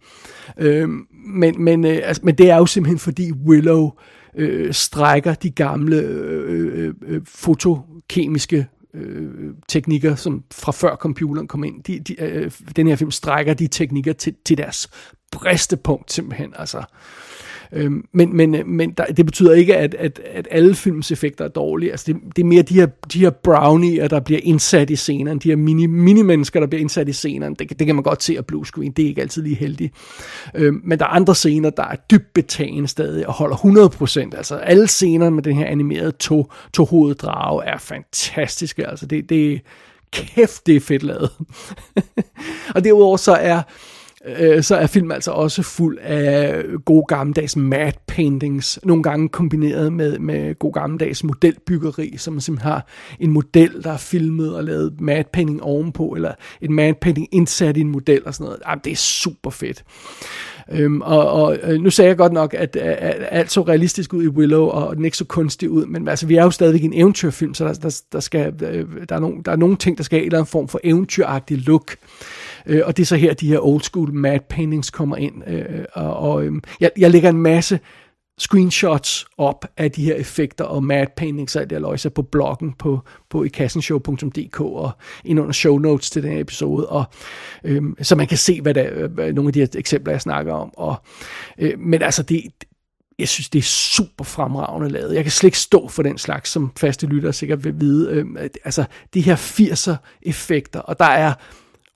Øh, 0.58 0.88
men, 1.26 1.64
men, 1.64 1.84
øh, 1.84 1.98
altså, 2.04 2.22
men 2.24 2.34
det 2.34 2.50
er 2.50 2.56
jo 2.56 2.66
simpelthen 2.66 2.98
fordi 2.98 3.32
Willow 3.32 3.86
øh, 3.86 3.92
Øh, 4.36 4.74
strækker 4.74 5.34
de 5.34 5.50
gamle 5.50 5.96
øh, 5.96 6.86
øh, 6.86 6.94
øh, 7.02 7.20
fotokemiske 7.24 8.66
øh, 8.94 9.54
teknikker, 9.68 10.14
som 10.14 10.44
fra 10.52 10.72
før 10.72 10.96
computeren 10.96 11.48
kom 11.48 11.64
ind. 11.64 11.82
De, 11.82 12.00
de, 12.00 12.20
øh, 12.20 12.50
den 12.76 12.86
her 12.86 12.96
film 12.96 13.10
strækker 13.10 13.54
de 13.54 13.66
teknikker 13.66 14.12
til, 14.12 14.34
til 14.44 14.58
deres 14.58 14.88
bristepunkt 15.32 16.12
simpelthen. 16.12 16.52
Altså, 16.56 16.78
øh, 16.78 16.84
Øhm, 17.72 18.04
men 18.12 18.36
men, 18.36 18.54
øh, 18.54 18.66
men 18.66 18.90
der, 18.90 19.04
det 19.04 19.26
betyder 19.26 19.52
ikke, 19.52 19.76
at, 19.76 19.94
at, 19.94 20.20
at 20.24 20.48
alle 20.50 20.74
films 20.74 21.10
effekter 21.10 21.44
er 21.44 21.48
dårlige. 21.48 21.90
Altså 21.90 22.12
det, 22.12 22.16
det 22.36 22.42
er 22.42 22.46
mere 22.46 22.62
de 22.62 22.74
her, 22.74 22.86
de 23.12 23.18
her 23.18 23.30
brownier, 23.30 24.08
der 24.08 24.20
bliver 24.20 24.40
indsat 24.42 24.90
i 24.90 24.96
scenerne, 24.96 25.40
de 25.40 25.48
her 25.48 25.56
mini, 25.56 25.86
mini-mennesker, 25.86 26.60
der 26.60 26.66
bliver 26.66 26.80
indsat 26.80 27.08
i 27.08 27.12
scenerne. 27.12 27.56
Det, 27.58 27.78
det 27.78 27.86
kan 27.86 27.94
man 27.94 28.04
godt 28.04 28.22
se 28.22 28.38
af 28.38 28.46
blue 28.46 28.66
screen, 28.66 28.92
det 28.92 29.04
er 29.04 29.08
ikke 29.08 29.20
altid 29.22 29.42
lige 29.42 29.56
heldigt. 29.56 29.94
Øhm, 30.54 30.80
men 30.84 30.98
der 30.98 31.04
er 31.04 31.08
andre 31.08 31.34
scener, 31.34 31.70
der 31.70 31.84
er 31.84 31.96
dybt 32.10 32.34
betagende 32.34 32.88
stadig 32.88 33.26
og 33.26 33.32
holder 33.32 33.56
100%. 33.56 34.36
Altså 34.36 34.56
alle 34.56 34.86
scener 34.88 35.30
med 35.30 35.42
den 35.42 35.56
her 35.56 35.66
animerede 35.66 36.12
to, 36.12 36.52
to 36.72 36.84
hoveddrage 36.84 37.64
er 37.64 37.78
fantastiske. 37.78 38.86
Altså 38.86 39.06
det, 39.06 39.28
det 39.28 39.60
kæft, 40.12 40.66
det 40.66 40.76
er 40.76 40.80
fedt 40.80 41.02
lavet. 41.02 41.30
og 42.74 42.84
derudover 42.84 43.16
så 43.16 43.32
er 43.32 43.62
øh, 44.26 44.62
så 44.62 44.76
er 44.76 44.86
film 44.86 45.12
altså 45.12 45.30
også 45.30 45.62
fuld 45.62 45.98
af 46.02 46.64
gode 46.84 47.04
gammeldags 47.08 47.56
mad 47.56 47.92
paintings, 48.06 48.80
nogle 48.84 49.02
gange 49.02 49.28
kombineret 49.28 49.92
med, 49.92 50.18
med 50.18 50.58
god 50.58 50.72
gammeldags 50.72 51.24
modelbyggeri, 51.24 52.14
som 52.16 52.32
man 52.32 52.40
simpelthen 52.40 52.70
har 52.70 52.86
en 53.20 53.30
model, 53.30 53.84
der 53.84 53.92
er 53.92 53.96
filmet 53.96 54.56
og 54.56 54.64
lavet 54.64 55.00
mad 55.00 55.24
painting 55.32 55.62
ovenpå, 55.62 56.08
eller 56.08 56.32
et 56.60 56.70
mad 56.70 56.94
painting 56.94 57.28
indsat 57.32 57.76
i 57.76 57.80
en 57.80 57.90
model 57.90 58.22
og 58.26 58.34
sådan 58.34 58.44
noget. 58.44 58.60
Jamen, 58.68 58.80
det 58.84 58.92
er 58.92 58.96
super 58.96 59.50
fedt. 59.50 59.84
Øhm, 60.72 61.00
og, 61.00 61.30
og 61.30 61.58
øh, 61.62 61.80
nu 61.80 61.90
sagde 61.90 62.08
jeg 62.08 62.16
godt 62.16 62.32
nok, 62.32 62.54
at, 62.54 62.76
at, 62.76 62.96
at 62.96 63.28
alt 63.30 63.52
så 63.52 63.62
realistisk 63.62 64.14
ud 64.14 64.24
i 64.24 64.28
Willow, 64.28 64.66
og 64.66 64.96
den 64.96 65.04
ikke 65.04 65.16
så 65.16 65.24
kunstig 65.24 65.70
ud, 65.70 65.86
men 65.86 66.08
altså, 66.08 66.26
vi 66.26 66.36
er 66.36 66.44
jo 66.44 66.50
stadigvæk 66.50 66.84
en 66.84 66.94
eventyrfilm, 66.94 67.54
så 67.54 67.64
der, 67.64 67.72
der, 67.72 68.00
der, 68.12 68.20
skal, 68.20 68.54
øh, 68.62 68.86
der, 69.08 69.16
er 69.16 69.20
nogle, 69.20 69.42
der 69.44 69.52
er 69.52 69.56
nogle 69.56 69.76
ting, 69.76 69.98
der 69.98 70.04
skal 70.04 70.16
have 70.16 70.22
en 70.22 70.26
eller 70.26 70.38
anden 70.38 70.50
form 70.50 70.68
for 70.68 70.80
eventyragtig 70.84 71.58
look. 71.58 71.96
Øh, 72.66 72.82
og 72.84 72.96
det 72.96 73.02
er 73.02 73.06
så 73.06 73.16
her, 73.16 73.34
de 73.34 73.48
her 73.48 73.66
old 73.66 73.82
school 73.82 74.12
matte 74.12 74.46
paintings 74.48 74.90
kommer 74.90 75.16
ind. 75.16 75.48
Øh, 75.48 75.84
og 75.92 76.16
og 76.16 76.44
øh, 76.44 76.52
jeg, 76.80 76.90
jeg 76.98 77.10
lægger 77.10 77.30
en 77.30 77.42
masse 77.42 77.80
screenshots 78.40 79.26
op 79.38 79.64
af 79.76 79.90
de 79.90 80.04
her 80.04 80.14
effekter 80.14 80.64
og 80.64 80.84
matte 80.84 81.12
paintings 81.16 81.56
og 81.56 81.62
alt 81.62 81.70
det 81.70 81.80
løjse 81.80 82.10
på 82.10 82.22
bloggen 82.22 82.72
på, 82.72 83.00
på 83.30 83.44
ikassenshow.dk 83.44 84.60
og 84.60 84.90
ind 85.24 85.40
under 85.40 85.52
show 85.52 85.78
notes 85.78 86.10
til 86.10 86.22
den 86.22 86.32
her 86.32 86.40
episode, 86.40 86.88
og, 86.88 87.04
øhm, 87.64 87.96
så 88.02 88.16
man 88.16 88.26
kan 88.26 88.38
se, 88.38 88.60
hvad, 88.60 88.74
der, 88.74 89.08
hvad 89.08 89.32
nogle 89.32 89.48
af 89.48 89.52
de 89.52 89.60
her 89.60 89.66
eksempler, 89.74 90.12
jeg 90.12 90.20
snakker 90.20 90.52
om. 90.52 90.70
Og, 90.76 90.96
øh, 91.58 91.78
men 91.78 92.02
altså, 92.02 92.22
det, 92.22 92.42
jeg 93.18 93.28
synes, 93.28 93.48
det 93.48 93.58
er 93.58 93.62
super 93.62 94.24
fremragende 94.24 94.88
lavet. 94.88 95.14
Jeg 95.14 95.24
kan 95.24 95.30
slet 95.30 95.48
ikke 95.48 95.58
stå 95.58 95.88
for 95.88 96.02
den 96.02 96.18
slags, 96.18 96.50
som 96.50 96.72
faste 96.76 97.06
lyttere 97.06 97.32
sikkert 97.32 97.64
vil 97.64 97.80
vide. 97.80 98.10
Øh, 98.10 98.26
altså, 98.64 98.84
de 99.14 99.20
her 99.20 99.36
80'er 99.36 99.96
effekter, 100.22 100.80
og 100.80 100.98
der 100.98 101.04
er 101.04 101.32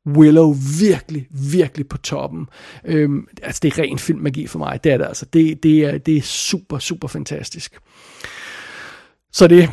Willow 0.06 0.54
virkelig, 0.80 1.26
virkelig 1.30 1.88
på 1.88 1.98
toppen. 1.98 2.46
Øhm, 2.84 3.26
altså, 3.42 3.60
det 3.62 3.78
er 3.78 3.82
ren 3.82 3.98
filmmagi 3.98 4.46
for 4.46 4.58
mig. 4.58 4.84
Det 4.84 4.92
er 4.92 4.98
det 4.98 5.04
altså. 5.04 5.26
Det, 5.32 5.62
det, 5.62 5.84
er, 5.84 5.98
det 5.98 6.16
er 6.16 6.22
super, 6.22 6.78
super 6.78 7.08
fantastisk. 7.08 7.78
Så 9.32 9.46
det, 9.46 9.70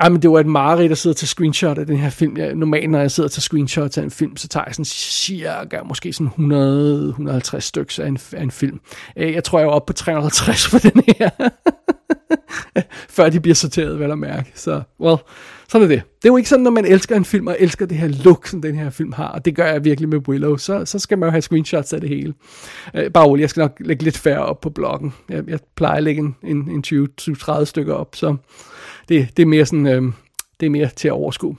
ej, 0.00 0.08
men 0.08 0.22
det 0.22 0.30
var 0.30 0.40
et 0.40 0.46
mareridt 0.46 0.92
at 0.92 0.98
sidde 0.98 1.14
til 1.14 1.28
screenshot 1.28 1.78
af 1.78 1.86
den 1.86 1.96
her 1.96 2.10
film. 2.10 2.36
Jeg, 2.36 2.54
normalt, 2.54 2.90
når 2.90 3.00
jeg 3.00 3.10
sidder 3.10 3.28
til 3.28 3.42
screenshot 3.42 3.98
af 3.98 4.02
en 4.02 4.10
film, 4.10 4.36
så 4.36 4.48
tager 4.48 4.64
jeg 4.66 4.74
sådan 4.74 4.84
cirka, 4.84 5.82
måske 5.82 6.12
sådan 6.12 6.32
100-150 7.56 7.60
stykker 7.60 8.02
af 8.04 8.08
en, 8.08 8.18
af 8.32 8.42
en 8.42 8.50
film. 8.50 8.80
Øh, 9.16 9.32
jeg 9.32 9.44
tror, 9.44 9.58
jeg 9.58 9.68
var 9.68 9.74
oppe 9.74 9.92
på 9.92 9.92
350 9.92 10.66
for 10.66 10.78
den 10.78 11.02
her. 11.18 11.30
Før 13.16 13.28
de 13.28 13.40
bliver 13.40 13.54
sorteret, 13.54 14.00
vel 14.00 14.10
at 14.10 14.18
mærke. 14.18 14.52
Så, 14.54 14.82
well, 15.00 15.16
sådan 15.68 15.84
er 15.84 15.88
det. 15.88 16.02
Det 16.22 16.28
er 16.28 16.32
jo 16.32 16.36
ikke 16.36 16.48
sådan, 16.48 16.62
når 16.62 16.70
man 16.70 16.84
elsker 16.84 17.16
en 17.16 17.24
film, 17.24 17.46
og 17.46 17.56
elsker 17.60 17.86
det 17.86 17.96
her 17.96 18.08
look, 18.08 18.46
som 18.46 18.62
den 18.62 18.74
her 18.74 18.90
film 18.90 19.12
har, 19.12 19.28
og 19.28 19.44
det 19.44 19.56
gør 19.56 19.66
jeg 19.66 19.84
virkelig 19.84 20.08
med 20.08 20.28
Willow, 20.28 20.56
så, 20.56 20.84
så 20.84 20.98
skal 20.98 21.18
man 21.18 21.26
jo 21.26 21.30
have 21.30 21.42
screenshots 21.42 21.92
af 21.92 22.00
det 22.00 22.08
hele. 22.08 22.34
Øh, 22.94 23.10
bare 23.10 23.26
rolig, 23.26 23.40
jeg 23.40 23.50
skal 23.50 23.60
nok 23.60 23.76
lægge 23.80 24.04
lidt 24.04 24.18
færre 24.18 24.46
op 24.46 24.60
på 24.60 24.70
bloggen. 24.70 25.14
Jeg, 25.28 25.44
jeg 25.48 25.58
plejer 25.74 25.96
at 25.96 26.02
lægge 26.02 26.20
en, 26.20 26.36
en, 26.42 26.70
en 26.70 26.84
20-30 27.30 27.64
stykker 27.64 27.94
op, 27.94 28.16
så 28.16 28.36
det, 29.08 29.28
det 29.36 29.42
er 29.42 29.46
mere 29.46 29.66
sådan, 29.66 29.86
øh, 29.86 30.02
det 30.60 30.66
er 30.66 30.70
mere 30.70 30.88
til 30.96 31.08
at 31.08 31.12
overskue. 31.12 31.56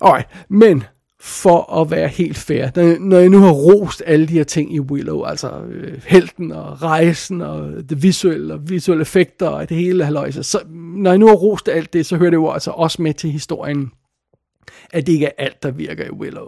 Alright, 0.00 0.28
men 0.48 0.84
for 1.24 1.80
at 1.80 1.90
være 1.90 2.08
helt 2.08 2.38
fair. 2.38 2.98
Når 2.98 3.18
jeg 3.18 3.28
nu 3.28 3.38
har 3.38 3.50
rost 3.50 4.02
alle 4.06 4.28
de 4.28 4.32
her 4.32 4.44
ting 4.44 4.74
i 4.74 4.80
Willow, 4.80 5.22
altså 5.24 5.60
øh, 5.60 6.02
helten 6.06 6.52
og 6.52 6.82
rejsen 6.82 7.40
og 7.40 7.70
det 7.88 8.02
visuelle 8.02 8.54
og 8.54 8.70
visuelle 8.70 9.02
effekter 9.02 9.48
og 9.48 9.68
det 9.68 9.76
hele 9.76 10.04
haløjse, 10.04 10.42
så 10.42 10.58
når 10.70 11.10
jeg 11.10 11.18
nu 11.18 11.26
har 11.26 11.34
rost 11.34 11.68
alt 11.68 11.92
det, 11.92 12.06
så 12.06 12.16
hører 12.16 12.30
det 12.30 12.36
jo 12.36 12.50
altså 12.50 12.70
også 12.70 13.02
med 13.02 13.14
til 13.14 13.30
historien, 13.30 13.90
at 14.92 15.06
det 15.06 15.12
ikke 15.12 15.26
er 15.26 15.44
alt, 15.44 15.62
der 15.62 15.70
virker 15.70 16.04
i 16.04 16.10
Willow. 16.10 16.46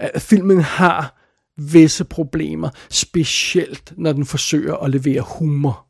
At 0.00 0.22
filmen 0.22 0.60
har 0.60 1.18
visse 1.56 2.04
problemer, 2.04 2.68
specielt 2.90 3.92
når 3.96 4.12
den 4.12 4.24
forsøger 4.24 4.76
at 4.76 4.90
levere 4.90 5.24
humor. 5.38 5.86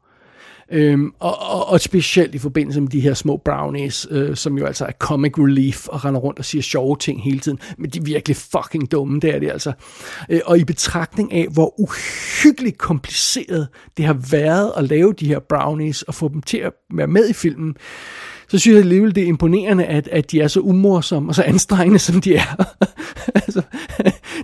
Øhm, 0.73 1.13
og, 1.19 1.39
og, 1.41 1.69
og 1.69 1.81
specielt 1.81 2.35
i 2.35 2.39
forbindelse 2.39 2.81
med 2.81 2.89
de 2.89 3.01
her 3.01 3.15
små 3.15 3.37
brownies, 3.37 4.07
øh, 4.11 4.37
som 4.37 4.59
jo 4.59 4.67
altså 4.67 4.85
er 4.85 4.93
comic 4.93 5.39
relief 5.39 5.89
og 5.89 6.05
render 6.05 6.21
rundt 6.21 6.39
og 6.39 6.45
siger 6.45 6.63
sjove 6.63 6.97
ting 6.97 7.23
hele 7.23 7.39
tiden. 7.39 7.59
Men 7.79 7.91
de 7.91 7.99
er 7.99 8.03
virkelig 8.03 8.37
fucking 8.37 8.93
dumme, 8.93 9.21
det 9.21 9.35
er 9.35 9.39
de 9.39 9.53
altså. 9.53 9.73
Øh, 10.29 10.41
og 10.45 10.59
i 10.59 10.65
betragtning 10.65 11.33
af, 11.33 11.47
hvor 11.53 11.81
uhyggeligt 11.81 12.79
kompliceret 12.79 13.69
det 13.97 14.05
har 14.05 14.19
været 14.31 14.73
at 14.77 14.85
lave 14.85 15.13
de 15.13 15.27
her 15.27 15.39
brownies 15.39 16.03
og 16.03 16.15
få 16.15 16.29
dem 16.29 16.43
til 16.43 16.59
at 16.59 16.73
være 16.95 17.07
med 17.07 17.29
i 17.29 17.33
filmen, 17.33 17.77
så 18.53 18.59
synes 18.59 18.75
jeg 18.75 18.83
alligevel, 18.83 19.15
det 19.15 19.23
er 19.23 19.27
imponerende, 19.27 19.85
at, 19.85 20.09
at 20.09 20.31
de 20.31 20.41
er 20.41 20.49
så 20.49 20.61
umorsomme 20.61 21.31
og 21.31 21.35
så 21.35 21.43
anstrengende, 21.43 21.99
som 21.99 22.21
de 22.21 22.37
er. 22.37 22.75
altså, 23.35 23.63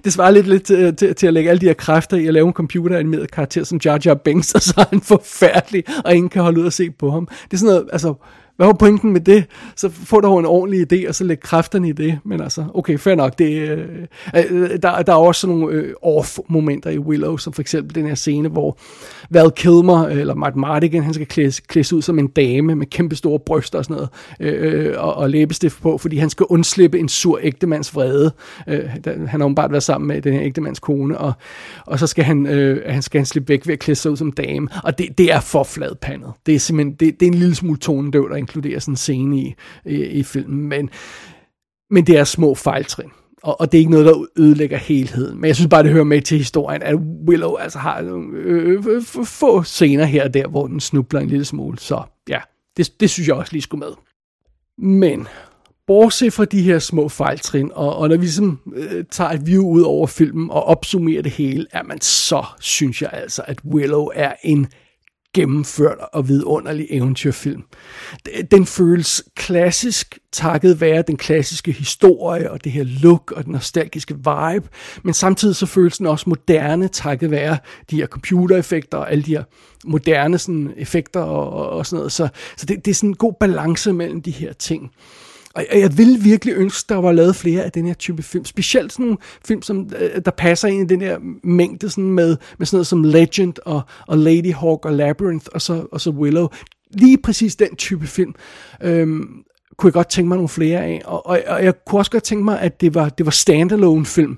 det 0.08 0.14
svarer 0.14 0.30
lidt, 0.30 0.46
lidt 0.46 0.62
til, 0.62 0.96
til, 0.96 1.14
til 1.14 1.26
at 1.26 1.34
lægge 1.34 1.50
alle 1.50 1.60
de 1.60 1.66
her 1.66 1.72
kræfter 1.72 2.16
i 2.16 2.26
at 2.26 2.34
lave 2.34 2.46
en 2.46 2.52
computeranimeret 2.52 3.30
karakter 3.30 3.64
som 3.64 3.80
Jar 3.84 4.00
Jar 4.04 4.14
Binks, 4.14 4.52
og 4.56 4.62
så 4.62 4.74
er 4.76 4.84
han 4.90 5.00
forfærdelig, 5.00 5.84
og 6.04 6.14
ingen 6.14 6.30
kan 6.30 6.42
holde 6.42 6.60
ud 6.60 6.66
og 6.66 6.72
se 6.72 6.90
på 6.90 7.10
ham. 7.10 7.26
Det 7.26 7.52
er 7.52 7.56
sådan 7.56 7.74
noget, 7.74 7.88
altså, 7.92 8.14
hvad 8.58 8.66
var 8.66 8.72
pointen 8.72 9.12
med 9.12 9.20
det? 9.20 9.44
Så 9.76 9.88
få 9.88 10.20
dog 10.20 10.38
en 10.38 10.46
ordentlig 10.46 10.92
idé, 10.92 11.08
og 11.08 11.14
så 11.14 11.24
læg 11.24 11.40
kræfterne 11.40 11.88
i 11.88 11.92
det. 11.92 12.18
Men 12.24 12.40
altså, 12.40 12.64
okay, 12.74 12.98
fair 12.98 13.14
nok. 13.14 13.38
Det, 13.38 13.68
øh, 13.68 13.78
øh, 14.36 14.44
øh 14.50 14.70
der, 14.82 15.02
der 15.02 15.12
er 15.12 15.16
også 15.16 15.46
nogle 15.46 15.74
øh, 15.74 15.94
off-momenter 16.02 16.90
i 16.90 16.98
Willow, 16.98 17.36
som 17.36 17.52
for 17.52 17.62
eksempel 17.62 17.94
den 17.94 18.06
her 18.06 18.14
scene, 18.14 18.48
hvor 18.48 18.78
Val 19.30 19.50
Kilmer, 19.50 20.06
øh, 20.06 20.18
eller 20.18 20.34
Mark 20.34 20.56
Mardigan, 20.56 21.02
han 21.02 21.14
skal 21.14 21.26
klædes, 21.26 21.60
klædes 21.60 21.92
ud 21.92 22.02
som 22.02 22.18
en 22.18 22.26
dame 22.26 22.74
med 22.74 22.86
kæmpe 22.86 23.16
store 23.16 23.38
bryster 23.38 23.78
og 23.78 23.84
sådan 23.84 24.08
noget, 24.40 24.54
øh, 24.54 24.94
og, 24.98 25.14
og 25.14 25.30
læbestift 25.30 25.82
på, 25.82 25.98
fordi 25.98 26.16
han 26.16 26.30
skal 26.30 26.46
undslippe 26.48 26.98
en 26.98 27.08
sur 27.08 27.38
ægtemands 27.42 27.94
vrede. 27.94 28.32
Øh, 28.68 28.80
han 29.06 29.40
har 29.40 29.44
åbenbart 29.44 29.70
været 29.70 29.82
sammen 29.82 30.08
med 30.08 30.22
den 30.22 30.32
her 30.32 30.42
ægtemands 30.42 30.78
kone, 30.78 31.18
og, 31.18 31.32
og 31.86 31.98
så 31.98 32.06
skal 32.06 32.24
han, 32.24 32.46
øh, 32.46 32.82
han 32.86 33.02
skal 33.02 33.18
han 33.18 33.26
slippe 33.26 33.48
væk 33.48 33.66
ved 33.66 33.72
at 33.72 33.78
klæde 33.78 33.96
sig 33.96 34.10
ud 34.10 34.16
som 34.16 34.32
dame. 34.32 34.68
Og 34.84 34.98
det, 34.98 35.18
det 35.18 35.32
er 35.32 35.40
for 35.40 35.64
fladpandet. 35.64 36.32
Det 36.46 36.54
er 36.54 36.58
simpelthen, 36.58 36.94
det, 37.00 37.20
det 37.20 37.26
er 37.26 37.30
en 37.30 37.38
lille 37.38 37.54
smule 37.54 37.78
tonedøv, 37.78 38.28
der 38.30 38.36
inkludere 38.48 38.80
sådan 38.80 38.92
en 38.92 38.96
scene 38.96 39.38
i, 39.38 39.54
i, 39.86 40.04
i 40.04 40.22
filmen, 40.22 40.68
men, 40.68 40.90
men 41.90 42.06
det 42.06 42.18
er 42.18 42.24
små 42.24 42.54
fejltrin. 42.54 43.10
Og, 43.42 43.60
og 43.60 43.72
det 43.72 43.78
er 43.78 43.80
ikke 43.80 43.90
noget, 43.90 44.06
der 44.06 44.24
ødelægger 44.36 44.76
helheden. 44.76 45.40
Men 45.40 45.48
jeg 45.48 45.56
synes 45.56 45.68
bare, 45.68 45.82
det 45.82 45.92
hører 45.92 46.04
med 46.04 46.22
til 46.22 46.38
historien, 46.38 46.82
at 46.82 46.94
Willow 47.28 47.56
altså 47.56 47.78
har 47.78 48.02
nogle 48.02 48.38
øh, 48.38 48.68
øh, 48.68 48.86
øh 48.86 49.02
få 49.24 49.62
scener 49.62 50.04
her 50.04 50.24
og 50.24 50.34
der, 50.34 50.48
hvor 50.48 50.66
den 50.66 50.80
snubler 50.80 51.20
en 51.20 51.28
lille 51.28 51.44
smule. 51.44 51.78
Så 51.78 52.02
ja, 52.28 52.40
det, 52.76 53.00
det 53.00 53.10
synes 53.10 53.28
jeg 53.28 53.36
også 53.36 53.52
lige 53.52 53.62
skulle 53.62 53.84
med. 53.86 53.92
Men 54.78 55.28
bortset 55.86 56.32
fra 56.32 56.44
de 56.44 56.62
her 56.62 56.78
små 56.78 57.08
fejltrin, 57.08 57.70
og, 57.74 57.96
og 57.96 58.08
når 58.08 58.16
vi 58.16 58.22
ligesom 58.22 58.60
øh, 58.74 59.04
tager 59.10 59.30
et 59.30 59.46
view 59.46 59.66
ud 59.66 59.82
over 59.82 60.06
filmen 60.06 60.50
og 60.50 60.64
opsummerer 60.64 61.22
det 61.22 61.32
hele, 61.32 61.66
er 61.72 61.82
man 61.82 62.00
så 62.00 62.44
synes 62.60 63.02
jeg 63.02 63.10
altså, 63.12 63.42
at 63.46 63.60
Willow 63.64 64.08
er 64.14 64.32
en 64.42 64.66
gennemført 65.34 65.98
og 66.12 66.28
vidunderlig 66.28 66.86
eventyrfilm. 66.90 67.62
Den 68.50 68.66
føles 68.66 69.24
klassisk, 69.36 70.18
takket 70.32 70.80
være 70.80 71.02
den 71.02 71.16
klassiske 71.16 71.72
historie 71.72 72.50
og 72.50 72.64
det 72.64 72.72
her 72.72 72.84
look 72.84 73.32
og 73.32 73.44
den 73.44 73.52
nostalgiske 73.52 74.14
vibe, 74.14 74.68
men 75.02 75.14
samtidig 75.14 75.56
så 75.56 75.66
føles 75.66 75.98
den 75.98 76.06
også 76.06 76.24
moderne, 76.28 76.88
takket 76.88 77.30
være 77.30 77.58
de 77.90 77.96
her 77.96 78.06
computereffekter 78.06 78.98
og 78.98 79.12
alle 79.12 79.24
de 79.24 79.30
her 79.30 79.44
moderne 79.84 80.38
sådan, 80.38 80.72
effekter 80.76 81.20
og, 81.20 81.52
og, 81.52 81.70
og 81.70 81.86
sådan 81.86 81.96
noget. 81.96 82.12
Så, 82.12 82.28
så 82.56 82.66
det, 82.66 82.84
det 82.84 82.90
er 82.90 82.94
sådan 82.94 83.10
en 83.10 83.16
god 83.16 83.32
balance 83.40 83.92
mellem 83.92 84.22
de 84.22 84.30
her 84.30 84.52
ting. 84.52 84.92
Og 85.70 85.80
jeg 85.80 85.98
vil 85.98 86.24
virkelig 86.24 86.54
ønske, 86.54 86.88
der 86.88 86.96
var 86.96 87.12
lavet 87.12 87.36
flere 87.36 87.64
af 87.64 87.72
den 87.72 87.86
her 87.86 87.94
type 87.94 88.22
film. 88.22 88.44
Specielt 88.44 88.92
sådan 88.92 89.04
nogle 89.04 89.18
film, 89.46 89.62
som, 89.62 89.90
øh, 90.00 90.20
der 90.24 90.30
passer 90.30 90.68
ind 90.68 90.90
i 90.90 90.94
den 90.94 91.00
her 91.00 91.18
mængde 91.44 91.90
sådan 91.90 92.10
med, 92.10 92.36
med 92.58 92.66
sådan 92.66 92.76
noget 92.76 92.86
som 92.86 93.04
Legend 93.04 93.54
og, 93.64 93.80
og 94.06 94.18
Lady 94.18 94.52
Hawk 94.52 94.84
og 94.84 94.92
Labyrinth 94.92 95.46
og 95.52 95.62
så, 95.62 95.86
og 95.92 96.00
så 96.00 96.10
Willow. 96.10 96.48
Lige 96.90 97.18
præcis 97.18 97.56
den 97.56 97.76
type 97.76 98.06
film. 98.06 98.34
Øhm, 98.82 99.44
kunne 99.78 99.88
jeg 99.88 99.92
godt 99.92 100.08
tænke 100.08 100.28
mig 100.28 100.36
nogle 100.36 100.48
flere 100.48 100.84
af. 100.84 101.02
Og, 101.04 101.26
og, 101.26 101.40
og 101.46 101.64
jeg 101.64 101.74
kunne 101.84 102.00
også 102.00 102.10
godt 102.10 102.22
tænke 102.22 102.44
mig, 102.44 102.60
at 102.60 102.80
det 102.80 102.94
var, 102.94 103.08
det 103.08 103.26
var 103.26 103.32
standalone 103.32 104.06
film. 104.06 104.36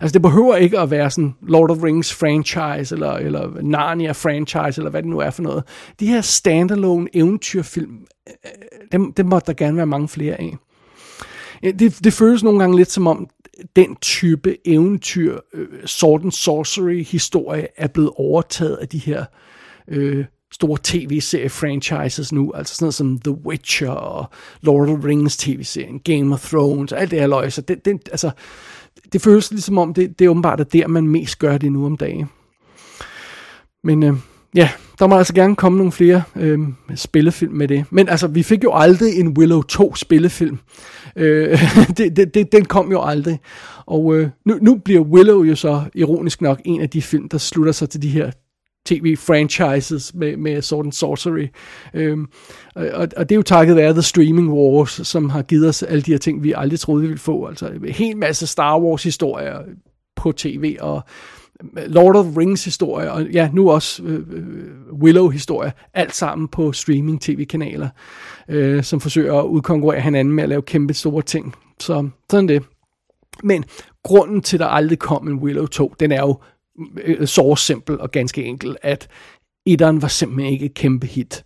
Altså 0.00 0.12
det 0.12 0.22
behøver 0.22 0.56
ikke 0.56 0.78
at 0.78 0.90
være 0.90 1.10
sådan 1.10 1.34
Lord 1.42 1.70
of 1.70 1.82
Rings 1.82 2.14
franchise, 2.14 2.94
eller, 2.94 3.12
eller 3.12 3.62
Narnia 3.62 4.12
franchise, 4.12 4.80
eller 4.80 4.90
hvad 4.90 5.02
det 5.02 5.10
nu 5.10 5.18
er 5.18 5.30
for 5.30 5.42
noget. 5.42 5.64
De 6.00 6.06
her 6.06 6.20
standalone 6.20 7.08
eventyrfilm, 7.14 7.92
øh, 8.28 8.34
øh, 8.44 8.88
dem, 8.92 9.12
dem 9.12 9.26
måtte 9.26 9.46
der 9.46 9.52
gerne 9.52 9.76
være 9.76 9.86
mange 9.86 10.08
flere 10.08 10.34
af. 10.34 10.56
Det, 11.62 12.04
det 12.04 12.12
føles 12.12 12.42
nogle 12.42 12.58
gange 12.58 12.76
lidt 12.76 12.90
som 12.90 13.06
om, 13.06 13.28
den 13.76 13.96
type 13.96 14.68
eventyr, 14.68 15.38
uh, 15.54 15.60
sword 15.84 16.22
and 16.22 16.32
sorcery 16.32 17.04
historie, 17.04 17.66
er 17.76 17.86
blevet 17.86 18.10
overtaget 18.16 18.76
af 18.76 18.88
de 18.88 18.98
her 18.98 19.24
øh, 19.88 20.24
store 20.52 20.78
tv-serie-franchises 20.82 22.32
nu, 22.32 22.52
altså 22.54 22.74
sådan 22.74 22.84
noget 22.84 22.94
som 22.94 23.18
The 23.18 23.46
Witcher 23.46 23.90
og 23.90 24.30
Lord 24.60 24.88
of 24.88 24.98
the 24.98 25.08
Rings 25.08 25.36
tv-serien, 25.36 26.00
Game 26.00 26.34
of 26.34 26.48
Thrones, 26.48 26.92
alt 26.92 27.10
det 27.10 27.20
her 27.20 27.26
løg, 27.26 27.52
så 27.52 27.60
det, 27.60 27.84
det, 27.84 28.08
altså, 28.10 28.30
det 29.12 29.22
føles 29.22 29.50
ligesom 29.50 29.78
om, 29.78 29.94
det, 29.94 30.18
det 30.18 30.24
er 30.24 30.28
åbenbart 30.28 30.60
er 30.60 30.64
der, 30.64 30.88
man 30.88 31.08
mest 31.08 31.38
gør 31.38 31.58
det 31.58 31.72
nu 31.72 31.86
om 31.86 31.96
dagen. 31.96 32.28
Men 33.84 34.02
øh, 34.02 34.14
ja, 34.54 34.70
der 34.98 35.06
må 35.06 35.16
altså 35.16 35.34
gerne 35.34 35.56
komme 35.56 35.78
nogle 35.78 35.92
flere 35.92 36.22
øh, 36.36 36.58
spillefilm 36.94 37.52
med 37.52 37.68
det. 37.68 37.84
Men 37.90 38.08
altså, 38.08 38.26
vi 38.26 38.42
fik 38.42 38.64
jo 38.64 38.72
aldrig 38.74 39.20
en 39.20 39.38
Willow 39.38 39.62
2 39.62 39.94
spillefilm. 39.94 40.58
Øh, 41.16 41.58
det, 41.96 42.16
det, 42.16 42.34
det, 42.34 42.52
den 42.52 42.64
kom 42.64 42.90
jo 42.90 43.02
aldrig. 43.02 43.40
Og 43.86 44.16
øh, 44.16 44.28
nu, 44.44 44.58
nu 44.62 44.74
bliver 44.74 45.00
Willow 45.00 45.42
jo 45.42 45.54
så 45.54 45.82
ironisk 45.94 46.40
nok 46.40 46.60
en 46.64 46.80
af 46.80 46.90
de 46.90 47.02
film, 47.02 47.28
der 47.28 47.38
slutter 47.38 47.72
sig 47.72 47.90
til 47.90 48.02
de 48.02 48.08
her 48.08 48.30
tv-franchises 48.86 50.14
med, 50.14 50.36
med 50.36 50.62
Sword 50.62 50.84
and 50.84 50.92
Sorcery. 50.92 51.48
Øhm, 51.94 52.26
og, 52.74 53.08
og 53.16 53.28
det 53.28 53.32
er 53.32 53.36
jo 53.36 53.42
takket 53.42 53.76
være 53.76 53.92
The 53.92 54.02
Streaming 54.02 54.52
Wars, 54.52 55.00
som 55.04 55.30
har 55.30 55.42
givet 55.42 55.68
os 55.68 55.82
alle 55.82 56.02
de 56.02 56.10
her 56.10 56.18
ting, 56.18 56.42
vi 56.42 56.54
aldrig 56.56 56.80
troede, 56.80 57.02
vi 57.02 57.08
ville 57.08 57.20
få. 57.20 57.46
Altså 57.46 57.66
en 57.66 57.88
hel 57.88 58.16
masse 58.16 58.46
Star 58.46 58.80
Wars-historier 58.80 59.58
på 60.16 60.32
tv, 60.32 60.76
og 60.80 61.02
Lord 61.86 62.16
of 62.16 62.24
the 62.24 62.40
Rings 62.40 62.64
historie, 62.64 63.12
og 63.12 63.26
ja, 63.30 63.50
nu 63.52 63.70
også 63.70 64.02
øh, 64.02 64.22
øh, 64.30 64.92
Willow 64.92 65.28
historie, 65.28 65.72
alt 65.94 66.14
sammen 66.14 66.48
på 66.48 66.72
streaming 66.72 67.20
tv-kanaler, 67.20 67.88
øh, 68.48 68.82
som 68.82 69.00
forsøger 69.00 69.34
at 69.34 69.46
udkonkurrere 69.46 70.00
hinanden 70.00 70.34
med 70.34 70.42
at 70.42 70.48
lave 70.48 70.62
kæmpe 70.62 70.94
store 70.94 71.22
ting. 71.22 71.54
Så 71.80 72.08
sådan 72.30 72.48
det. 72.48 72.62
Men 73.42 73.64
grunden 74.02 74.40
til, 74.40 74.56
at 74.56 74.60
der 74.60 74.66
aldrig 74.66 74.98
kom 74.98 75.28
en 75.28 75.34
Willow 75.34 75.66
2, 75.66 75.94
den 76.00 76.12
er 76.12 76.20
jo 76.20 76.38
øh, 77.04 77.26
så 77.26 77.56
simpel 77.56 78.00
og 78.00 78.10
ganske 78.10 78.44
enkel, 78.44 78.76
at 78.82 79.08
etteren 79.66 80.02
var 80.02 80.08
simpelthen 80.08 80.52
ikke 80.52 80.66
et 80.66 80.74
kæmpe 80.74 81.06
hit. 81.06 81.44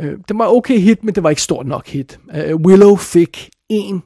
Øh, 0.00 0.18
det 0.28 0.38
var 0.38 0.46
okay 0.46 0.78
hit, 0.78 1.04
men 1.04 1.14
det 1.14 1.22
var 1.22 1.30
ikke 1.30 1.42
stort 1.42 1.66
nok 1.66 1.88
hit. 1.88 2.18
Øh, 2.34 2.56
Willow 2.56 2.96
fik 2.96 3.50
en 3.68 4.02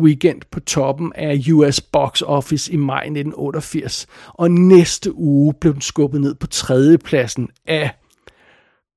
weekend 0.00 0.42
på 0.50 0.60
toppen 0.60 1.12
af 1.14 1.40
US 1.52 1.80
Box 1.80 2.22
Office 2.22 2.72
i 2.72 2.76
maj 2.76 3.02
1988, 3.02 4.06
og 4.28 4.50
næste 4.50 5.14
uge 5.14 5.54
blev 5.60 5.72
den 5.72 5.82
skubbet 5.82 6.20
ned 6.20 6.34
på 6.34 6.46
tredjepladsen 6.46 7.48
af 7.66 7.90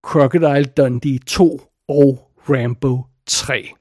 Crocodile 0.04 0.66
Dundee 0.66 1.20
2 1.20 1.62
og 1.90 2.32
Rambo 2.50 3.06
3. 3.28 3.81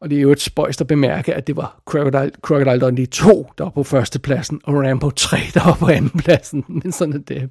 Og 0.00 0.10
det 0.10 0.18
er 0.18 0.22
jo 0.22 0.32
et 0.32 0.40
spøjst 0.40 0.80
at 0.80 0.86
bemærke, 0.86 1.34
at 1.34 1.46
det 1.46 1.56
var 1.56 1.80
Crocodile, 1.84 2.30
Crocodile 2.42 2.80
Dundee 2.80 3.06
2, 3.06 3.46
der 3.58 3.64
var 3.64 3.70
på 3.70 3.82
førstepladsen, 3.82 4.60
og 4.64 4.74
Rambo 4.74 5.10
3, 5.10 5.36
der 5.54 5.64
var 5.64 5.74
på 5.74 5.88
andenpladsen. 5.88 6.64
Men 6.82 6.92
sådan 6.92 7.14
er 7.14 7.18
det. 7.18 7.50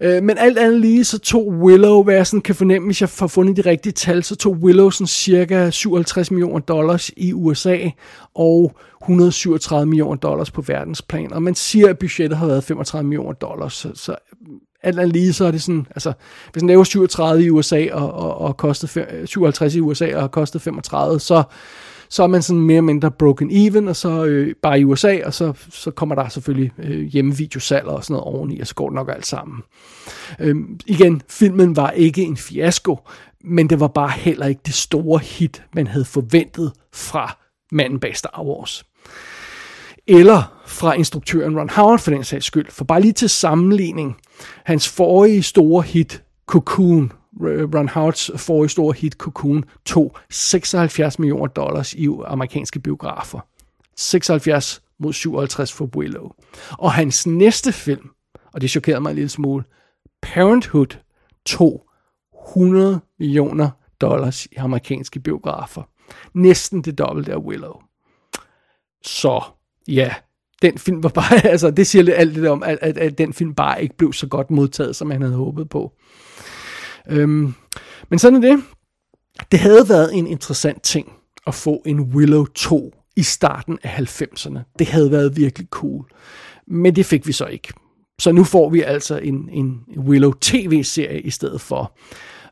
Øh, 0.00 0.22
men 0.22 0.38
alt 0.38 0.58
andet 0.58 0.80
lige, 0.80 1.04
så 1.04 1.18
tog 1.18 1.48
Willow, 1.48 2.02
hvad 2.02 2.14
jeg 2.14 2.26
sådan 2.26 2.40
kan 2.40 2.54
fornemme, 2.54 2.88
hvis 2.88 3.00
jeg 3.00 3.08
har 3.18 3.26
fundet 3.26 3.56
de 3.56 3.70
rigtige 3.70 3.92
tal, 3.92 4.22
så 4.24 4.36
tog 4.36 4.52
Willow 4.52 4.90
sådan 4.90 5.06
cirka 5.06 5.70
57 5.70 6.30
millioner 6.30 6.58
dollars 6.58 7.10
i 7.16 7.32
USA, 7.32 7.78
og 8.34 8.76
137 9.02 9.86
millioner 9.86 10.16
dollars 10.16 10.50
på 10.50 10.62
verdensplan. 10.62 11.32
Og 11.32 11.42
man 11.42 11.54
siger, 11.54 11.88
at 11.88 11.98
budgettet 11.98 12.38
har 12.38 12.46
været 12.46 12.64
35 12.64 13.08
millioner 13.08 13.32
dollars, 13.32 13.74
så, 13.74 13.90
så 13.94 14.16
alt 14.82 14.98
andet 14.98 15.12
lige, 15.12 15.32
så 15.32 15.44
er 15.44 15.50
det 15.50 15.62
sådan, 15.62 15.86
altså, 15.90 16.12
hvis 16.52 16.60
den 16.60 16.68
laver 16.68 16.84
37 16.84 17.44
i 17.44 17.50
USA 17.50 17.86
og, 17.92 18.12
og, 18.12 18.38
og 18.38 18.56
kostet 18.56 18.96
øh, 18.96 19.26
57 19.26 19.74
i 19.74 19.80
USA 19.80 20.16
og 20.16 20.30
kostet 20.30 20.62
35, 20.62 21.20
så, 21.20 21.42
så 22.08 22.22
er 22.22 22.26
man 22.26 22.42
sådan 22.42 22.60
mere 22.60 22.76
eller 22.76 22.86
mindre 22.86 23.10
broken 23.10 23.50
even, 23.52 23.88
og 23.88 23.96
så 23.96 24.24
øh, 24.24 24.54
bare 24.62 24.80
i 24.80 24.84
USA, 24.84 25.18
og 25.24 25.34
så, 25.34 25.52
så 25.70 25.90
kommer 25.90 26.14
der 26.14 26.28
selvfølgelig 26.28 26.72
øh, 26.78 27.00
hjemmevideosalg 27.00 27.86
og 27.86 28.04
sådan 28.04 28.14
noget 28.14 28.34
oveni, 28.34 28.60
og 28.60 28.66
så 28.66 28.74
går 28.74 28.88
det 28.88 28.94
nok 28.94 29.10
alt 29.10 29.26
sammen. 29.26 29.62
Øhm, 30.38 30.80
igen, 30.86 31.22
filmen 31.28 31.76
var 31.76 31.90
ikke 31.90 32.22
en 32.22 32.36
fiasko, 32.36 32.98
men 33.44 33.70
det 33.70 33.80
var 33.80 33.88
bare 33.88 34.10
heller 34.10 34.46
ikke 34.46 34.60
det 34.66 34.74
store 34.74 35.18
hit, 35.18 35.62
man 35.74 35.86
havde 35.86 36.04
forventet 36.04 36.72
fra 36.92 37.38
manden 37.72 38.00
bag 38.00 38.16
Star 38.16 38.42
Wars 38.44 38.84
eller 40.06 40.62
fra 40.66 40.92
instruktøren 40.92 41.58
Ron 41.58 41.70
Howard 41.70 41.98
for 41.98 42.10
den 42.10 42.24
sags 42.24 42.46
skyld. 42.46 42.70
For 42.70 42.84
bare 42.84 43.00
lige 43.00 43.12
til 43.12 43.28
sammenligning, 43.28 44.16
hans 44.64 44.88
forrige 44.88 45.42
store 45.42 45.82
hit, 45.82 46.22
Cocoon, 46.46 47.12
øh, 47.42 47.74
Ron 47.74 47.88
Howards 47.88 48.30
forrige 48.36 48.68
store 48.68 48.94
hit, 48.98 49.12
Cocoon, 49.12 49.64
tog 49.84 50.16
76 50.30 51.18
millioner 51.18 51.46
dollars 51.46 51.94
i 51.94 52.08
amerikanske 52.26 52.80
biografer. 52.80 53.40
76 53.96 54.82
mod 54.98 55.12
57 55.12 55.72
for 55.72 55.90
Willow. 55.96 56.30
Og 56.70 56.92
hans 56.92 57.26
næste 57.26 57.72
film, 57.72 58.10
og 58.52 58.60
det 58.60 58.70
chokerede 58.70 59.00
mig 59.00 59.10
en 59.10 59.16
lille 59.16 59.28
smule, 59.28 59.64
Parenthood, 60.22 60.96
tog 61.46 61.86
100 62.48 63.00
millioner 63.18 63.70
dollars 64.00 64.46
i 64.46 64.54
amerikanske 64.56 65.20
biografer. 65.20 65.82
Næsten 66.34 66.82
det 66.82 66.98
dobbelte 66.98 67.32
af 67.32 67.36
Willow. 67.36 67.80
Så 69.02 69.44
ja, 69.88 70.14
den 70.62 70.78
film 70.78 71.02
var 71.02 71.08
bare, 71.08 71.46
altså 71.52 71.70
det 71.70 71.86
siger 71.86 72.02
lidt 72.02 72.16
alt 72.16 72.34
det 72.34 72.48
om, 72.48 72.62
at, 72.62 72.78
at, 72.82 72.98
at 72.98 73.18
den 73.18 73.32
film 73.32 73.54
bare 73.54 73.82
ikke 73.82 73.96
blev 73.96 74.12
så 74.12 74.26
godt 74.26 74.50
modtaget, 74.50 74.96
som 74.96 75.10
han 75.10 75.22
havde 75.22 75.34
håbet 75.34 75.68
på. 75.68 75.92
Øhm, 77.08 77.54
men 78.08 78.18
sådan 78.18 78.44
er 78.44 78.50
det. 78.50 78.62
Det 79.52 79.60
havde 79.60 79.88
været 79.88 80.14
en 80.14 80.26
interessant 80.26 80.82
ting 80.82 81.12
at 81.46 81.54
få 81.54 81.82
en 81.86 82.00
Willow 82.00 82.44
2 82.44 82.94
i 83.16 83.22
starten 83.22 83.78
af 83.82 84.00
90'erne. 84.00 84.58
Det 84.78 84.86
havde 84.86 85.10
været 85.10 85.36
virkelig 85.36 85.68
cool. 85.70 86.04
Men 86.66 86.96
det 86.96 87.06
fik 87.06 87.26
vi 87.26 87.32
så 87.32 87.46
ikke. 87.46 87.72
Så 88.20 88.32
nu 88.32 88.44
får 88.44 88.70
vi 88.70 88.82
altså 88.82 89.18
en, 89.18 89.48
en 89.52 89.80
Willow 89.98 90.32
tv-serie 90.40 91.20
i 91.20 91.30
stedet 91.30 91.60
for 91.60 91.98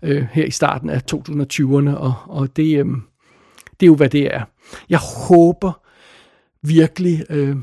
øh, 0.03 0.27
her 0.33 0.45
i 0.45 0.51
starten 0.51 0.91
af 0.91 1.03
2020'erne, 1.13 1.97
og, 1.97 2.15
og 2.27 2.57
det, 2.57 2.79
øh, 2.79 2.87
det 3.81 3.83
er 3.83 3.87
jo, 3.87 3.95
hvad 3.95 4.09
det 4.09 4.35
er. 4.35 4.43
Jeg 4.89 4.99
håber 5.29 5.81
virkelig, 6.63 7.25
øh, 7.31 7.57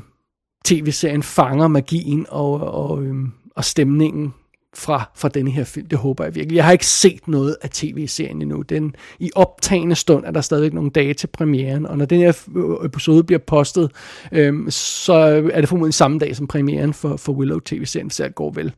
tv-serien 0.66 1.22
fanger 1.22 1.68
magien 1.68 2.26
og, 2.28 2.60
og, 2.60 3.02
øhm, 3.02 3.32
og 3.56 3.64
stemningen 3.64 4.34
fra, 4.74 5.10
fra 5.14 5.28
denne 5.28 5.50
her 5.50 5.64
film. 5.64 5.86
Det 5.86 5.98
håber 5.98 6.24
jeg 6.24 6.34
virkelig. 6.34 6.56
Jeg 6.56 6.64
har 6.64 6.72
ikke 6.72 6.86
set 6.86 7.28
noget 7.28 7.56
af 7.62 7.70
tv-serien 7.70 8.42
endnu. 8.42 8.62
Den, 8.62 8.94
I 9.18 9.30
optagende 9.34 9.94
stund 9.94 10.24
er 10.24 10.30
der 10.30 10.40
stadigvæk 10.40 10.72
nogle 10.72 10.90
dage 10.90 11.14
til 11.14 11.26
premieren, 11.26 11.86
og 11.86 11.98
når 11.98 12.04
den 12.04 12.18
her 12.18 12.32
øh, 12.56 12.86
episode 12.86 13.24
bliver 13.24 13.38
postet, 13.38 13.90
øhm, 14.32 14.70
så 14.70 15.12
er 15.52 15.60
det 15.60 15.68
formodentlig 15.68 15.94
samme 15.94 16.18
dag 16.18 16.36
som 16.36 16.46
premieren 16.46 16.94
for, 16.94 17.16
for 17.16 17.32
Willow 17.32 17.58
tv-serien, 17.58 18.10
så 18.10 18.24
det 18.24 18.34
går 18.34 18.50
vel. 18.50 18.72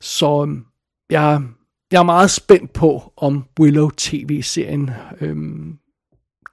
Så 0.00 0.42
øhm, 0.42 0.64
jeg, 1.10 1.42
jeg 1.92 1.98
er 1.98 2.04
meget 2.04 2.30
spændt 2.30 2.72
på, 2.72 3.12
om 3.16 3.44
Willow 3.60 3.90
tv-serien 3.96 4.90
øhm, 5.20 5.78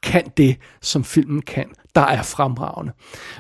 kan 0.04 0.32
det, 0.38 0.58
som 0.82 1.04
filmen 1.04 1.42
kan. 1.42 1.66
Der 1.96 2.02
er 2.02 2.24
fremragende. 2.24 2.92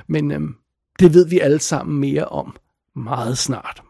Men 0.07 0.31
øhm, 0.31 0.55
det 0.99 1.13
ved 1.13 1.27
vi 1.29 1.39
alle 1.39 1.59
sammen 1.59 1.99
mere 1.99 2.25
om 2.25 2.55
meget 2.95 3.37
snart. 3.37 3.83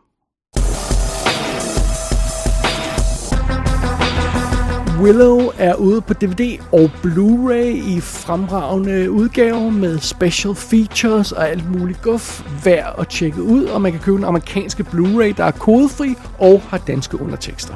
Willow 5.01 5.39
er 5.58 5.76
ude 5.76 6.01
på 6.01 6.14
DVD 6.14 6.60
og 6.72 6.89
Blu-ray 7.04 7.95
i 7.95 7.99
fremragende 7.99 9.12
udgave 9.12 9.72
med 9.72 9.99
special 9.99 10.56
features 10.56 11.32
og 11.32 11.49
alt 11.49 11.72
muligt 11.72 12.01
guf. 12.01 12.43
Værd 12.66 12.95
at 12.97 13.08
tjekke 13.08 13.43
ud, 13.43 13.66
og 13.66 13.82
man 13.82 13.91
kan 13.91 14.01
købe 14.01 14.18
en 14.18 14.24
amerikanske 14.24 14.84
Blu-ray, 14.84 15.34
der 15.38 15.43
er 15.43 15.51
kodefri 15.51 16.16
og 16.39 16.62
har 16.62 16.78
danske 16.78 17.22
undertekster. 17.22 17.76